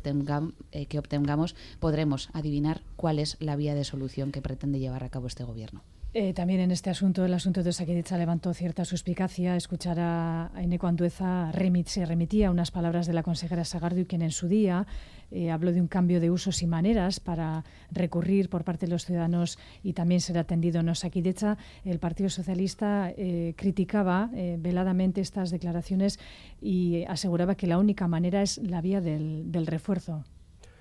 eh, 0.73 0.87
que 0.87 0.99
obtengamos 0.99 1.55
podremos 1.81 2.31
adivinar 2.33 2.81
cuál 2.97 3.19
es 3.19 3.37
la 3.41 3.57
vía 3.57 3.75
de 3.75 3.85
solución 3.85 4.33
que 4.33 4.41
pretende 4.41 4.79
llevar 4.79 5.05
a 5.05 5.11
cabo 5.11 5.27
este 5.27 5.45
gobierno. 5.45 5.83
Eh, 6.19 6.33
también 6.33 6.61
en 6.61 6.71
este 6.71 6.89
asunto, 6.89 7.27
el 7.27 7.35
asunto 7.35 7.63
de 7.63 7.69
Osakidecha 7.69 8.17
levantó 8.17 8.55
cierta 8.55 8.87
suspicacia. 8.87 9.55
Escuchar 9.55 9.99
a 10.01 10.51
Eneco 10.57 10.87
Andueza 10.87 11.53
se 11.85 12.07
remitía 12.07 12.51
unas 12.51 12.71
palabras 12.71 13.07
de 13.07 13.13
la 13.13 13.23
consejera 13.23 13.67
Sagardu, 13.67 14.07
quien 14.07 14.23
en 14.23 14.31
su 14.31 14.49
día 14.49 14.87
eh, 15.31 15.51
habló 15.51 15.73
de 15.73 15.81
un 15.83 15.89
cambio 15.89 16.19
de 16.19 16.31
usos 16.31 16.63
y 16.63 16.67
maneras 16.67 17.21
para 17.21 17.65
recurrir 17.91 18.49
por 18.49 18.65
parte 18.65 18.87
de 18.87 18.93
los 18.93 19.05
ciudadanos 19.05 19.59
y 19.83 19.93
también 19.93 20.23
ser 20.23 20.39
atendido 20.39 20.81
en 20.81 20.89
Osakidecha. 20.89 21.59
El 21.85 21.99
Partido 21.99 22.31
Socialista 22.31 23.13
eh, 23.15 23.53
criticaba 23.55 24.31
veladamente 24.33 25.21
estas 25.21 25.51
declaraciones 25.51 26.19
y 26.63 27.05
aseguraba 27.09 27.57
que 27.57 27.67
la 27.67 27.77
única 27.77 28.09
manera 28.09 28.41
es 28.41 28.57
la 28.57 28.81
vía 28.81 29.03
del 29.03 29.67
refuerzo. 29.67 30.25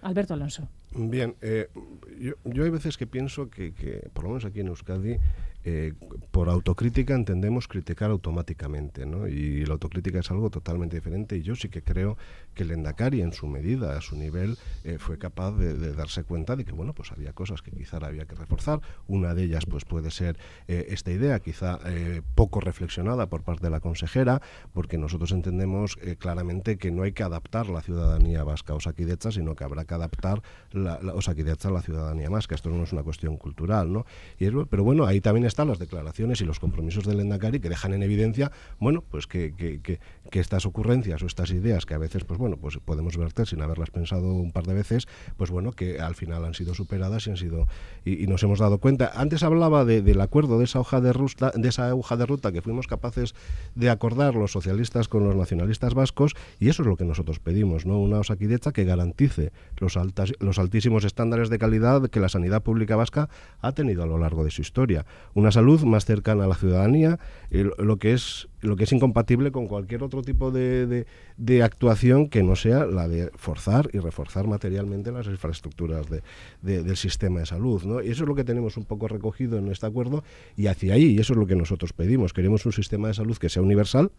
Alberto 0.02 0.34
Alonso. 0.34 0.70
Bien, 0.98 1.36
eh, 1.42 1.68
yo, 2.20 2.36
yo, 2.46 2.64
hay 2.64 2.70
veces 2.70 2.98
que 2.98 3.06
pienso 3.06 3.50
que, 3.50 3.74
que, 3.74 4.10
por 4.14 4.24
lo 4.24 4.30
menos 4.30 4.46
aquí 4.46 4.62
en 4.62 4.68
Euskadi, 4.68 5.18
eh, 5.68 5.94
por 6.32 6.50
autocrítica 6.50 7.16
entendemos 7.16 7.68
criticar 7.68 8.12
automáticamente, 8.12 9.06
¿no? 9.06 9.28
Y 9.28 9.66
la 9.66 9.74
autocrítica 9.74 10.20
es 10.20 10.30
algo 10.30 10.52
totalmente 10.52 10.96
diferente. 10.96 11.38
Y 11.38 11.42
yo 11.42 11.56
sí 11.56 11.70
que 11.70 11.82
creo 11.82 12.18
que 12.54 12.64
el 12.64 12.72
Endacari, 12.72 13.22
en 13.22 13.34
su 13.34 13.48
medida, 13.48 13.98
a 13.98 14.02
su 14.02 14.16
nivel, 14.16 14.58
eh, 14.84 14.98
fue 15.00 15.18
capaz 15.18 15.54
de, 15.54 15.94
darse 15.94 16.24
cuenta 16.24 16.56
de 16.56 16.66
que, 16.66 16.72
bueno, 16.72 16.94
pues 16.94 17.12
había 17.12 17.34
cosas 17.34 17.64
que 17.64 17.72
quizá 17.72 17.98
había 17.98 18.26
que 18.26 18.36
reforzar. 18.36 18.82
Una 19.08 19.34
de 19.34 19.44
ellas, 19.44 19.66
pues 19.66 19.86
puede 19.86 20.12
ser 20.12 20.38
eh, 20.68 20.86
esta 20.90 21.12
idea, 21.12 21.40
quizá 21.40 21.80
poco 22.36 22.60
reflexionada 22.60 23.28
por 23.28 23.42
parte 23.44 23.64
de 23.64 23.70
la 23.70 23.80
consejera, 23.80 24.42
porque 24.74 24.98
nosotros 24.98 25.32
entendemos 25.32 25.98
claramente 26.20 26.78
que 26.78 26.92
no 26.92 27.04
hay 27.04 27.14
que 27.14 27.24
adaptar 27.24 27.68
la 27.70 27.82
ciudadanía 27.82 28.44
vasca 28.44 28.74
a 28.74 28.76
Osakidecha, 28.76 29.32
sino 29.32 29.56
que 29.56 29.64
habrá 29.64 29.86
que 29.86 29.94
adaptar 29.94 30.42
la, 30.72 31.00
la 31.02 31.14
Osakidecha 31.14 31.70
a 31.70 31.72
la 31.72 31.82
ciudadanía 31.82 32.30
vasca. 32.30 32.56
Esto 32.56 32.70
no 32.70 32.84
es 32.84 32.94
una 32.94 33.04
cuestión 33.04 33.38
cultural, 33.38 33.92
¿no? 33.92 34.06
Y 34.40 34.50
pero 34.66 34.84
bueno, 34.84 35.06
ahí 35.06 35.22
también 35.22 35.46
están 35.56 35.70
las 35.70 35.80
declaraciones 35.80 36.42
y 36.42 36.44
los 36.44 36.60
compromisos 36.60 37.06
del 37.06 37.22
Endacari 37.22 37.62
que 37.62 37.70
dejan 37.70 37.94
en 37.94 38.04
evidencia, 38.04 38.52
bueno, 38.78 39.06
pues 39.10 39.26
que, 39.26 39.54
que, 39.56 40.00
estas 40.38 40.66
ocurrencias 40.66 41.24
o 41.24 41.28
estas 41.28 41.50
ideas 41.52 41.86
que 41.86 41.94
a 41.94 41.98
veces, 41.98 42.26
pues 42.26 42.38
bueno, 42.38 42.58
pues 42.58 42.78
podemos 42.84 43.16
verter 43.16 43.48
sin 43.48 43.62
haberlas 43.62 43.90
pensado 43.90 44.34
un 44.34 44.52
par 44.52 44.66
de 44.66 44.74
veces, 44.74 45.08
pues 45.38 45.52
bueno, 45.52 45.72
que 45.72 46.02
al 46.02 46.14
final 46.14 46.44
han 46.44 46.56
sido 46.56 46.74
superadas 46.74 47.26
y 47.26 47.30
han 47.30 47.38
sido 47.38 47.68
y, 48.04 48.28
nos 48.28 48.44
hemos 48.44 48.60
dado 48.60 48.80
cuenta. 48.80 49.14
Antes 49.16 49.44
hablaba 49.44 49.86
del 49.86 50.20
acuerdo 50.20 50.60
de 50.60 50.66
esa 50.66 50.82
hoja 50.82 51.00
de 51.00 51.14
ruta, 51.14 51.54
de 51.56 51.70
esa 51.70 51.96
hoja 51.96 52.18
de 52.18 52.26
ruta 52.26 52.52
que 52.52 52.62
fuimos 52.62 52.86
capaces 52.86 53.34
de 53.76 53.90
acordar 53.90 54.36
los 54.36 54.52
socialistas 54.52 55.08
con 55.08 55.24
los 55.24 55.38
nacionalistas 55.38 55.94
vascos 55.94 56.36
y 56.60 56.68
eso 56.68 56.82
es 56.82 56.90
lo 56.90 56.98
que 56.98 57.06
nosotros 57.06 57.40
pedimos, 57.40 57.86
¿no? 57.86 57.98
Una 58.02 58.20
osaquidecha 58.20 58.74
que 58.74 58.84
garantice 58.84 59.54
los 59.78 59.96
altas, 59.96 60.34
los 60.40 60.60
altísimos 60.60 61.06
estándares 61.06 61.50
de 61.50 61.60
calidad 61.60 62.10
que 62.10 62.20
la 62.20 62.28
sanidad 62.28 62.62
pública 62.62 62.98
vasca 62.98 63.30
ha 63.62 63.72
tenido 63.72 64.04
a 64.04 64.06
lo 64.06 64.18
largo 64.18 64.44
de 64.44 64.52
su 64.52 64.62
historia 64.62 65.06
salud 65.52 65.84
más 65.84 66.06
cercana 66.06 66.46
a 66.46 66.48
la 66.48 66.56
ciudadanía, 66.56 67.20
lo 67.50 67.98
que 67.98 68.14
es 68.14 68.48
lo 68.62 68.76
que 68.76 68.86
es 68.86 68.92
incompatible 68.92 69.52
con 69.52 69.68
cualquier 69.68 70.04
otro 70.04 70.22
tipo 70.24 70.50
de, 70.52 71.06
de, 71.38 71.64
actuación 71.64 72.30
que 72.30 72.42
no 72.42 72.56
sea 72.56 72.86
la 72.86 73.08
de 73.08 73.30
forzar 73.36 73.90
y 73.94 74.00
reforzar 74.00 74.48
materialmente 74.48 75.12
las 75.12 75.28
infraestructuras 75.28 76.08
de, 76.10 76.24
del 76.62 76.98
sistema 76.98 77.42
de 77.42 77.46
salud. 77.46 77.84
¿no? 77.84 78.02
Y 78.02 78.10
eso 78.10 78.24
es 78.24 78.28
lo 78.28 78.34
que 78.36 78.44
tenemos 78.44 78.76
un 78.78 78.86
poco 78.86 79.08
recogido 79.08 79.58
en 79.60 79.72
este 79.72 79.86
acuerdo 79.86 80.24
y 80.58 80.68
hacia 80.68 80.96
ahí, 80.96 81.12
y 81.12 81.20
eso 81.20 81.34
es 81.34 81.40
lo 81.40 81.46
que 81.46 81.56
nosotros 81.56 81.94
pedimos. 81.94 82.34
Queremos 82.34 82.66
un 82.66 82.72
sistema 82.72 83.08
de 83.08 83.14
salud 83.14 83.38
que 83.38 83.50
sea 83.50 83.62
universal, 83.62 84.12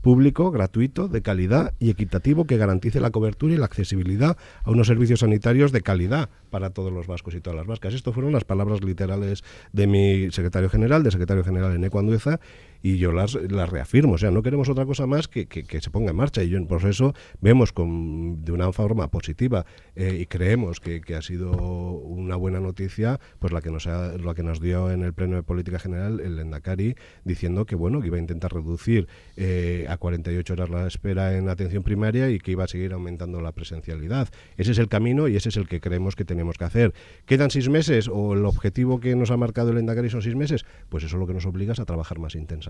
público, 0.00 0.50
gratuito, 0.50 1.08
de 1.08 1.22
calidad 1.22 1.74
y 1.78 1.90
equitativo 1.90 2.46
que 2.46 2.56
garantice 2.56 3.00
la 3.00 3.10
cobertura 3.10 3.54
y 3.54 3.56
la 3.56 3.66
accesibilidad 3.66 4.36
a 4.64 4.70
unos 4.70 4.86
servicios 4.86 5.20
sanitarios 5.20 5.72
de 5.72 5.82
calidad 5.82 6.30
para 6.50 6.70
todos 6.70 6.92
los 6.92 7.06
vascos 7.06 7.34
y 7.34 7.40
todas 7.40 7.56
las 7.56 7.66
vascas. 7.66 7.94
Estas 7.94 8.14
fueron 8.14 8.32
las 8.32 8.44
palabras 8.44 8.82
literales 8.82 9.44
de 9.72 9.86
mi 9.86 10.30
secretario 10.30 10.68
general, 10.68 11.02
de 11.02 11.10
secretario 11.10 11.44
general 11.44 11.74
en 11.74 11.90
Andueza, 11.98 12.40
y 12.82 12.98
yo 12.98 13.12
las, 13.12 13.34
las 13.34 13.68
reafirmo. 13.68 14.14
O 14.14 14.18
sea, 14.18 14.30
no 14.30 14.42
queremos 14.42 14.68
otra 14.68 14.86
cosa 14.86 15.06
más 15.06 15.28
que, 15.28 15.46
que, 15.46 15.80
se 15.80 15.90
ponga 15.90 16.10
en 16.10 16.16
marcha. 16.16 16.42
Y 16.42 16.48
yo, 16.48 16.66
por 16.66 16.84
eso 16.84 17.14
vemos 17.40 17.72
con, 17.72 18.44
de 18.44 18.52
una 18.52 18.72
forma 18.72 19.08
positiva 19.10 19.66
eh, 19.96 20.18
y 20.20 20.26
creemos 20.26 20.80
que, 20.80 21.00
que, 21.00 21.14
ha 21.14 21.22
sido 21.22 21.50
una 21.50 22.36
buena 22.36 22.60
noticia 22.60 23.20
pues 23.38 23.52
la 23.52 23.60
que 23.60 23.70
nos 23.70 23.86
ha, 23.86 24.16
la 24.16 24.34
que 24.34 24.42
nos 24.42 24.60
dio 24.60 24.90
en 24.90 25.02
el 25.02 25.12
Pleno 25.12 25.36
de 25.36 25.42
Política 25.42 25.78
General 25.78 26.20
el 26.20 26.38
Endacari 26.38 26.94
diciendo 27.24 27.66
que 27.66 27.74
bueno 27.74 28.00
que 28.00 28.06
iba 28.06 28.16
a 28.16 28.20
intentar 28.20 28.52
reducir 28.52 29.08
eh, 29.36 29.86
a 29.88 29.96
48 29.96 30.52
horas 30.52 30.70
la 30.70 30.86
espera 30.86 31.36
en 31.36 31.48
atención 31.48 31.82
primaria 31.82 32.30
y 32.30 32.38
que 32.38 32.52
iba 32.52 32.64
a 32.64 32.68
seguir 32.68 32.92
aumentando 32.92 33.40
la 33.40 33.52
presencialidad. 33.52 34.28
Ese 34.56 34.72
es 34.72 34.78
el 34.78 34.88
camino 34.88 35.28
y 35.28 35.36
ese 35.36 35.50
es 35.50 35.56
el 35.56 35.68
que 35.68 35.80
creemos 35.80 36.16
que 36.16 36.24
tenemos 36.24 36.56
que 36.56 36.64
hacer. 36.64 36.94
¿Quedan 37.26 37.50
seis 37.50 37.68
meses 37.68 38.08
o 38.08 38.34
el 38.34 38.44
objetivo 38.44 39.00
que 39.00 39.16
nos 39.16 39.30
ha 39.30 39.36
marcado 39.36 39.70
el 39.70 39.78
Endacari 39.78 40.10
son 40.10 40.22
seis 40.22 40.36
meses? 40.36 40.64
Pues 40.88 41.04
eso 41.04 41.16
lo 41.18 41.26
que 41.26 41.34
nos 41.34 41.46
obliga 41.46 41.72
es 41.72 41.80
a 41.80 41.84
trabajar 41.84 42.18
más 42.18 42.34
intensamente 42.34 42.69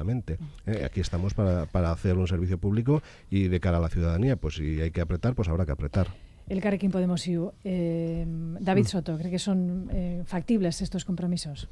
eh, 0.67 0.85
aquí 0.85 1.01
estamos 1.01 1.35
para, 1.35 1.67
para 1.67 1.93
hacer 1.93 2.17
un 2.17 2.27
servicio 2.27 2.59
público 2.59 3.03
y 3.31 3.49
de 3.49 3.61
cara 3.61 3.79
a 3.79 3.81
la 3.81 3.89
ciudadanía, 3.89 4.37
pues 4.37 4.57
si 4.57 4.81
hay 4.81 4.91
que 4.91 5.01
apretar, 5.01 5.35
pues 5.35 5.49
habrá 5.49 5.67
que 5.67 5.73
apretar. 5.73 6.09
El 6.49 6.61
Carrequín 6.61 6.91
Podemos 6.91 7.25
eh, 7.29 8.25
David 8.27 8.83
mm. 8.83 8.87
Soto, 8.87 9.17
¿cree 9.17 9.31
que 9.31 9.39
son 9.39 9.89
eh, 9.93 10.23
factibles 10.27 10.83
estos 10.83 11.05
compromisos? 11.05 11.69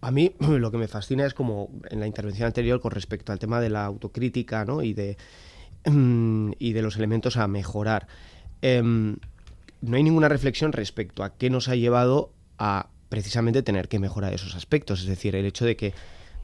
A 0.00 0.10
mí 0.10 0.32
lo 0.40 0.70
que 0.70 0.78
me 0.78 0.88
fascina 0.88 1.26
es 1.26 1.34
como 1.34 1.70
en 1.90 2.00
la 2.00 2.06
intervención 2.06 2.46
anterior 2.46 2.80
con 2.80 2.92
respecto 2.92 3.32
al 3.32 3.38
tema 3.38 3.60
de 3.60 3.68
la 3.68 3.84
autocrítica 3.84 4.64
¿no? 4.64 4.82
y, 4.82 4.94
de, 4.94 5.18
y 5.84 6.72
de 6.72 6.82
los 6.82 6.96
elementos 6.96 7.36
a 7.36 7.46
mejorar. 7.46 8.06
Em, 8.62 9.16
no 9.82 9.96
hay 9.96 10.02
ninguna 10.02 10.28
reflexión 10.28 10.72
respecto 10.72 11.22
a 11.22 11.36
qué 11.36 11.50
nos 11.50 11.68
ha 11.68 11.74
llevado 11.74 12.32
a 12.58 12.88
precisamente 13.10 13.62
tener 13.62 13.88
que 13.88 13.98
mejorar 13.98 14.32
esos 14.32 14.54
aspectos. 14.54 15.00
Es 15.00 15.06
decir, 15.06 15.36
el 15.36 15.44
hecho 15.44 15.66
de 15.66 15.76
que 15.76 15.92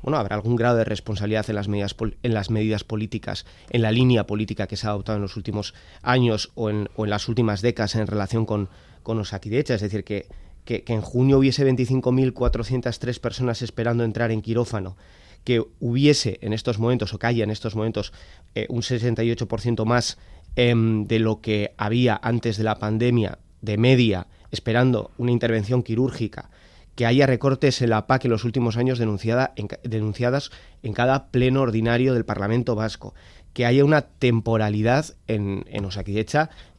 bueno, 0.03 0.19
habrá 0.19 0.37
algún 0.37 0.57
grado 0.57 0.77
de 0.77 0.85
responsabilidad 0.85 1.49
en 1.49 1.57
las 1.57 1.69
medidas, 1.69 1.97
en 2.23 2.35
las 2.35 2.51
medidas 2.51 2.85
políticas, 2.85 3.45
en 3.71 3.83
la 3.83 3.91
línea 3.91 4.27
política 4.27 4.67
que 4.67 4.77
se 4.77 4.87
ha 4.87 4.91
adoptado 4.91 5.17
en 5.17 5.23
los 5.23 5.37
últimos 5.37 5.75
años 6.03 6.53
o 6.55 6.71
en, 6.71 6.89
las 6.97 7.29
últimas 7.29 7.63
décadas 7.63 7.95
en 7.97 8.07
relación 8.07 8.47
con, 8.47 8.69
con 9.03 9.19
Osakidecha. 9.19 9.75
Es 9.75 9.81
decir, 9.81 10.05
que, 10.05 10.29
que, 10.65 10.85
en 10.87 11.01
junio 11.01 11.39
hubiese 11.39 11.67
25.403 11.67 13.21
personas 13.21 13.63
esperando 13.63 14.05
entrar 14.05 14.31
en 14.31 14.43
quirófano, 14.43 14.97
que 15.45 15.65
hubiese 15.81 16.39
en 16.43 16.53
estos 16.53 16.79
momentos, 16.79 17.15
o 17.15 17.19
que 17.19 17.27
haya 17.27 17.45
en 17.45 17.51
estos 17.51 17.75
momentos, 17.75 18.13
eh, 18.55 18.67
un 18.69 18.83
68% 18.83 19.85
más 19.85 20.19
em, 20.57 21.05
de 21.07 21.19
lo 21.19 21.41
que 21.41 21.75
había 21.77 22.19
antes 22.23 22.57
de 22.57 22.65
la 22.65 22.79
pandemia, 22.79 23.39
de 23.61 23.77
media, 23.77 24.27
esperando 24.51 25.11
una 25.19 25.33
intervención 25.33 25.83
quirúrgica 25.83 26.51
que 26.97 27.07
haya 27.07 27.27
recortes 27.27 27.81
en 27.83 27.91
la 27.91 28.07
PAC 28.07 28.25
en 28.25 28.33
los 28.33 28.45
últimos 28.45 28.77
años 28.77 28.99
denunciada 28.99 29.55
denunciadas 29.85 30.51
en 30.83 30.95
cada 30.95 31.29
pleno 31.29 31.61
ordinario 31.61 32.15
del 32.15 32.25
Parlamento 32.25 32.75
Vasco, 32.75 33.15
que 33.53 33.67
haya 33.67 33.85
una 33.85 34.03
temporalidad 34.03 35.15
en, 35.29 35.65
en 35.69 35.89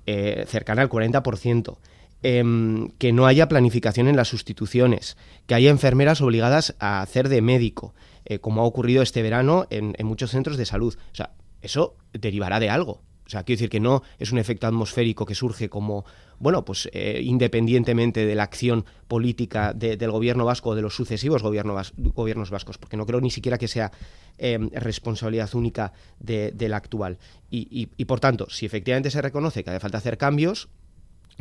eh, 0.06 0.46
cercana 0.48 0.82
al 0.82 0.90
40%. 0.90 1.78
Em, 2.24 2.90
que 2.98 3.14
no 3.14 3.28
haya 3.28 3.48
planificación 3.48 4.08
en 4.08 4.16
las 4.16 4.28
sustituciones, 4.28 5.18
que 5.46 5.54
haya 5.54 5.70
enfermeras 5.70 6.20
obligadas 6.20 6.76
a 6.80 7.02
hacer 7.02 7.30
de 7.30 7.44
médico, 7.44 7.94
eh, 8.26 8.40
como 8.40 8.62
ha 8.62 8.66
ocurrido 8.66 9.04
este 9.04 9.22
verano 9.22 9.68
en, 9.70 9.94
en, 10.00 10.08
muchos 10.08 10.32
centros 10.32 10.58
de 10.58 10.66
salud. 10.66 10.98
O 11.12 11.16
sea, 11.16 11.34
eso 11.62 11.96
derivará 12.14 12.60
de 12.60 12.72
algo. 12.72 13.04
O 13.28 13.30
sea, 13.30 13.44
quiero 13.44 13.58
decir 13.58 13.70
que 13.70 13.82
no 13.82 14.04
es 14.20 14.32
un 14.32 14.38
efecto 14.38 14.68
atmosférico 14.68 15.26
que 15.26 15.36
surge 15.36 15.70
como, 15.70 16.06
bueno, 16.40 16.64
pues 16.64 16.90
eh, 16.94 17.20
independientemente 17.22 18.26
de 18.26 18.36
la 18.36 18.44
acción 18.44 18.86
política 19.10 19.74
del 19.74 20.12
gobierno 20.12 20.46
vasco 20.46 20.70
o 20.70 20.76
de 20.76 20.82
los 20.82 20.96
sucesivos 20.96 21.44
gobiernos 21.44 22.50
vascos, 22.50 22.78
porque 22.78 22.96
no 22.96 23.06
creo 23.06 23.20
ni 23.20 23.30
siquiera 23.30 23.58
que 23.58 23.68
sea 23.68 23.92
em, 24.38 24.70
responsabilidad 24.72 25.54
única 25.56 25.92
de, 26.20 26.54
la 26.70 26.78
actual. 26.78 27.18
Y, 27.50 28.06
por 28.06 28.20
tanto, 28.20 28.50
si 28.50 28.66
efectivamente 28.66 29.12
se 29.12 29.22
reconoce 29.22 29.64
que 29.64 29.72
hace 29.72 29.80
falta 29.80 29.98
hacer 29.98 30.18
cambios, 30.18 30.70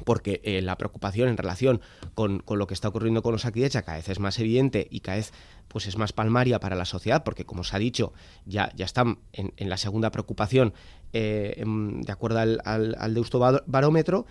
porque 0.05 0.41
eh, 0.45 0.61
la 0.63 0.77
preocupación 0.77 1.29
en 1.29 1.37
relación 1.37 1.81
con, 2.15 2.43
lo 2.49 2.67
que 2.67 2.75
está 2.75 2.89
ocurriendo 2.89 3.23
con 3.23 3.33
los 3.33 3.45
Akidecha 3.45 3.83
cada 3.83 3.97
vez 3.97 4.09
es 4.09 4.21
más 4.21 4.39
evidente 4.39 4.87
y 4.91 5.01
cada 5.01 5.17
vez 5.17 5.33
pues 5.69 5.87
es 5.87 5.97
más 5.97 6.13
palmaria 6.13 6.61
para 6.61 6.77
la 6.77 6.85
sociedad, 6.85 7.25
porque 7.25 7.45
como 7.45 7.65
se 7.65 7.77
ha 7.77 7.79
dicho, 7.79 8.13
ya, 8.45 8.71
ya 8.75 8.85
están 8.85 9.19
en, 9.33 9.69
la 9.69 9.77
segunda 9.77 10.11
preocupación 10.11 10.75
eh, 11.13 11.63
de 11.67 12.13
acuerdo 12.13 12.39
al, 12.39 12.61
al, 12.65 13.15
Deusto 13.15 13.39
Barómetro, 13.67 14.27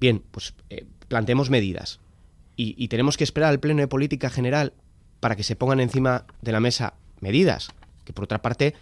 bien, 0.00 0.22
pues 0.30 0.54
eh, 0.70 0.86
planteemos 1.08 1.50
medidas. 1.50 2.00
Y, 2.54 2.86
tenemos 2.88 3.16
que 3.16 3.24
esperar 3.24 3.50
al 3.50 3.58
Pleno 3.58 3.80
de 3.80 3.88
Política 3.88 4.30
General 4.30 4.72
para 5.18 5.34
que 5.34 5.42
se 5.42 5.56
pongan 5.56 5.80
encima 5.80 6.26
de 6.42 6.52
la 6.52 6.60
mesa 6.60 6.94
medidas, 7.20 7.70
que 8.04 8.12
por 8.12 8.22
otra 8.22 8.40
parte, 8.40 8.74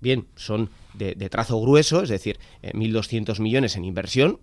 bien, 0.00 0.28
son 0.34 0.70
de, 0.94 1.14
trazo 1.28 1.60
grueso, 1.60 2.02
es 2.02 2.08
decir, 2.08 2.38
1.200 2.62 3.38
millones 3.40 3.76
en 3.76 3.84
inversión, 3.84 4.38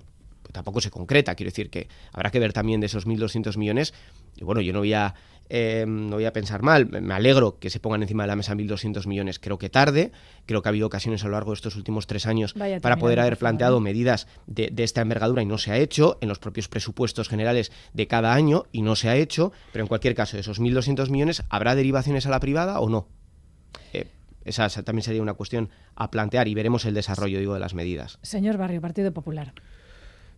tampoco 0.53 0.79
se 0.79 0.89
concreta. 0.89 1.35
Quiero 1.35 1.49
decir 1.49 1.69
que 1.69 1.89
habrá 2.13 2.31
que 2.31 2.39
ver 2.39 2.53
también 2.53 2.79
de 2.79 2.85
esos 2.85 3.05
1.200 3.05 3.57
millones. 3.57 3.93
Y 4.37 4.45
bueno, 4.45 4.61
yo 4.61 4.71
no 4.71 4.79
voy 4.79 4.93
a 4.93 5.13
eh, 5.49 5.85
no 5.85 6.15
voy 6.15 6.25
a 6.25 6.33
pensar 6.33 6.61
mal, 6.61 6.87
me 6.89 7.13
alegro 7.13 7.59
que 7.59 7.69
se 7.69 7.79
pongan 7.79 8.01
encima 8.01 8.23
de 8.23 8.27
la 8.27 8.35
mesa 8.35 8.55
1.200 8.55 9.05
millones, 9.07 9.39
creo 9.39 9.57
que 9.57 9.69
tarde, 9.69 10.11
creo 10.45 10.61
que 10.61 10.69
ha 10.69 10.71
habido 10.71 10.87
ocasiones 10.87 11.23
a 11.23 11.27
lo 11.27 11.33
largo 11.33 11.51
de 11.51 11.55
estos 11.55 11.75
últimos 11.75 12.07
tres 12.07 12.25
años 12.25 12.55
para 12.81 12.97
poder 12.97 13.19
haber 13.19 13.37
planteado 13.37 13.79
medidas 13.79 14.27
de, 14.47 14.69
de, 14.71 14.83
esta 14.83 15.01
envergadura 15.01 15.41
y 15.41 15.45
no 15.45 15.57
se 15.57 15.71
ha 15.71 15.77
hecho 15.77 16.17
en 16.21 16.29
los 16.29 16.39
propios 16.39 16.69
presupuestos 16.69 17.27
generales 17.27 17.71
de 17.93 18.07
cada 18.07 18.33
año 18.33 18.63
y 18.71 18.81
no 18.83 18.95
se 18.95 19.09
ha 19.09 19.15
hecho, 19.17 19.51
pero 19.73 19.83
en 19.83 19.87
cualquier 19.89 20.15
caso, 20.15 20.37
de 20.37 20.41
esos 20.41 20.61
1.200 20.61 21.09
millones, 21.09 21.43
¿habrá 21.49 21.75
derivaciones 21.75 22.25
a 22.25 22.29
la 22.29 22.39
privada 22.39 22.79
o 22.79 22.89
no? 22.89 23.07
Eh, 23.91 24.07
esa 24.45 24.69
también 24.83 25.03
sería 25.03 25.21
una 25.21 25.33
cuestión 25.33 25.69
a 25.95 26.09
plantear 26.09 26.47
y 26.47 26.53
veremos 26.53 26.85
el 26.85 26.93
desarrollo 26.93 27.39
digo, 27.39 27.53
de 27.53 27.59
las 27.59 27.73
medidas. 27.73 28.17
Señor 28.21 28.57
Barrio, 28.57 28.81
Partido 28.81 29.11
Popular. 29.13 29.53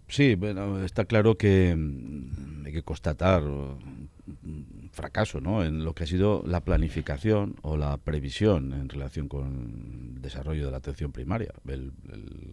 Sí, 0.07 0.35
bueno, 0.35 0.83
está 0.83 1.05
claro 1.05 1.35
que 1.35 1.75
mm, 1.75 2.65
hay 2.65 2.71
que 2.71 2.83
constatar 2.83 3.43
mm, 3.43 4.89
fracaso 4.91 5.41
¿no? 5.41 5.63
en 5.63 5.83
lo 5.83 5.93
que 5.93 6.03
ha 6.03 6.07
sido 6.07 6.43
la 6.45 6.61
planificación 6.61 7.55
o 7.63 7.75
la 7.77 7.97
previsión 7.97 8.73
en 8.73 8.89
relación 8.89 9.27
con 9.27 10.13
el 10.15 10.21
desarrollo 10.21 10.65
de 10.65 10.71
la 10.71 10.77
atención 10.77 11.11
primaria. 11.11 11.53
El, 11.67 11.91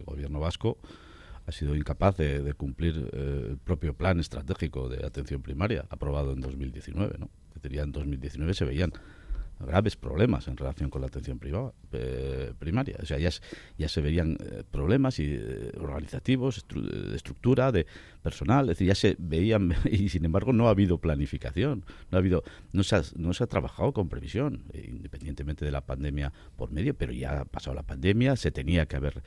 gobierno 0.05 0.39
vasco 0.39 0.77
ha 1.45 1.51
sido 1.51 1.75
incapaz 1.75 2.17
de, 2.17 2.53
cumplir 2.53 3.09
eh, 3.13 3.47
el 3.51 3.57
propio 3.57 3.93
plan 3.93 4.19
estratégico 4.19 4.89
de 4.89 5.05
atención 5.05 5.41
primaria 5.41 5.85
aprobado 5.89 6.33
en 6.33 6.41
2019. 6.41 7.17
¿no? 7.19 7.29
En 7.63 7.91
2019 7.91 8.53
se 8.53 8.65
veían 8.65 8.91
graves 9.59 9.95
problemas 9.95 10.47
en 10.47 10.57
relación 10.57 10.89
con 10.89 11.01
la 11.01 11.07
atención 11.07 11.39
privada, 11.39 11.73
eh, 11.91 12.53
primaria. 12.57 12.97
O 13.01 13.05
sea, 13.05 13.17
ya, 13.17 13.29
ya 13.77 13.87
se 13.87 14.01
verían 14.01 14.37
eh, 14.39 14.63
problemas 14.69 15.19
y, 15.19 15.25
eh, 15.33 15.71
organizativos, 15.79 16.65
de 16.73 17.15
estructura, 17.15 17.71
de 17.71 17.85
personal, 18.23 18.65
es 18.65 18.77
decir, 18.77 18.87
ya 18.87 18.95
se 18.95 19.15
veían 19.19 19.75
y 19.91 20.09
sin 20.09 20.25
embargo 20.25 20.53
no 20.53 20.67
ha 20.67 20.71
habido 20.71 20.97
planificación, 20.97 21.85
no 22.09 22.17
ha 22.17 22.19
habido, 22.19 22.43
no 22.71 22.83
se 22.83 22.95
ha, 22.95 23.03
no 23.15 23.33
se 23.33 23.43
ha 23.43 23.47
trabajado 23.47 23.93
con 23.93 24.09
previsión, 24.09 24.63
independientemente 24.73 25.65
de 25.65 25.71
la 25.71 25.81
pandemia 25.81 26.33
por 26.55 26.71
medio, 26.71 26.95
pero 26.95 27.13
ya 27.13 27.41
ha 27.41 27.45
pasado 27.45 27.75
la 27.75 27.83
pandemia, 27.83 28.35
se 28.35 28.51
tenía 28.51 28.85
que 28.87 28.95
haber 28.95 29.21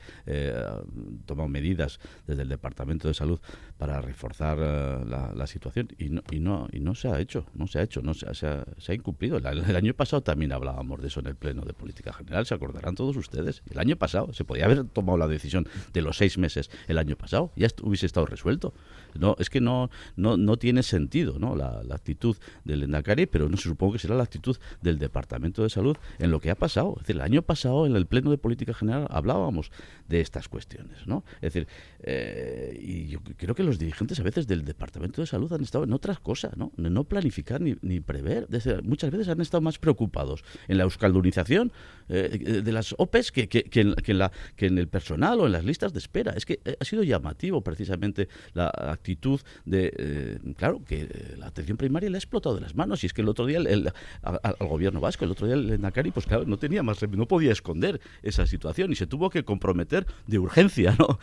tomado 1.25 1.47
medidas 1.47 1.99
desde 2.25 2.41
el 2.41 2.49
Departamento 2.49 3.07
de 3.07 3.13
Salud 3.13 3.39
para 3.77 4.01
reforzar 4.01 4.57
la, 4.57 5.47
situación 5.47 5.87
y 5.97 6.09
no, 6.09 6.23
y 6.29 6.39
no 6.39 6.67
y 6.71 6.79
no 6.79 6.95
se 6.95 7.07
ha 7.07 7.19
hecho, 7.19 7.45
no 7.53 7.67
se 7.67 7.79
ha 7.79 7.83
hecho, 7.83 8.01
no 8.01 8.13
se, 8.13 8.27
ha, 8.27 8.33
se 8.33 8.91
ha 8.91 8.93
incumplido. 8.93 9.37
el 9.37 9.75
año 9.75 9.93
pasado 9.93 10.21
también 10.21 10.51
hablábamos 10.51 11.01
de 11.01 11.07
eso 11.07 11.19
en 11.19 11.27
el 11.27 11.35
Pleno 11.35 11.61
de 11.63 11.73
Política 11.73 12.13
General, 12.13 12.45
se 12.45 12.55
acordarán 12.55 12.95
todos 12.95 13.15
ustedes. 13.17 13.61
El 13.69 13.79
año 13.79 13.95
pasado 13.95 14.33
se 14.33 14.43
podía 14.45 14.65
haber 14.65 14.85
tomado 14.85 15.17
la 15.17 15.27
decisión 15.27 15.67
de 15.93 16.01
los 16.01 16.17
seis 16.17 16.37
meses 16.37 16.69
el 16.87 16.97
año 16.97 17.15
pasado, 17.15 17.51
ya 17.55 17.67
hubiese 17.83 18.05
estado 18.05 18.25
resuelto. 18.25 18.73
No, 19.15 19.35
es 19.39 19.49
que 19.49 19.61
no, 19.61 19.89
no, 20.15 20.37
no 20.37 20.57
tiene 20.57 20.83
sentido 20.83 21.39
¿no? 21.39 21.55
La, 21.55 21.81
actitud 21.91 22.37
del 22.63 22.83
Endacari, 22.83 23.25
pero 23.25 23.49
no 23.49 23.57
se 23.57 23.63
supongo 23.63 23.93
que 23.93 23.99
será 23.99 24.15
la 24.15 24.23
actitud 24.23 24.57
del 24.81 24.99
Departamento 24.99 25.63
de 25.63 25.69
Salud 25.69 25.97
en 26.19 26.31
lo 26.31 26.39
que 26.39 26.51
ha 26.51 26.55
pasado. 26.55 26.93
Es 26.97 27.03
decir, 27.03 27.15
el 27.15 27.21
año 27.21 27.41
pasado 27.41 27.85
en 27.85 27.95
el 27.95 28.05
Pleno 28.05 28.29
de 28.29 28.37
Política 28.37 28.73
General 28.73 29.07
hablábamos 29.09 29.71
de 30.07 30.21
estas 30.21 30.47
cuestiones. 30.47 31.07
¿no? 31.07 31.23
Es 31.41 31.53
decir, 31.53 31.67
eh, 32.01 32.79
y 32.81 33.07
yo 33.07 33.19
creo 33.37 33.55
que 33.55 33.63
los 33.63 33.79
dirigentes 33.79 34.19
a 34.19 34.23
veces 34.23 34.47
del 34.47 34.63
Departamento 34.63 35.21
de 35.21 35.27
Salud 35.27 35.51
han 35.51 35.63
estado 35.63 35.83
en 35.83 35.93
otras 35.93 36.19
cosas, 36.19 36.55
no, 36.57 36.71
no 36.77 37.03
planificar 37.05 37.61
ni, 37.61 37.75
ni 37.81 37.99
prever. 37.99 38.47
muchas 38.83 39.11
veces 39.11 39.27
han 39.29 39.41
estado 39.41 39.61
más 39.61 39.79
preocupados 39.79 40.43
en 40.67 40.77
la 40.77 40.83
euskaldunización 40.83 41.71
eh, 42.09 42.61
de 42.63 42.71
las 42.71 42.95
OPEs 42.97 43.31
que, 43.31 43.49
en, 43.73 44.17
la, 44.17 44.31
que 44.55 44.65
en 44.67 44.77
el 44.77 44.87
personal 44.87 45.39
o 45.39 45.45
en 45.45 45.51
las 45.51 45.65
listas 45.65 45.93
de 45.93 45.99
espera. 45.99 46.33
Es 46.35 46.45
que 46.45 46.59
eh, 46.65 46.77
ha 46.79 46.85
sido 46.85 47.03
llamativo 47.03 47.61
precisamente 47.61 48.29
la 48.53 48.67
actitud 48.67 49.41
de, 49.65 49.93
eh, 49.97 50.39
claro, 50.55 50.81
que 50.85 51.35
la 51.37 51.47
atención 51.47 51.77
primaria 51.77 52.09
le 52.09 52.17
ha 52.17 52.19
explotado 52.19 52.55
de 52.55 52.61
las 52.61 52.75
manos. 52.75 53.03
Y 53.03 53.07
es 53.07 53.13
que 53.13 53.21
el 53.21 53.29
otro 53.29 53.45
día 53.45 53.57
el, 53.57 53.91
al, 54.21 54.55
gobierno 54.59 55.01
vasco, 55.01 55.25
el 55.25 55.31
otro 55.31 55.47
día 55.47 55.55
el 55.55 55.81
Nakari, 55.81 56.11
pues 56.11 56.25
claro, 56.25 56.45
no 56.45 56.57
tenía 56.57 56.83
más, 56.83 57.01
no 57.09 57.27
podía 57.27 57.51
esconder 57.51 57.99
esa 58.23 58.47
situación 58.47 58.91
y 58.91 58.95
se 58.95 59.07
tuvo 59.07 59.29
que 59.29 59.43
comprometer 59.43 60.05
de 60.27 60.39
urgencia 60.39 60.95
¿no? 60.97 61.19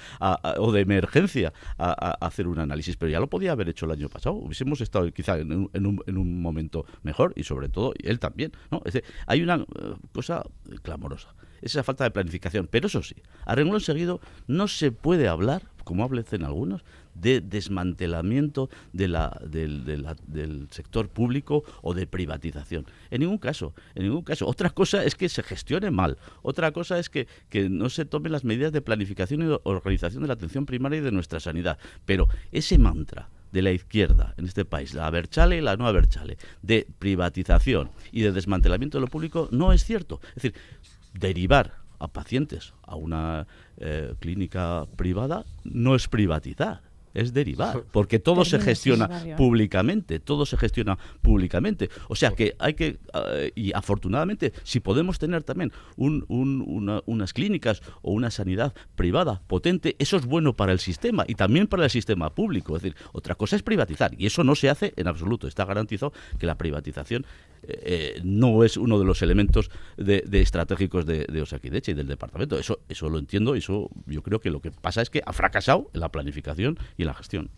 o 0.59 0.73
de 0.73 0.81
emergencia 0.81 1.53
a, 1.79 2.27
hacer 2.27 2.47
un 2.47 2.59
análisis. 2.59 2.97
Pero 2.97 3.11
ya 3.11 3.21
lo 3.21 3.29
podía 3.29 3.53
haber 3.53 3.69
hecho 3.69 3.87
el 3.87 3.93
año 3.93 4.09
pasado. 4.09 4.35
Hubiésemos 4.37 4.81
estado 4.81 5.11
quizá 5.13 5.39
en 5.39 5.53
un, 5.53 5.71
en 5.73 5.87
un, 5.87 6.03
en 6.07 6.19
un 6.19 6.43
momento 6.43 6.85
mejor 7.03 7.33
y 7.37 7.45
sobre 7.45 7.69
todo 7.69 7.95
él 8.03 8.19
también. 8.19 8.53
¿no? 8.71 8.83
hay 9.27 9.43
una 9.43 9.57
eh, 9.57 9.95
cosa 10.13 10.45
clamorosa, 10.81 11.35
es 11.63 11.73
esa 11.73 11.83
falta 11.83 12.05
de 12.05 12.11
planificación. 12.11 12.69
Pero 12.71 12.89
eso 12.89 13.03
sí, 13.03 13.17
a 13.45 13.55
renglón 13.55 13.81
seguido 13.81 14.21
no 14.47 14.69
se 14.69 14.93
puede 14.93 15.29
hablar, 15.29 15.63
como 15.85 16.05
hablen 16.05 16.25
algunos, 16.45 16.85
de 17.15 17.41
desmantelamiento 17.41 18.69
de 18.93 19.09
la, 19.09 19.41
del, 19.49 19.85
del, 19.85 20.69
sector 20.71 21.09
público 21.09 21.65
o 21.83 21.95
de 21.95 22.07
privatización. 22.07 22.87
En 23.11 23.21
ningún 23.21 23.39
caso, 23.39 23.75
en 23.95 24.05
ningún 24.05 24.23
caso. 24.23 24.47
Otra 24.47 24.71
cosa 24.71 25.05
es 25.05 25.15
que 25.15 25.29
se 25.29 25.43
gestione 25.43 25.91
mal. 25.91 26.19
Otra 26.43 26.73
cosa 26.73 26.99
es 26.99 27.09
que, 27.09 27.29
que 27.49 27.69
no 27.69 27.89
se 27.89 28.05
tomen 28.05 28.33
las 28.33 28.45
medidas 28.45 28.73
de 28.73 28.83
planificación 28.83 29.43
y 29.43 29.57
organización 29.65 30.23
de 30.23 30.29
la 30.29 30.35
atención 30.35 30.67
primaria 30.67 30.99
y 30.99 31.03
de 31.03 31.13
nuestra 31.13 31.41
sanidad. 31.41 31.79
Pero 32.05 32.29
ese 32.53 32.79
mantra 32.79 33.31
de 33.55 33.63
la 33.63 33.71
izquierda 33.71 34.35
en 34.37 34.47
este 34.47 34.65
país, 34.65 34.95
la 34.95 35.07
Aberchale 35.07 35.57
y 35.57 35.61
la 35.61 35.77
no 35.77 35.87
Aberchale, 35.87 36.39
de 36.61 36.89
privatización 36.99 37.93
y 38.11 38.23
de 38.23 38.33
desmantelamiento 38.33 38.99
de 38.99 39.03
lo 39.03 39.07
público, 39.07 39.49
no 39.53 39.73
es 39.73 39.85
cierto. 39.85 40.21
Es 40.31 40.43
decir, 40.43 40.55
derivar 41.13 41.77
a 42.01 42.09
pacientes 42.09 42.75
a 42.83 42.97
una 42.97 43.47
eh, 43.77 44.13
clínica 44.19 44.87
privada 44.97 45.45
no 45.63 45.95
es 45.95 46.09
privatizar 46.09 46.83
es 47.15 47.33
derivar, 47.33 47.85
porque 47.93 48.19
todo 48.19 48.45
se 48.45 48.61
gestiona 48.61 49.09
públicamente, 49.37 50.21
todo 50.21 50.45
se 50.47 50.57
gestiona 50.57 50.99
públicamente. 51.23 51.89
O 52.09 52.17
sea 52.17 52.33
que 52.33 52.55
hay 52.59 52.75
que, 52.75 52.99
eh, 53.15 53.53
y 53.55 53.73
afortunadamente, 53.73 54.53
si 54.65 54.81
podemos 54.81 55.19
tener 55.19 55.43
también 55.43 55.73
unas 55.97 57.33
clínicas 57.33 57.83
o 58.03 58.13
una 58.13 58.31
sanidad 58.31 58.75
privada 58.97 59.43
potente, 59.47 59.97
eso 59.99 60.17
es 60.17 60.27
bueno 60.27 60.55
para 60.55 60.73
el 60.73 60.79
sistema 60.79 61.25
y 61.27 61.35
también 61.35 61.67
para 61.67 61.85
el 61.85 61.91
sistema 61.91 62.35
público. 62.35 62.77
Es 62.77 62.83
decir, 62.83 62.97
otra 63.13 63.35
cosa 63.35 63.57
es 63.57 63.63
privatizar, 63.63 64.13
y 64.19 64.27
eso 64.27 64.45
no 64.45 64.55
se 64.55 64.69
hace 64.69 64.93
en 64.97 65.09
absoluto. 65.09 65.47
Está 65.47 65.65
garantizado 65.65 66.13
que 66.39 66.47
la 66.47 66.59
privatización 66.59 67.25
eh, 67.69 68.21
no 68.25 68.65
es 68.65 68.77
uno 68.77 68.99
de 68.99 69.05
los 69.05 69.23
elementos 69.23 69.71
de, 69.97 70.23
estratégicos 70.33 71.07
de, 71.07 71.27
de 71.27 71.83
y 71.87 71.93
del 71.93 72.07
departamento. 72.07 72.59
Eso, 72.59 72.81
eso 72.89 73.09
lo 73.09 73.19
entiendo, 73.19 73.55
eso 73.55 73.91
yo 74.07 74.23
creo 74.23 74.41
que 74.41 74.51
lo 74.51 74.61
que 74.61 74.71
pasa 74.71 75.03
es 75.03 75.11
que 75.11 75.23
ha 75.25 75.33
fracasado 75.33 75.91
en 75.93 76.01
la 76.01 76.11
planificación 76.11 76.79
y 76.97 77.05
la 77.05 77.15
gestión. 77.15 77.51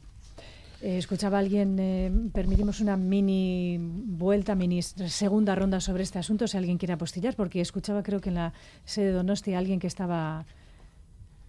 Eh, 0.82 0.98
escuchaba 0.98 1.38
alguien, 1.38 1.78
eh, 1.78 2.12
permitimos 2.32 2.80
una 2.80 2.96
mini 2.96 3.78
vuelta, 3.80 4.54
mini 4.54 4.82
segunda 4.82 5.54
ronda 5.54 5.80
sobre 5.80 6.02
este 6.02 6.18
asunto, 6.18 6.46
si 6.46 6.56
alguien 6.56 6.76
quiere 6.76 6.92
apostillar, 6.92 7.34
porque 7.34 7.60
escuchaba 7.60 8.02
creo 8.02 8.20
que 8.20 8.28
en 8.28 8.34
la 8.34 8.52
sede 8.84 9.06
de 9.06 9.12
Donosti 9.12 9.54
alguien 9.54 9.80
que 9.80 9.86
estaba 9.86 10.44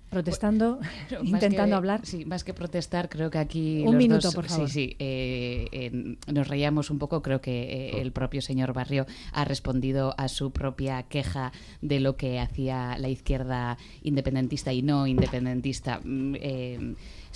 protestando, 0.10 0.80
intentando 1.24 1.76
hablar. 1.76 2.06
Sí, 2.06 2.26
más 2.26 2.44
que 2.44 2.54
protestar, 2.54 3.10
creo 3.10 3.30
que 3.30 3.38
aquí. 3.38 3.84
Un 3.86 3.98
minuto, 3.98 4.32
por 4.32 4.46
favor. 4.46 4.70
Sí, 4.70 4.90
sí. 4.90 4.96
Eh, 5.00 6.18
nos 6.32 6.48
reíamos 6.48 6.90
un 6.90 7.00
poco. 7.00 7.22
Creo 7.22 7.42
que 7.42 8.02
el 8.02 8.12
propio 8.12 8.42
señor 8.42 8.74
Barrio 8.74 9.06
ha 9.32 9.46
respondido 9.46 10.14
a 10.18 10.28
su 10.28 10.52
propia 10.52 11.04
queja 11.04 11.52
de 11.82 12.00
lo 12.00 12.18
que 12.18 12.40
hacía 12.40 12.98
la 12.98 13.10
izquierda 13.10 13.78
independentista 14.04 14.74
y 14.74 14.82
no 14.82 15.08
independentista. 15.08 16.02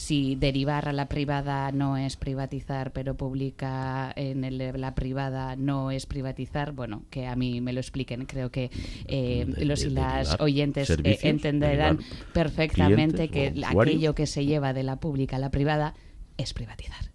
Si 0.02 0.36
derivar 0.36 0.90
a 0.90 0.94
la 0.94 1.08
privada 1.08 1.72
no 1.72 1.96
es 1.96 2.18
privatizar, 2.18 2.92
pero 2.92 3.16
publica 3.16 4.12
en 4.16 4.82
la 4.82 4.96
privada 4.96 5.56
no 5.56 5.92
es 5.92 6.08
privatizar, 6.08 6.72
bueno, 6.72 7.04
que 7.12 7.28
a 7.28 7.36
mí 7.36 7.62
me 7.62 7.72
lo 7.72 7.80
expliquen. 7.80 8.26
Creo 8.26 8.50
que 8.50 8.72
eh, 9.06 9.46
los 9.60 9.84
y 9.84 9.92
las 9.92 10.42
oyentes 10.42 10.90
eh, 10.90 11.20
entenderán 11.22 12.00
perfectamente 12.34 13.30
que 13.30 13.54
aquello 13.64 14.16
que 14.16 14.26
se 14.26 14.44
lleva 14.44 14.74
de 14.74 14.82
la 14.82 14.96
pública 14.96 15.36
a 15.36 15.40
la 15.40 15.52
privada 15.52 15.94
es 16.36 16.52
privatizar. 16.54 17.12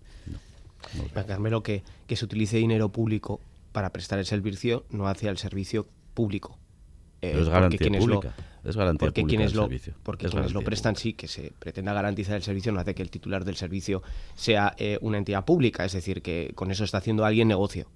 Carmelo, 1.26 1.64
que, 1.64 1.82
que 2.07 2.14
se 2.14 2.24
utilice 2.24 2.59
dinero 2.59 2.91
público 2.91 3.41
para 3.72 3.91
prestar 3.91 4.20
el 4.20 4.26
servicio 4.26 4.84
no 4.91 5.09
hacia 5.09 5.30
el 5.30 5.39
servicio 5.39 5.89
público. 6.14 6.57
Eh, 7.33 7.41
es 7.41 7.49
garantía 7.49 7.99
pública. 7.99 8.35
es 8.64 8.77
garantía 8.77 9.07
porque 9.07 9.24
quienes 9.24 9.55
lo, 9.55 9.62
servicio. 9.62 9.95
Porque 10.03 10.29
quienes 10.29 10.53
lo 10.53 10.62
prestan 10.62 10.97
sí, 10.97 11.12
que 11.12 11.29
se 11.29 11.53
pretenda 11.59 11.93
garantizar 11.93 12.37
el 12.37 12.43
servicio, 12.43 12.72
no 12.72 12.81
hace 12.81 12.95
que 12.95 13.03
el 13.03 13.11
titular 13.11 13.45
del 13.45 13.57
servicio 13.57 14.03
sea 14.35 14.74
eh, 14.79 14.99
una 15.01 15.18
entidad 15.18 15.45
pública. 15.45 15.85
Es 15.85 15.93
decir, 15.93 16.22
que 16.22 16.53
con 16.55 16.70
eso 16.70 16.85
está 16.85 16.99
haciendo 16.99 17.24
alguien 17.24 17.49
negocio. 17.49 17.89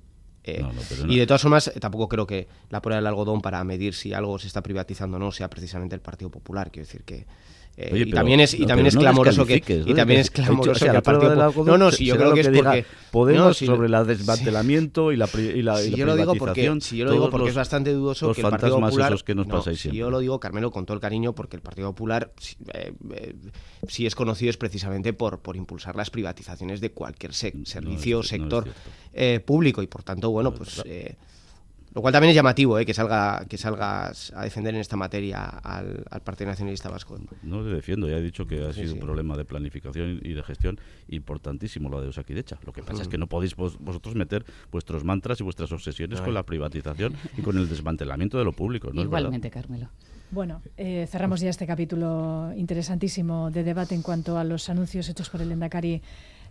Eh, 0.43 0.65
y 1.07 1.19
de 1.19 1.27
todas 1.27 1.43
formas, 1.43 1.71
tampoco 1.81 2.09
creo 2.09 2.27
que 2.27 2.49
la 2.71 2.81
prueba 2.81 2.97
del 2.97 3.07
algodón 3.07 3.43
para 3.43 3.63
medir 3.63 3.95
si 3.95 4.15
algo 4.15 4.39
se 4.39 4.47
está 4.47 4.63
privatizando 4.63 5.19
o 5.19 5.21
no 5.21 5.33
sea 5.33 5.51
precisamente 5.51 5.95
el 5.95 6.01
Partido 6.01 6.31
Popular. 6.31 6.71
Quiero 6.71 6.87
decir 6.87 7.05
que 7.05 7.27
Eh, 7.77 8.05
y 8.07 8.11
también 8.11 8.41
es 8.41 8.53
y 8.53 8.67
también 8.67 8.89
es 8.89 8.97
clamoroso 8.97 9.47
que 9.47 9.63
y 9.87 9.95
también 9.95 10.21
es 10.21 10.31
clamoroso 10.31 10.85
que 10.85 10.91
el 10.91 11.03
partido 11.03 11.35
no 11.65 11.79
no 11.79 11.91
si 11.91 12.05
yo 12.05 12.17
creo 12.17 12.35
que, 12.35 12.41
es 12.41 12.49
porque 12.49 12.85
Podemos 13.11 13.57
si 13.57 13.67
sobre 13.67 13.87
el 13.87 14.07
desmantelamiento 14.07 15.13
y 15.13 15.17
la 15.17 15.29
y 15.35 15.63
la, 15.63 15.77
si 15.79 15.95
yo 15.95 16.05
lo 16.05 16.17
digo 16.17 16.35
porque 16.35 16.77
si 16.81 16.99
yo 16.99 17.07
lo 17.07 17.13
digo 17.13 17.31
porque 17.31 17.49
es 17.49 17.55
bastante 17.55 17.93
dudoso 17.93 18.33
que 18.35 18.41
el 18.43 18.49
Partido 18.49 18.81
Popular 18.81 19.17
que 19.25 19.35
nos 19.35 19.47
no, 19.47 19.63
si 19.63 19.91
yo 19.93 20.11
lo 20.11 20.19
digo 20.19 20.39
Carmelo 20.41 20.71
con 20.71 20.85
todo 20.85 20.95
el 20.95 21.01
cariño 21.01 21.35
porque 21.35 21.57
el 21.57 21.63
Partido 21.63 21.89
Popular 21.91 22.33
eh, 22.75 22.93
eh, 23.15 23.35
si 23.89 24.07
es 24.07 24.15
conocido 24.15 24.51
es 24.51 24.57
precisamente 24.57 25.13
por 25.13 25.41
por 25.41 25.57
impulsar 25.57 25.97
las 25.97 26.11
privatizaciones 26.11 26.81
de 26.81 26.91
cualquier 26.93 27.33
servicio 27.33 28.19
o 28.19 28.23
sector 28.23 28.69
eh, 29.13 29.41
público 29.41 29.83
y 29.83 29.87
por 29.87 30.03
tanto 30.03 30.31
bueno 30.31 30.53
pues 30.53 30.83
eh, 30.85 31.17
lo 31.93 32.01
cual 32.01 32.13
también 32.13 32.31
es 32.31 32.37
llamativo, 32.37 32.79
¿eh? 32.79 32.87
que 32.87 32.95
salga 32.95 33.45
que 33.49 33.59
salgas 33.59 34.33
a 34.37 34.45
defender 34.45 34.75
en 34.75 34.81
esta 34.81 34.97
materia 34.97 35.45
al, 35.45 36.05
Partido 36.25 36.51
Nacionalista 36.51 36.89
Vasco. 36.89 37.19
No 37.43 37.63
le 37.63 37.75
defiendo, 37.75 38.09
ya 38.09 38.17
he 38.17 38.23
dicho 38.23 38.47
que 38.47 38.65
ha 38.65 38.73
sido 38.73 38.95
un 38.95 39.01
problema 39.01 39.37
de 39.37 39.45
planificación 39.45 40.21
y 40.23 40.33
de 40.33 40.43
gestión 40.43 40.79
importantísimo 41.09 41.89
lo 41.89 42.01
de 42.01 42.09
Osakidecha. 42.09 42.59
Lo 42.65 42.73
que 42.73 42.83
pasa 42.83 43.03
es 43.03 43.09
que 43.09 43.19
no 43.19 43.27
podéis 43.27 43.57
vosotros 43.57 44.15
meter 44.15 44.45
vuestros 44.71 45.05
mantras 45.05 45.41
y 45.41 45.45
vuestras 45.45 45.73
obsesiones 45.73 46.21
con 46.21 46.35
la 46.35 46.45
privatización 46.45 47.15
y 47.37 47.43
con 47.43 47.59
el 47.59 47.69
desmantelamiento 47.69 48.39
de 48.39 48.45
lo 48.45 48.53
público. 48.53 48.91
¿no 48.93 49.03
Igualmente, 49.03 49.51
Carmelo. 49.51 49.89
Bueno, 50.31 50.63
eh, 50.77 51.09
cerramos 51.11 51.41
ya 51.41 51.51
este 51.51 51.67
capítulo 51.67 52.53
interesantísimo 52.57 53.51
de 53.51 53.65
debate 53.65 53.97
en 53.97 54.03
cuanto 54.03 54.39
a 54.39 54.45
los 54.45 54.69
anuncios 54.69 55.09
hechos 55.09 55.29
por 55.29 55.43
el 55.43 55.51
Endacari 55.51 56.03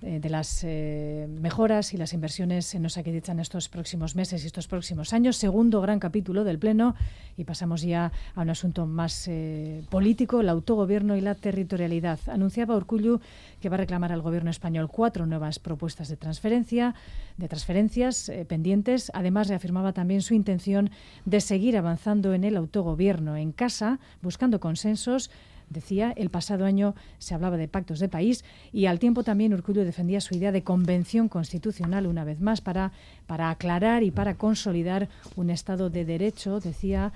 eh, 0.01 0.21
de 0.21 0.29
las 0.29 0.63
eh, 0.63 1.27
mejoras 1.41 1.93
y 1.93 1.97
las 1.97 2.13
inversiones 2.13 2.73
en 2.73 2.85
Osakidecha 2.85 3.33
en 3.33 3.41
estos 3.41 3.67
próximos 3.67 4.15
meses 4.15 4.43
y 4.43 4.47
estos 4.47 4.67
próximos 4.67 5.11
años. 5.11 5.35
Segundo 5.35 5.81
gran 5.81 5.99
capítulo 5.99 6.45
del 6.45 6.57
Pleno 6.57 6.95
y 7.35 7.43
pasamos 7.43 7.81
ya 7.81 8.13
a 8.33 8.41
un 8.41 8.49
asunto 8.49 8.85
más 8.85 9.27
eh, 9.27 9.83
político, 9.89 10.39
el 10.39 10.47
autogobierno 10.47 11.17
y 11.17 11.21
la 11.21 11.35
territorialidad. 11.35 12.17
Anunciaba 12.27 12.77
Urcullu 12.77 13.19
que 13.59 13.67
va 13.67 13.75
a 13.75 13.79
reclamar 13.79 14.13
al 14.13 14.21
Gobierno 14.21 14.49
español 14.51 14.87
cuatro 14.87 15.25
nuevas 15.25 15.59
propuestas 15.59 16.07
de 16.07 16.15
transferencia, 16.15 16.95
de 17.35 17.49
transferencias 17.49 18.31
pendientes. 18.47 19.11
Además, 19.13 19.49
reafirmaba 19.49 19.91
también 19.91 20.21
su 20.21 20.33
intención 20.33 20.91
de 21.25 21.41
seguir 21.41 21.77
avanzando 21.77 22.33
en 22.33 22.45
el 22.45 22.55
autogobierno 22.55 23.35
en 23.35 23.51
casa, 23.51 23.99
buscando 24.21 24.61
consensos 24.61 25.29
Decía, 25.69 26.13
el 26.15 26.29
pasado 26.29 26.65
año 26.65 26.95
se 27.19 27.35
hablaba 27.35 27.57
de 27.57 27.67
pactos 27.67 27.99
de 27.99 28.09
país 28.09 28.43
y 28.73 28.87
al 28.87 28.99
tiempo 28.99 29.23
también 29.23 29.53
Urcullo 29.53 29.85
defendía 29.85 30.21
su 30.21 30.35
idea 30.35 30.51
de 30.51 30.63
convención 30.63 31.29
constitucional 31.29 32.07
una 32.07 32.23
vez 32.23 32.41
más 32.41 32.61
para, 32.61 32.91
para 33.27 33.49
aclarar 33.49 34.03
y 34.03 34.11
para 34.11 34.35
consolidar 34.35 35.09
un 35.35 35.49
Estado 35.49 35.89
de 35.89 36.05
derecho, 36.05 36.59
decía, 36.59 37.13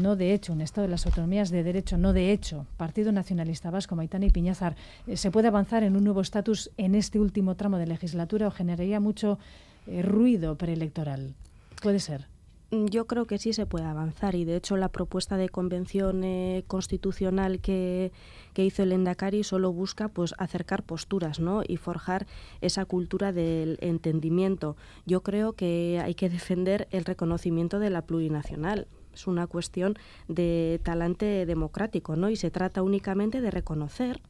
no 0.00 0.16
de 0.16 0.32
hecho, 0.34 0.52
un 0.52 0.60
Estado 0.60 0.86
de 0.86 0.90
las 0.90 1.06
autonomías 1.06 1.50
de 1.50 1.62
derecho, 1.62 1.96
no 1.96 2.12
de 2.12 2.32
hecho. 2.32 2.66
Partido 2.76 3.12
Nacionalista 3.12 3.70
Vasco, 3.70 3.96
Maitana 3.96 4.26
y 4.26 4.30
Piñazar, 4.30 4.76
eh, 5.06 5.16
¿se 5.16 5.30
puede 5.30 5.48
avanzar 5.48 5.82
en 5.82 5.96
un 5.96 6.04
nuevo 6.04 6.20
estatus 6.20 6.70
en 6.76 6.94
este 6.94 7.20
último 7.20 7.54
tramo 7.54 7.78
de 7.78 7.86
legislatura 7.86 8.48
o 8.48 8.50
generaría 8.50 9.00
mucho 9.00 9.38
eh, 9.86 10.02
ruido 10.02 10.56
preelectoral? 10.56 11.34
Puede 11.82 12.00
ser. 12.00 12.31
Mm, 12.72 12.86
yo 12.86 13.06
creo 13.06 13.26
que 13.26 13.38
sí 13.38 13.52
se 13.52 13.66
puede 13.66 13.84
avanzar 13.84 14.34
y 14.34 14.44
de 14.46 14.56
hecho 14.56 14.76
la 14.76 14.88
propuesta 14.88 15.36
de 15.36 15.50
convención 15.50 16.24
eh, 16.24 16.64
constitucional 16.66 17.60
que, 17.60 18.12
que, 18.54 18.64
hizo 18.64 18.82
el 18.82 18.92
Endacari 18.92 19.44
solo 19.44 19.72
busca 19.72 20.08
pues 20.08 20.34
acercar 20.38 20.82
posturas 20.82 21.38
¿no? 21.38 21.62
y 21.68 21.76
forjar 21.76 22.26
esa 22.62 22.86
cultura 22.86 23.30
del 23.30 23.76
entendimiento. 23.82 24.76
Yo 25.04 25.22
creo 25.22 25.52
que 25.52 26.00
hay 26.02 26.14
que 26.14 26.30
defender 26.30 26.88
el 26.90 27.04
reconocimiento 27.04 27.78
de 27.78 27.90
la 27.90 28.02
plurinacional. 28.02 28.88
Es 29.12 29.26
una 29.26 29.46
cuestión 29.46 29.98
de 30.28 30.80
talante 30.82 31.44
democrático 31.44 32.16
¿no? 32.16 32.30
y 32.30 32.36
se 32.36 32.50
trata 32.50 32.82
únicamente 32.82 33.42
de 33.42 33.50
reconocer 33.50 34.22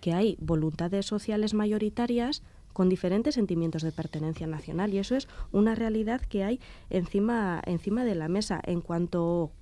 que 0.00 0.14
hay 0.14 0.38
voluntades 0.40 1.04
sociales 1.04 1.52
mayoritarias 1.52 2.42
con 2.72 2.88
diferentes 2.88 3.34
sentimientos 3.34 3.82
de 3.82 3.92
pertenencia 3.92 4.46
nacional 4.46 4.92
y 4.94 4.98
eso 4.98 5.16
es 5.16 5.28
una 5.50 5.74
realidad 5.74 6.20
que 6.20 6.44
hay 6.44 6.60
encima, 6.90 7.62
encima 7.66 8.04
de 8.04 8.14
la 8.14 8.28
mesa. 8.28 8.60
En 8.64 8.80
cuanto 8.80 9.52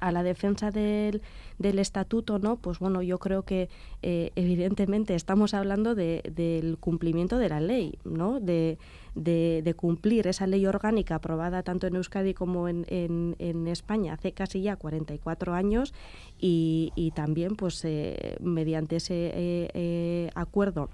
a 0.00 0.12
la 0.12 0.22
defensa 0.22 0.70
del, 0.70 1.22
del 1.58 1.78
estatuto, 1.78 2.38
¿no? 2.38 2.56
Pues 2.56 2.78
bueno, 2.78 3.02
yo 3.02 3.18
creo 3.18 3.42
que 3.42 3.68
eh, 4.02 4.30
evidentemente 4.36 5.14
estamos 5.14 5.54
hablando 5.54 5.94
de, 5.94 6.22
del 6.34 6.78
cumplimiento 6.78 7.38
de 7.38 7.48
la 7.48 7.60
ley, 7.60 7.98
¿no? 8.04 8.40
De, 8.40 8.78
de, 9.14 9.74
cumplir 9.74 10.26
esa 10.26 10.46
ley 10.46 10.66
orgánica 10.66 11.16
aprobada 11.16 11.62
tanto 11.62 11.86
en 11.86 11.96
Euskadi 11.96 12.34
como 12.34 12.68
en, 12.68 12.84
en, 12.88 13.66
España 13.66 14.14
hace 14.14 14.32
casi 14.32 14.62
ya 14.62 14.76
44 14.76 15.54
años 15.54 15.94
y, 16.38 16.92
y 16.94 17.10
también 17.12 17.56
pues 17.56 17.82
eh, 17.84 18.36
mediante 18.40 18.96
ese 18.96 19.14
eh, 19.32 20.30
acuerdo 20.34 20.90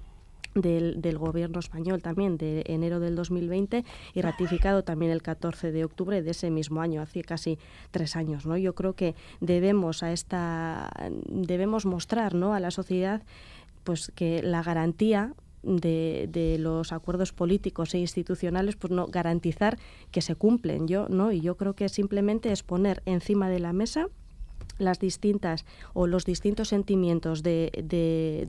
del, 0.55 1.01
del, 1.01 1.17
gobierno 1.17 1.59
español 1.59 2.01
también 2.01 2.37
de 2.37 2.63
enero 2.67 2.99
del 2.99 3.15
2020 3.15 3.83
y 4.13 4.21
ratificado 4.21 4.83
también 4.83 5.11
el 5.11 5.21
14 5.21 5.71
de 5.71 5.85
octubre 5.85 6.21
de 6.21 6.31
ese 6.31 6.51
mismo 6.51 6.81
año, 6.81 7.01
hace 7.01 7.23
casi 7.23 7.57
tres 7.91 8.15
años. 8.15 8.45
¿no? 8.45 8.57
Yo 8.57 8.75
creo 8.75 8.93
que 8.93 9.15
debemos 9.39 10.03
a 10.03 10.11
esta 10.11 10.91
debemos 11.27 11.85
mostrar 11.85 12.35
¿no? 12.35 12.53
a 12.53 12.59
la 12.59 12.71
sociedad 12.71 13.23
pues 13.83 14.11
que 14.15 14.41
la 14.41 14.63
garantía 14.63 15.33
de, 15.63 16.27
de, 16.29 16.57
los 16.57 16.91
acuerdos 16.91 17.31
políticos 17.31 17.93
e 17.93 17.99
institucionales, 17.99 18.75
pues 18.75 18.91
no 18.91 19.07
garantizar 19.07 19.77
que 20.11 20.21
se 20.21 20.35
cumplen. 20.35 20.87
Yo, 20.87 21.07
¿no? 21.07 21.31
Y 21.31 21.39
yo 21.39 21.55
creo 21.55 21.73
que 21.73 21.87
simplemente 21.89 22.51
es 22.51 22.63
poner 22.63 23.01
encima 23.05 23.49
de 23.49 23.59
la 23.59 23.71
mesa 23.71 24.09
las 24.77 24.99
distintas 24.99 25.65
o 25.93 26.07
los 26.07 26.25
distintos 26.25 26.69
sentimientos 26.69 27.43
de, 27.43 27.71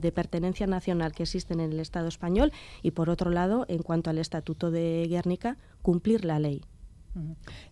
de, 0.01 0.11
pertenencia 0.11 0.67
nacional 0.67 1.11
que 1.11 1.23
existen 1.23 1.59
en 1.59 1.71
el 1.71 1.79
Estado 1.79 2.07
español 2.07 2.51
y, 2.81 2.91
por 2.91 3.09
otro 3.09 3.31
lado, 3.31 3.65
en 3.67 3.83
cuanto 3.83 4.09
al 4.09 4.17
Estatuto 4.17 4.71
de 4.71 5.05
Guernica, 5.09 5.57
cumplir 5.81 6.25
la 6.25 6.39
ley. 6.39 6.61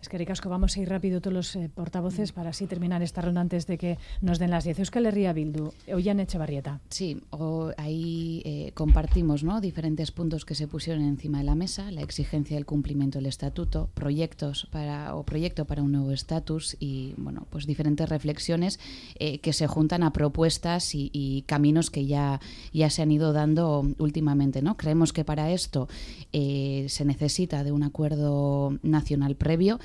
Es 0.02 0.10
que 0.10 0.18
Ricasco, 0.18 0.50
vamos 0.50 0.78
a 0.78 0.80
ir 0.80 0.90
rápido 0.90 1.22
todos 1.22 1.34
los 1.34 1.56
eh, 1.56 1.70
portavoces 1.74 2.32
para 2.32 2.52
así 2.52 2.68
terminar 2.68 3.02
esta 3.02 3.22
ronda 3.22 3.42
antes 3.42 3.68
de 3.68 3.78
que 3.78 3.98
nos 4.22 4.40
den 4.40 4.52
las 4.52 4.64
10. 4.64 4.80
Euskal 4.80 5.06
Herria 5.06 5.34
Bildu, 5.34 5.72
Ollán 5.94 6.20
Echevarrieta. 6.20 6.80
Sí, 6.90 7.22
o 7.30 7.72
ahí 7.78 8.42
eh, 8.46 8.72
compartimos 8.74 9.44
¿no? 9.44 9.60
diferentes 9.62 10.12
puntos 10.12 10.46
que 10.46 10.56
se 10.56 10.68
pusieron 10.68 11.04
encima 11.04 11.40
de 11.40 11.44
la 11.44 11.56
mesa, 11.56 11.92
la 11.92 12.02
exigencia 12.02 12.56
del 12.56 12.66
cumplimiento 12.66 13.20
del 13.20 13.26
estatuto, 13.26 13.90
proyectos 13.94 14.68
para 14.72 15.16
o 15.16 15.24
proyecto 15.24 15.66
para 15.66 15.82
un 15.82 15.92
nuevo 15.92 16.12
estatus 16.12 16.78
y 16.80 17.14
bueno, 17.18 17.48
pues 17.50 17.66
diferentes 17.66 18.08
reflexiones 18.08 18.80
eh, 19.20 19.40
que 19.40 19.54
se 19.54 19.68
juntan 19.68 20.04
a 20.04 20.14
propuestas 20.14 20.96
y, 20.96 21.10
y, 21.14 21.44
caminos 21.44 21.90
que 21.90 22.06
ya, 22.06 22.40
ya 22.72 22.90
se 22.90 23.02
han 23.02 23.12
ido 23.12 23.34
dando 23.34 23.86
últimamente. 23.98 24.62
¿no? 24.62 24.78
Creemos 24.78 25.14
que 25.14 25.26
para 25.26 25.52
esto 25.52 25.88
se 26.32 27.06
necesita 27.06 27.64
de 27.64 27.72
un 27.72 27.84
acuerdo 27.84 28.78
nacional 28.82 29.33
previo, 29.36 29.80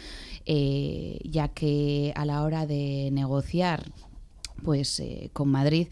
eh, 0.47 1.19
ya 1.25 1.49
que 1.49 2.13
a 2.17 2.25
la 2.25 2.43
hora 2.43 2.67
de 2.67 3.11
negociar 3.13 3.85
pues 4.65 4.99
eh, 5.01 5.31
con 5.33 5.49
Madrid 5.49 5.89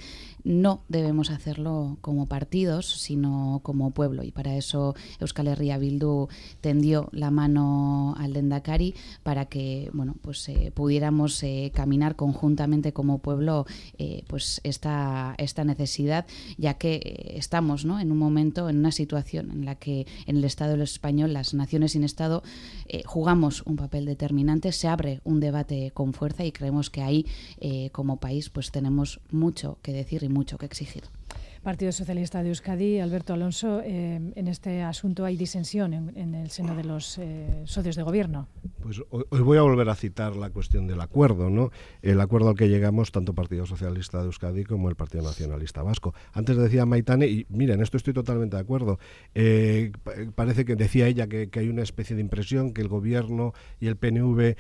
no 0.47 0.85
debemos 0.89 1.31
hacerlo 1.31 1.99
como 2.03 2.27
partidos, 2.27 2.87
sino 2.87 3.61
como 3.65 3.91
pueblo. 3.91 4.23
Y 4.23 4.31
para 4.31 4.57
eso 4.57 4.95
Euskal 5.19 5.49
Herria 5.49 5.77
Bildu 5.77 6.29
tendió 6.61 7.09
la 7.11 7.33
mano 7.33 8.15
al 8.17 8.33
Dendakari 8.33 8.95
para 9.25 9.47
que 9.47 9.91
bueno, 9.93 10.15
pues, 10.23 10.49
eh, 10.49 10.71
pudiéramos 10.73 11.43
eh, 11.43 11.73
caminar 11.75 12.15
conjuntamente 12.15 12.93
como 12.93 13.19
pueblo 13.19 13.67
eh, 13.99 14.23
pues 14.29 14.61
esta, 14.63 15.35
esta 15.39 15.65
necesidad, 15.65 16.27
ya 16.57 16.75
que 16.75 17.33
estamos 17.35 17.85
¿no? 17.85 17.99
en 17.99 18.13
un 18.13 18.19
momento, 18.19 18.69
en 18.69 18.79
una 18.79 18.93
situación 18.93 19.51
en 19.51 19.65
la 19.65 19.75
que 19.75 20.07
en 20.27 20.37
el 20.37 20.45
Estado 20.45 20.81
español, 20.81 21.33
las 21.33 21.55
naciones 21.55 21.93
sin 21.93 22.05
Estado, 22.05 22.45
jugamos 23.05 23.63
un 23.63 23.75
papel 23.75 24.05
determinante, 24.05 24.71
se 24.71 24.87
abre 24.87 25.21
un 25.25 25.41
debate 25.41 25.91
con 25.93 26.13
fuerza 26.13 26.45
y 26.45 26.53
creemos 26.53 26.91
que 26.91 27.03
ahí, 27.03 27.27
como 27.91 28.19
país, 28.19 28.51
pues 28.51 28.71
tenemos 28.71 29.21
mucho 29.31 29.79
que 29.83 29.93
decir 29.93 30.23
mucho 30.37 30.59
que 30.59 30.67
exigir. 30.67 31.05
Partido 31.67 31.91
Socialista 31.91 32.45
de 32.45 32.51
Euskadi, 32.51 33.01
Alberto 33.01 33.33
Alonso, 33.35 33.83
eh, 33.83 34.21
en 34.37 34.47
este 34.47 34.83
asunto 34.83 35.25
hay 35.25 35.37
disensión 35.37 35.95
en, 35.95 36.35
el 36.37 36.49
seno 36.49 36.77
de 36.77 36.85
los 36.85 37.19
eh, 37.19 37.65
socios 37.65 37.97
de 37.97 38.05
gobierno. 38.05 38.47
Pues 38.81 39.03
hoy, 39.11 39.41
voy 39.41 39.59
a 39.59 39.63
volver 39.63 39.89
a 39.89 39.97
citar 39.97 40.37
la 40.37 40.51
cuestión 40.51 40.87
del 40.87 41.01
acuerdo, 41.01 41.51
¿no? 41.51 41.73
El 42.03 42.21
acuerdo 42.21 42.51
al 42.51 42.55
que 42.55 42.69
llegamos 42.69 43.11
tanto 43.11 43.35
Partido 43.35 43.67
Socialista 43.67 44.21
de 44.21 44.27
Euskadi 44.27 44.63
como 44.63 44.91
el 44.91 44.95
Partido 44.95 45.25
Nacionalista 45.25 45.83
Vasco. 45.83 46.15
Antes 46.33 46.57
decía 46.57 46.87
Maitane, 46.87 47.27
y 47.27 47.47
miren, 47.49 47.83
esto 47.83 47.97
estoy 47.97 48.15
totalmente 48.15 48.55
de 48.55 48.63
acuerdo, 48.63 49.01
eh, 49.35 49.91
parece 50.37 50.65
que 50.65 50.77
decía 50.77 51.09
ella 51.09 51.27
que, 51.27 51.51
hay 51.53 51.69
una 51.69 51.83
especie 51.83 52.15
de 52.15 52.23
impresión 52.23 52.75
que 52.75 52.83
el 52.83 52.87
gobierno 52.87 53.55
y 53.81 53.89
el 53.89 53.97
PNV 53.97 54.55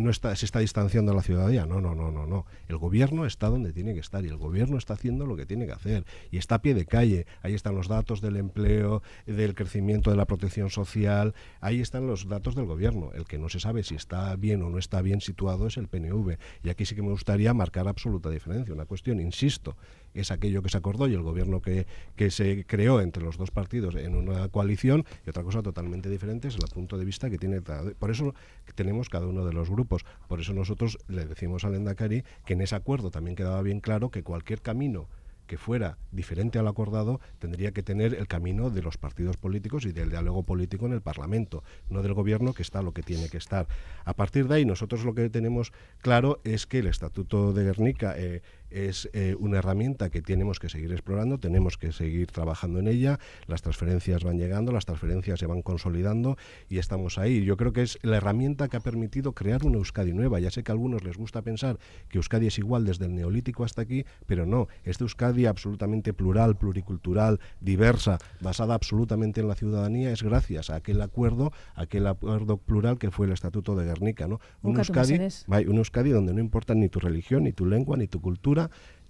no 0.00 0.10
está, 0.10 0.34
se 0.34 0.46
está 0.46 0.60
distanciando 0.60 1.12
a 1.12 1.14
la 1.14 1.22
ciudadanía. 1.22 1.66
No, 1.66 1.82
no, 1.82 1.94
no, 1.94 2.10
no, 2.10 2.24
no. 2.24 2.46
El 2.68 2.78
gobierno 2.78 3.26
está 3.26 3.50
donde 3.50 3.74
tiene 3.74 3.92
que 3.92 4.00
estar 4.00 4.24
y 4.24 4.28
el 4.28 4.38
gobierno 4.38 4.78
está 4.78 4.94
haciendo 4.94 5.26
lo 5.26 5.36
que 5.36 5.44
tiene 5.44 5.66
que 5.66 5.72
hacer 5.72 6.05
y 6.30 6.38
está 6.38 6.56
a 6.56 6.62
pie 6.62 6.74
de 6.74 6.86
calle. 6.86 7.26
Ahí 7.42 7.54
están 7.54 7.74
los 7.74 7.88
datos 7.88 8.20
del 8.20 8.36
empleo, 8.36 9.02
del 9.26 9.54
crecimiento 9.54 10.10
de 10.10 10.16
la 10.16 10.26
protección 10.26 10.70
social, 10.70 11.34
ahí 11.60 11.80
están 11.80 12.06
los 12.06 12.28
datos 12.28 12.54
del 12.54 12.66
gobierno. 12.66 13.10
El 13.14 13.24
que 13.24 13.38
no 13.38 13.48
se 13.48 13.60
sabe 13.60 13.82
si 13.82 13.94
está 13.94 14.34
bien 14.36 14.62
o 14.62 14.70
no 14.70 14.78
está 14.78 15.02
bien 15.02 15.20
situado 15.20 15.66
es 15.66 15.76
el 15.76 15.88
PNV. 15.88 16.38
Y 16.62 16.68
aquí 16.68 16.86
sí 16.86 16.94
que 16.94 17.02
me 17.02 17.10
gustaría 17.10 17.54
marcar 17.54 17.88
absoluta 17.88 18.30
diferencia. 18.30 18.74
Una 18.74 18.86
cuestión, 18.86 19.20
insisto, 19.20 19.76
es 20.14 20.30
aquello 20.30 20.62
que 20.62 20.68
se 20.68 20.78
acordó 20.78 21.08
y 21.08 21.14
el 21.14 21.22
gobierno 21.22 21.60
que, 21.60 21.86
que 22.16 22.30
se 22.30 22.64
creó 22.64 23.00
entre 23.00 23.22
los 23.22 23.36
dos 23.36 23.50
partidos 23.50 23.94
en 23.94 24.16
una 24.16 24.48
coalición 24.48 25.04
y 25.26 25.30
otra 25.30 25.42
cosa 25.42 25.62
totalmente 25.62 26.08
diferente 26.08 26.48
es 26.48 26.56
el 26.56 26.68
punto 26.72 26.98
de 26.98 27.04
vista 27.04 27.30
que 27.30 27.38
tiene. 27.38 27.60
Por 27.60 28.10
eso 28.10 28.34
tenemos 28.74 29.08
cada 29.08 29.26
uno 29.26 29.44
de 29.44 29.52
los 29.52 29.70
grupos. 29.70 30.04
Por 30.28 30.40
eso 30.40 30.52
nosotros 30.54 30.98
le 31.08 31.26
decimos 31.26 31.64
al 31.64 31.74
Endacari 31.74 32.24
que 32.44 32.54
en 32.54 32.62
ese 32.62 32.74
acuerdo 32.74 33.10
también 33.10 33.36
quedaba 33.36 33.62
bien 33.62 33.80
claro 33.80 34.10
que 34.10 34.22
cualquier 34.22 34.60
camino 34.60 35.08
que 35.46 35.56
fuera 35.58 35.98
diferente 36.12 36.58
al 36.58 36.68
acordado 36.68 37.20
tendría 37.38 37.72
que 37.72 37.82
tener 37.82 38.14
el 38.14 38.26
camino 38.26 38.70
de 38.70 38.82
los 38.82 38.98
partidos 38.98 39.36
políticos 39.36 39.84
y 39.84 39.92
del 39.92 40.10
diálogo 40.10 40.42
político 40.42 40.86
en 40.86 40.92
el 40.92 41.00
Parlamento, 41.00 41.62
no 41.88 42.02
del 42.02 42.14
Gobierno 42.14 42.52
que 42.52 42.62
está 42.62 42.82
lo 42.82 42.92
que 42.92 43.02
tiene 43.02 43.28
que 43.28 43.38
estar. 43.38 43.66
A 44.04 44.14
partir 44.14 44.48
de 44.48 44.56
ahí, 44.56 44.64
nosotros 44.64 45.04
lo 45.04 45.14
que 45.14 45.30
tenemos 45.30 45.72
claro 46.00 46.40
es 46.44 46.66
que 46.66 46.80
el 46.80 46.86
Estatuto 46.86 47.52
de 47.52 47.64
Guernica 47.64 48.14
eh, 48.16 48.42
es 48.70 49.08
eh, 49.12 49.36
una 49.38 49.58
herramienta 49.58 50.10
que 50.10 50.22
tenemos 50.22 50.58
que 50.58 50.68
seguir 50.68 50.92
explorando, 50.92 51.38
tenemos 51.38 51.78
que 51.78 51.92
seguir 51.92 52.30
trabajando 52.30 52.78
en 52.78 52.88
ella, 52.88 53.18
las 53.46 53.62
transferencias 53.62 54.24
van 54.24 54.38
llegando, 54.38 54.72
las 54.72 54.84
transferencias 54.84 55.40
se 55.40 55.46
van 55.46 55.62
consolidando 55.62 56.36
y 56.68 56.78
estamos 56.78 57.18
ahí. 57.18 57.44
Yo 57.44 57.56
creo 57.56 57.72
que 57.72 57.82
es 57.82 57.98
la 58.02 58.16
herramienta 58.16 58.68
que 58.68 58.76
ha 58.76 58.80
permitido 58.80 59.32
crear 59.32 59.64
una 59.64 59.78
Euskadi 59.78 60.12
nueva. 60.12 60.40
Ya 60.40 60.50
sé 60.50 60.62
que 60.62 60.72
a 60.72 60.74
algunos 60.74 61.04
les 61.04 61.16
gusta 61.16 61.42
pensar 61.42 61.78
que 62.08 62.18
Euskadi 62.18 62.46
es 62.46 62.58
igual 62.58 62.84
desde 62.84 63.06
el 63.06 63.14
neolítico 63.14 63.64
hasta 63.64 63.82
aquí, 63.82 64.04
pero 64.26 64.46
no, 64.46 64.68
esta 64.84 65.04
Euskadi 65.04 65.46
absolutamente 65.46 66.12
plural, 66.12 66.56
pluricultural, 66.56 67.40
diversa, 67.60 68.18
basada 68.40 68.74
absolutamente 68.74 69.40
en 69.40 69.48
la 69.48 69.54
ciudadanía, 69.54 70.12
es 70.12 70.22
gracias 70.22 70.70
a 70.70 70.76
aquel 70.76 71.00
acuerdo, 71.02 71.52
aquel 71.74 72.06
acuerdo 72.06 72.56
plural 72.58 72.98
que 72.98 73.10
fue 73.10 73.26
el 73.26 73.32
Estatuto 73.32 73.76
de 73.76 73.84
Guernica. 73.84 74.26
¿no? 74.26 74.40
Un 74.62 74.76
Euskadi, 74.76 75.18
un 75.66 75.76
Euskadi 75.78 76.10
donde 76.10 76.34
no 76.34 76.40
importa 76.40 76.74
ni 76.74 76.88
tu 76.88 77.00
religión, 77.00 77.44
ni 77.44 77.52
tu 77.52 77.66
lengua, 77.66 77.96
ni 77.96 78.06
tu 78.06 78.20
cultura, 78.20 78.55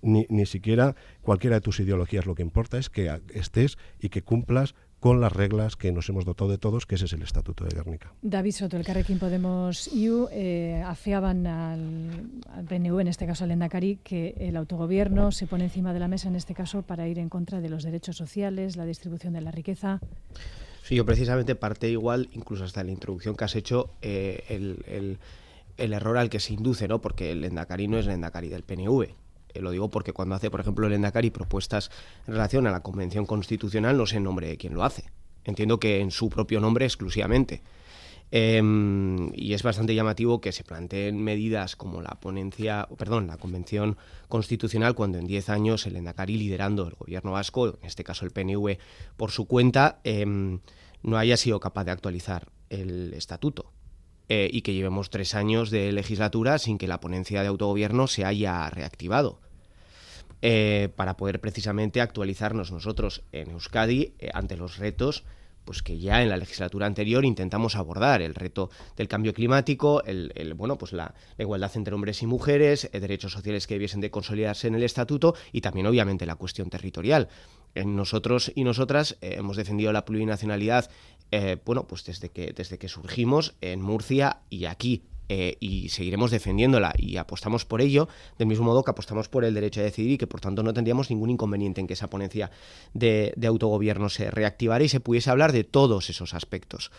ni, 0.02 0.26
ni 0.28 0.46
siquiera 0.46 0.94
cualquiera 1.22 1.56
de 1.56 1.60
tus 1.60 1.80
ideologías. 1.80 2.26
Lo 2.26 2.34
que 2.34 2.42
importa 2.42 2.78
es 2.78 2.90
que 2.90 3.20
estés 3.34 3.78
y 4.00 4.08
que 4.08 4.22
cumplas 4.22 4.74
con 5.00 5.20
las 5.20 5.32
reglas 5.32 5.76
que 5.76 5.92
nos 5.92 6.08
hemos 6.08 6.24
dotado 6.24 6.50
de 6.50 6.58
todos, 6.58 6.86
que 6.86 6.94
ese 6.94 7.04
es 7.04 7.12
el 7.12 7.22
Estatuto 7.22 7.64
de 7.64 7.74
Guernica. 7.74 8.12
David 8.22 8.52
Soto, 8.52 8.76
el 8.76 8.84
Carrequín 8.84 9.18
Podemos 9.18 9.88
IU, 9.94 10.28
eh, 10.32 10.82
afeaban 10.84 11.46
al, 11.46 12.28
PNV, 12.68 13.00
en 13.00 13.08
este 13.08 13.26
caso 13.26 13.44
al 13.44 13.50
Endacari, 13.50 13.98
que 14.02 14.34
el 14.38 14.56
autogobierno 14.56 15.32
se 15.32 15.46
pone 15.46 15.64
encima 15.64 15.92
de 15.92 16.00
la 16.00 16.08
mesa, 16.08 16.28
en 16.28 16.36
este 16.36 16.54
caso, 16.54 16.82
para 16.82 17.06
ir 17.08 17.18
en 17.18 17.28
contra 17.28 17.60
de 17.60 17.68
los 17.68 17.84
derechos 17.84 18.16
sociales, 18.16 18.76
la 18.76 18.86
distribución 18.86 19.34
de 19.34 19.42
la 19.42 19.50
riqueza. 19.50 20.00
Sí, 20.82 20.94
yo 20.94 21.04
precisamente 21.04 21.56
parte 21.56 21.90
igual, 21.90 22.28
incluso 22.32 22.64
hasta 22.64 22.82
la 22.82 22.90
introducción 22.90 23.36
que 23.36 23.44
has 23.44 23.54
hecho, 23.54 23.90
eh, 24.02 24.44
el 24.48 25.18
el 25.76 25.92
error 25.92 26.16
al 26.16 26.30
que 26.30 26.40
se 26.40 26.54
induce, 26.54 26.88
¿no? 26.88 27.00
Porque 27.00 27.32
el 27.32 27.44
Endacari 27.44 27.88
no 27.88 27.98
es 27.98 28.06
el 28.06 28.12
Endacari 28.12 28.48
del 28.48 28.62
PNV. 28.62 29.08
Eh, 29.56 29.60
lo 29.60 29.70
digo 29.70 29.90
porque 29.90 30.12
cuando 30.12 30.34
hace, 30.34 30.50
por 30.50 30.60
ejemplo, 30.60 30.86
el 30.86 30.92
Endacari 30.92 31.30
propuestas 31.30 31.90
en 32.26 32.34
relación 32.34 32.66
a 32.66 32.70
la 32.70 32.80
Convención 32.80 33.26
Constitucional, 33.26 33.96
no 33.96 34.06
sé 34.06 34.16
en 34.16 34.24
nombre 34.24 34.48
de 34.48 34.56
quién 34.56 34.74
lo 34.74 34.84
hace. 34.84 35.04
Entiendo 35.44 35.78
que 35.78 36.00
en 36.00 36.10
su 36.10 36.28
propio 36.28 36.60
nombre 36.60 36.84
exclusivamente. 36.84 37.62
Em, 38.32 39.30
y 39.34 39.54
es 39.54 39.62
bastante 39.62 39.94
llamativo 39.94 40.40
que 40.40 40.50
se 40.50 40.64
planteen 40.64 41.22
medidas 41.22 41.76
como 41.76 42.02
la 42.02 42.18
ponencia, 42.20 42.88
perdón, 42.98 43.28
la 43.28 43.36
Convención 43.36 43.96
Constitucional 44.28 44.96
cuando 44.96 45.18
en 45.18 45.26
10 45.26 45.48
años 45.48 45.86
el 45.86 45.94
Endacari 45.94 46.36
liderando 46.36 46.88
el 46.88 46.94
gobierno 46.94 47.32
vasco, 47.32 47.68
en 47.68 47.86
este 47.86 48.02
caso 48.02 48.24
el 48.24 48.32
PNV, 48.32 48.78
por 49.16 49.30
su 49.30 49.46
cuenta, 49.46 50.00
em, 50.02 50.58
no 51.02 51.18
haya 51.18 51.36
sido 51.36 51.60
capaz 51.60 51.84
de 51.84 51.92
actualizar 51.92 52.48
el 52.68 53.14
estatuto. 53.14 53.72
Eh, 54.28 54.50
y 54.52 54.62
que 54.62 54.74
llevemos 54.74 55.08
tres 55.08 55.36
años 55.36 55.70
de 55.70 55.92
legislatura 55.92 56.58
sin 56.58 56.78
que 56.78 56.88
la 56.88 56.98
ponencia 56.98 57.42
de 57.42 57.46
autogobierno 57.46 58.08
se 58.08 58.24
haya 58.24 58.68
reactivado. 58.70 59.38
Eh, 60.48 60.90
para 60.94 61.16
poder 61.16 61.40
precisamente 61.40 62.00
actualizarnos 62.00 62.70
nosotros 62.70 63.24
en 63.32 63.50
Euskadi 63.50 64.14
eh, 64.20 64.30
ante 64.32 64.56
los 64.56 64.78
retos 64.78 65.24
pues 65.64 65.82
que 65.82 65.98
ya 65.98 66.22
en 66.22 66.28
la 66.28 66.36
legislatura 66.36 66.86
anterior 66.86 67.24
intentamos 67.24 67.74
abordar 67.74 68.22
el 68.22 68.36
reto 68.36 68.70
del 68.96 69.08
cambio 69.08 69.34
climático, 69.34 70.04
el, 70.04 70.54
bueno, 70.54 70.78
pues 70.78 70.92
la, 70.92 71.12
igualdad 71.36 71.72
entre 71.74 71.92
hombres 71.92 72.22
y 72.22 72.26
mujeres, 72.26 72.88
derechos 72.92 73.32
sociales 73.32 73.66
que 73.66 73.74
debiesen 73.74 74.00
de 74.00 74.12
consolidarse 74.12 74.68
en 74.68 74.76
el 74.76 74.84
estatuto 74.84 75.34
y 75.50 75.62
también 75.62 75.88
obviamente 75.88 76.24
la 76.24 76.36
cuestión 76.36 76.70
territorial. 76.70 77.26
nosotros 77.74 78.52
y 78.54 78.62
nosotras 78.62 79.16
hemos 79.20 79.56
defendido 79.56 79.92
la 79.92 80.04
plurinacionalidad 80.04 80.88
eh, 81.32 81.56
bueno, 81.64 81.86
pues 81.86 82.04
desde 82.04 82.28
que, 82.30 82.52
desde 82.52 82.78
que 82.78 82.88
surgimos 82.88 83.56
en 83.60 83.82
Murcia 83.82 84.42
y 84.48 84.66
aquí. 84.66 85.02
Eh, 85.28 85.56
y 85.58 85.88
seguiremos 85.88 86.30
defendiéndola 86.30 86.94
y 86.96 87.16
apostamos 87.16 87.64
por 87.64 87.80
ello, 87.80 88.08
del 88.38 88.46
mismo 88.46 88.64
modo 88.64 88.84
que 88.84 88.92
apostamos 88.92 89.28
por 89.28 89.44
el 89.44 89.54
derecho 89.54 89.80
a 89.80 89.84
decidir 89.84 90.12
y 90.12 90.18
que 90.18 90.28
por 90.28 90.40
tanto 90.40 90.62
no 90.62 90.72
tendríamos 90.72 91.10
ningún 91.10 91.30
inconveniente 91.30 91.80
en 91.80 91.88
que 91.88 91.94
esa 91.94 92.08
ponencia 92.08 92.50
de, 92.94 93.32
de 93.36 93.46
autogobierno 93.48 94.08
se 94.08 94.30
reactivara 94.30 94.84
y 94.84 94.88
se 94.88 95.00
pudiese 95.00 95.30
hablar 95.30 95.52
de 95.52 95.64
todos 95.64 96.10
esos 96.10 96.32
aspectos. 96.32 96.92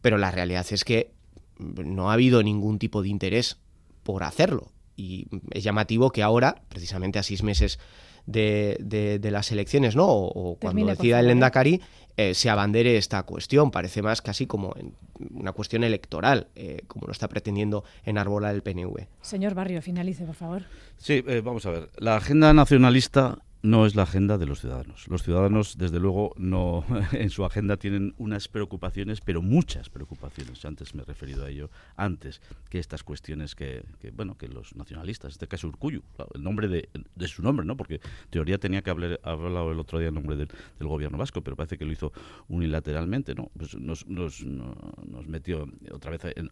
Pero 0.00 0.16
la 0.16 0.30
realidad 0.30 0.66
es 0.70 0.84
que 0.84 1.12
no 1.58 2.10
ha 2.10 2.14
habido 2.14 2.42
ningún 2.42 2.78
tipo 2.78 3.02
de 3.02 3.08
interés 3.08 3.58
por 4.02 4.22
hacerlo. 4.22 4.70
Y 4.96 5.26
es 5.50 5.64
llamativo 5.64 6.10
que 6.10 6.22
ahora, 6.22 6.62
precisamente 6.68 7.18
a 7.18 7.22
seis 7.22 7.42
meses 7.42 7.78
de, 8.26 9.18
de, 9.20 9.30
las 9.30 9.52
elecciones, 9.52 9.96
¿no? 9.96 10.06
O, 10.06 10.56
cuando 10.60 10.86
decida 10.86 11.20
el 11.20 11.30
Endacari, 11.30 11.80
eh, 12.16 12.34
se 12.34 12.48
abandere 12.48 12.96
esta 12.96 13.22
cuestión. 13.24 13.70
Parece 13.70 14.02
más 14.02 14.22
casi 14.22 14.46
como 14.46 14.74
una 15.30 15.52
cuestión 15.52 15.84
electoral, 15.84 16.48
eh, 16.54 16.82
como 16.86 17.06
lo 17.06 17.12
está 17.12 17.28
pretendiendo 17.28 17.84
enarbolar 18.04 18.54
el 18.54 18.62
PNV. 18.62 19.06
Señor 19.20 19.54
Barrio, 19.54 19.82
finalice, 19.82 20.24
por 20.24 20.34
favor. 20.34 20.62
Sí, 20.96 21.24
eh, 21.26 21.42
vamos 21.44 21.66
a 21.66 21.70
ver. 21.70 21.90
La 21.98 22.16
agenda 22.16 22.52
nacionalista 22.52 23.38
no 23.64 23.86
es 23.86 23.96
la 23.96 24.02
agenda 24.02 24.36
de 24.36 24.44
los 24.44 24.60
ciudadanos. 24.60 25.08
Los 25.08 25.22
ciudadanos, 25.22 25.78
desde 25.78 25.98
luego, 25.98 26.34
no 26.36 26.84
en 27.12 27.30
su 27.30 27.46
agenda 27.46 27.78
tienen 27.78 28.14
unas 28.18 28.46
preocupaciones, 28.46 29.22
pero 29.22 29.40
muchas 29.40 29.88
preocupaciones. 29.88 30.62
Antes 30.66 30.94
me 30.94 31.00
he 31.00 31.04
referido 31.06 31.46
a 31.46 31.48
ello, 31.48 31.70
antes 31.96 32.42
que 32.68 32.78
estas 32.78 33.02
cuestiones 33.02 33.54
que, 33.54 33.82
bueno, 34.12 34.36
que 34.36 34.48
los 34.48 34.76
nacionalistas, 34.76 35.30
en 35.30 35.32
este 35.32 35.48
caso 35.48 35.68
Urcuyu, 35.68 36.02
el 36.34 36.42
nombre 36.42 36.68
de, 36.68 36.88
su 37.26 37.42
nombre, 37.42 37.64
¿no? 37.64 37.74
Porque 37.74 37.94
en 37.94 38.30
teoría 38.30 38.58
tenía 38.58 38.82
que 38.82 38.90
haber 38.90 39.18
hablado 39.22 39.72
el 39.72 39.80
otro 39.80 39.98
día 39.98 40.08
el 40.08 40.14
nombre 40.14 40.36
del, 40.36 40.48
gobierno 40.80 41.16
vasco, 41.16 41.40
pero 41.40 41.56
parece 41.56 41.78
que 41.78 41.86
lo 41.86 41.92
hizo 41.92 42.12
unilateralmente, 42.48 43.34
¿no? 43.34 43.50
Pues 43.56 43.74
nos, 43.78 44.06
nos, 44.06 44.44
metió 45.26 45.66
otra 45.90 46.10
vez 46.10 46.20
en, 46.36 46.50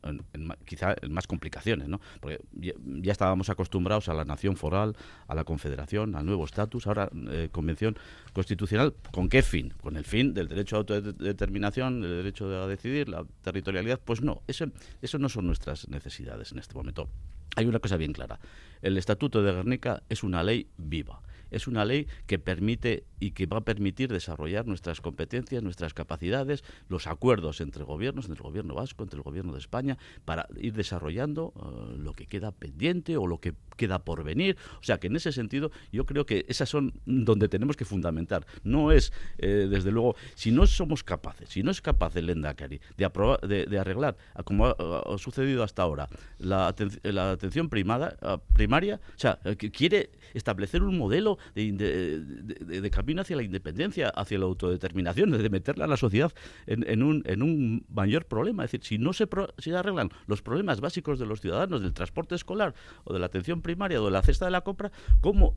quizá 0.64 0.96
en 1.02 1.12
más 1.12 1.26
complicaciones, 1.26 1.88
¿no? 1.88 2.00
Porque 2.20 2.40
ya, 2.52 2.72
ya 3.02 3.12
estábamos 3.12 3.50
acostumbrados 3.50 4.08
a 4.08 4.14
la 4.14 4.24
nación 4.24 4.56
foral, 4.56 4.96
a 5.28 5.34
la 5.34 5.44
confederación, 5.44 6.16
al 6.16 6.24
nuevo 6.24 6.46
estatus, 6.46 6.86
ahora 6.86 7.01
eh, 7.30 7.48
convención 7.50 7.96
constitucional. 8.32 8.94
¿Con 9.12 9.28
qué 9.28 9.42
fin? 9.42 9.74
¿Con 9.80 9.96
el 9.96 10.05
fin 10.05 10.34
del 10.34 10.48
derecho 10.48 10.76
a 10.76 10.78
autodeterminación, 10.80 12.03
el 12.03 12.11
derecho 12.11 12.46
a 12.62 12.66
decidir, 12.66 13.09
la 13.09 13.24
territorialidad? 13.42 14.00
Pues 14.05 14.22
no, 14.22 14.42
eso, 14.46 14.66
eso 15.00 15.18
no 15.18 15.28
son 15.28 15.46
nuestras 15.46 15.88
necesidades 15.88 16.53
en 16.53 16.59
este 16.59 16.74
momento. 16.74 17.09
Hay 17.57 17.66
una 17.66 17.78
cosa 17.78 17.96
bien 17.96 18.12
clara. 18.12 18.38
El 18.80 18.96
Estatuto 18.96 19.42
de 19.42 19.53
Guernica 19.53 20.03
es 20.09 20.22
una 20.22 20.42
ley 20.42 20.68
viva 20.78 21.22
es 21.53 21.66
una 21.66 21.84
ley 21.84 22.09
que 22.26 22.38
permite 22.38 23.05
y 23.20 23.30
que 23.30 23.46
va 23.46 23.59
a 23.59 23.64
permitir 23.64 24.12
desarrollar 24.12 24.66
nuestras 24.66 25.00
competencias, 25.00 25.62
nuestras 25.62 25.94
capacidades, 25.94 26.64
los 26.88 27.07
acuerdos 27.07 27.61
entre 27.61 27.84
gobiernos, 27.84 28.24
entre 28.26 28.40
el 28.40 28.42
gobierno 28.42 28.74
vasco, 28.74 29.05
entre 29.05 29.18
el 29.18 29.22
gobierno 29.22 29.53
de 29.53 29.61
España, 29.61 29.96
para 30.24 30.48
ir 30.57 30.72
desarrollando 30.72 31.53
eh, 31.55 31.98
lo 31.98 32.14
que 32.14 32.26
queda 32.26 32.50
pendiente 32.50 33.16
o 33.16 33.28
lo 33.28 33.38
que 33.38 33.55
queda 33.76 34.00
por 34.00 34.24
venir. 34.24 34.57
O 34.80 34.82
sea 34.82 34.98
que 34.98 35.07
en 35.07 35.14
ese 35.14 35.30
sentido 35.30 35.70
yo 35.92 36.05
creo 36.05 36.26
que 36.26 36.44
esas 36.48 36.68
son 36.68 36.94
donde 37.07 37.48
tenemos 37.48 37.76
que 37.76 37.84
fundamentar. 37.84 38.44
No 38.64 38.90
es, 38.90 39.12
eh, 39.38 39.68
desde 39.70 39.92
luego, 39.92 40.16
si 40.34 40.50
no 40.50 40.66
somos 40.66 41.05
capaces, 41.05 41.48
si 41.50 41.62
no 41.62 41.70
es 41.70 41.80
capaz 41.80 42.16
el 42.16 42.28
Endacari 42.28 42.80
de, 42.96 43.66
de, 43.68 43.78
arreglar, 43.78 44.16
como 44.44 44.66
ha, 44.66 45.18
sucedido 45.18 45.62
hasta 45.62 45.82
ahora, 45.82 46.09
la, 46.38 46.74
la 47.03 47.30
atención 47.32 47.68
primada, 47.68 48.16
primaria, 48.53 49.00
o 49.14 49.18
sea, 49.18 49.38
que 49.59 49.70
quiere 49.70 50.11
establecer 50.34 50.82
un 50.82 50.98
modelo 50.98 51.38
de, 51.55 52.90
camino 52.90 53.22
hacia 53.22 53.36
la 53.36 53.43
independencia, 53.43 54.09
hacia 54.09 54.38
la 54.38 54.45
autodeterminación, 54.45 55.30
de 55.30 55.51
meterla 55.51 55.84
a 55.84 55.88
la 55.88 55.97
sociedad 55.97 56.32
en, 56.66 57.03
un, 57.03 57.22
en 57.26 57.43
un 57.43 57.84
mayor 57.88 58.26
problema. 58.26 58.64
Es 58.64 58.72
decir, 58.72 58.86
si 58.86 58.99
no 58.99 59.12
se, 59.12 59.28
se 59.59 59.74
arreglan 59.74 60.11
los 60.26 60.43
problemas 60.43 60.80
básicos 60.80 61.18
de 61.18 61.26
los 61.26 61.40
ciudadanos, 61.40 61.82
del 61.82 61.93
transporte 61.93 62.34
escolar 62.34 62.74
o 63.05 63.12
de 63.12 63.18
la 63.18 63.26
atención 63.26 63.62
primaria 63.62 64.01
o 64.01 64.05
de 64.05 64.11
la 64.11 64.22
cesta 64.22 64.45
de 64.45 64.51
la 64.51 64.62
compra, 64.62 64.93
¿cómo, 65.20 65.57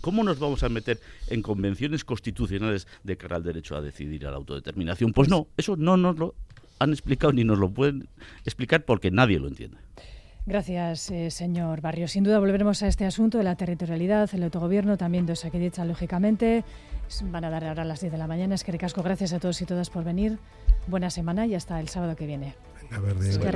cómo 0.00 0.22
nos 0.22 0.38
vamos 0.38 0.62
a 0.62 0.68
meter 0.68 1.00
en 1.28 1.42
convenciones 1.42 2.04
constitucionales 2.04 2.86
de 3.02 3.16
cara 3.16 3.36
al 3.36 3.42
derecho 3.42 3.76
a 3.76 3.82
decidir 3.82 4.26
a 4.26 4.30
la 4.30 4.36
autodeterminación? 4.36 5.12
Pues 5.12 5.28
no, 5.28 5.48
eso 5.56 5.76
no 5.76 5.96
nos 5.96 6.18
lo 6.18 6.34
han 6.78 6.90
explicado 6.90 7.32
ni 7.32 7.44
nos 7.44 7.58
lo 7.58 7.70
pueden 7.70 8.08
explicar 8.44 8.84
porque 8.84 9.10
nadie 9.10 9.38
lo 9.38 9.48
entiende. 9.48 9.78
Gracias, 10.46 11.10
eh, 11.10 11.30
señor 11.30 11.80
Barrio. 11.80 12.06
Sin 12.06 12.22
duda 12.22 12.38
volveremos 12.38 12.82
a 12.82 12.86
este 12.88 13.06
asunto 13.06 13.38
de 13.38 13.44
la 13.44 13.54
territorialidad, 13.56 14.28
el 14.34 14.42
autogobierno, 14.42 14.98
también 14.98 15.24
de 15.24 15.32
Osakidecha, 15.32 15.84
lógicamente. 15.86 16.64
Van 17.24 17.44
a 17.44 17.50
dar 17.50 17.64
ahora 17.64 17.82
a 17.82 17.86
las 17.86 18.00
10 18.00 18.12
de 18.12 18.18
la 18.18 18.26
mañana. 18.26 18.54
Es 18.54 18.62
que 18.64 18.72
ricasco. 18.72 19.02
Gracias 19.02 19.32
a 19.32 19.38
todos 19.40 19.60
y 19.62 19.64
todas 19.66 19.88
por 19.88 20.04
venir. 20.04 20.38
Buena 20.86 21.08
semana 21.08 21.46
y 21.46 21.54
hasta 21.54 21.80
el 21.80 21.88
sábado 21.88 22.14
que 22.14 22.26
viene. 22.26 22.54
A 22.92 22.98
ver, 23.00 23.14
de- 23.14 23.30
Es 23.30 23.38
que. 23.38 23.50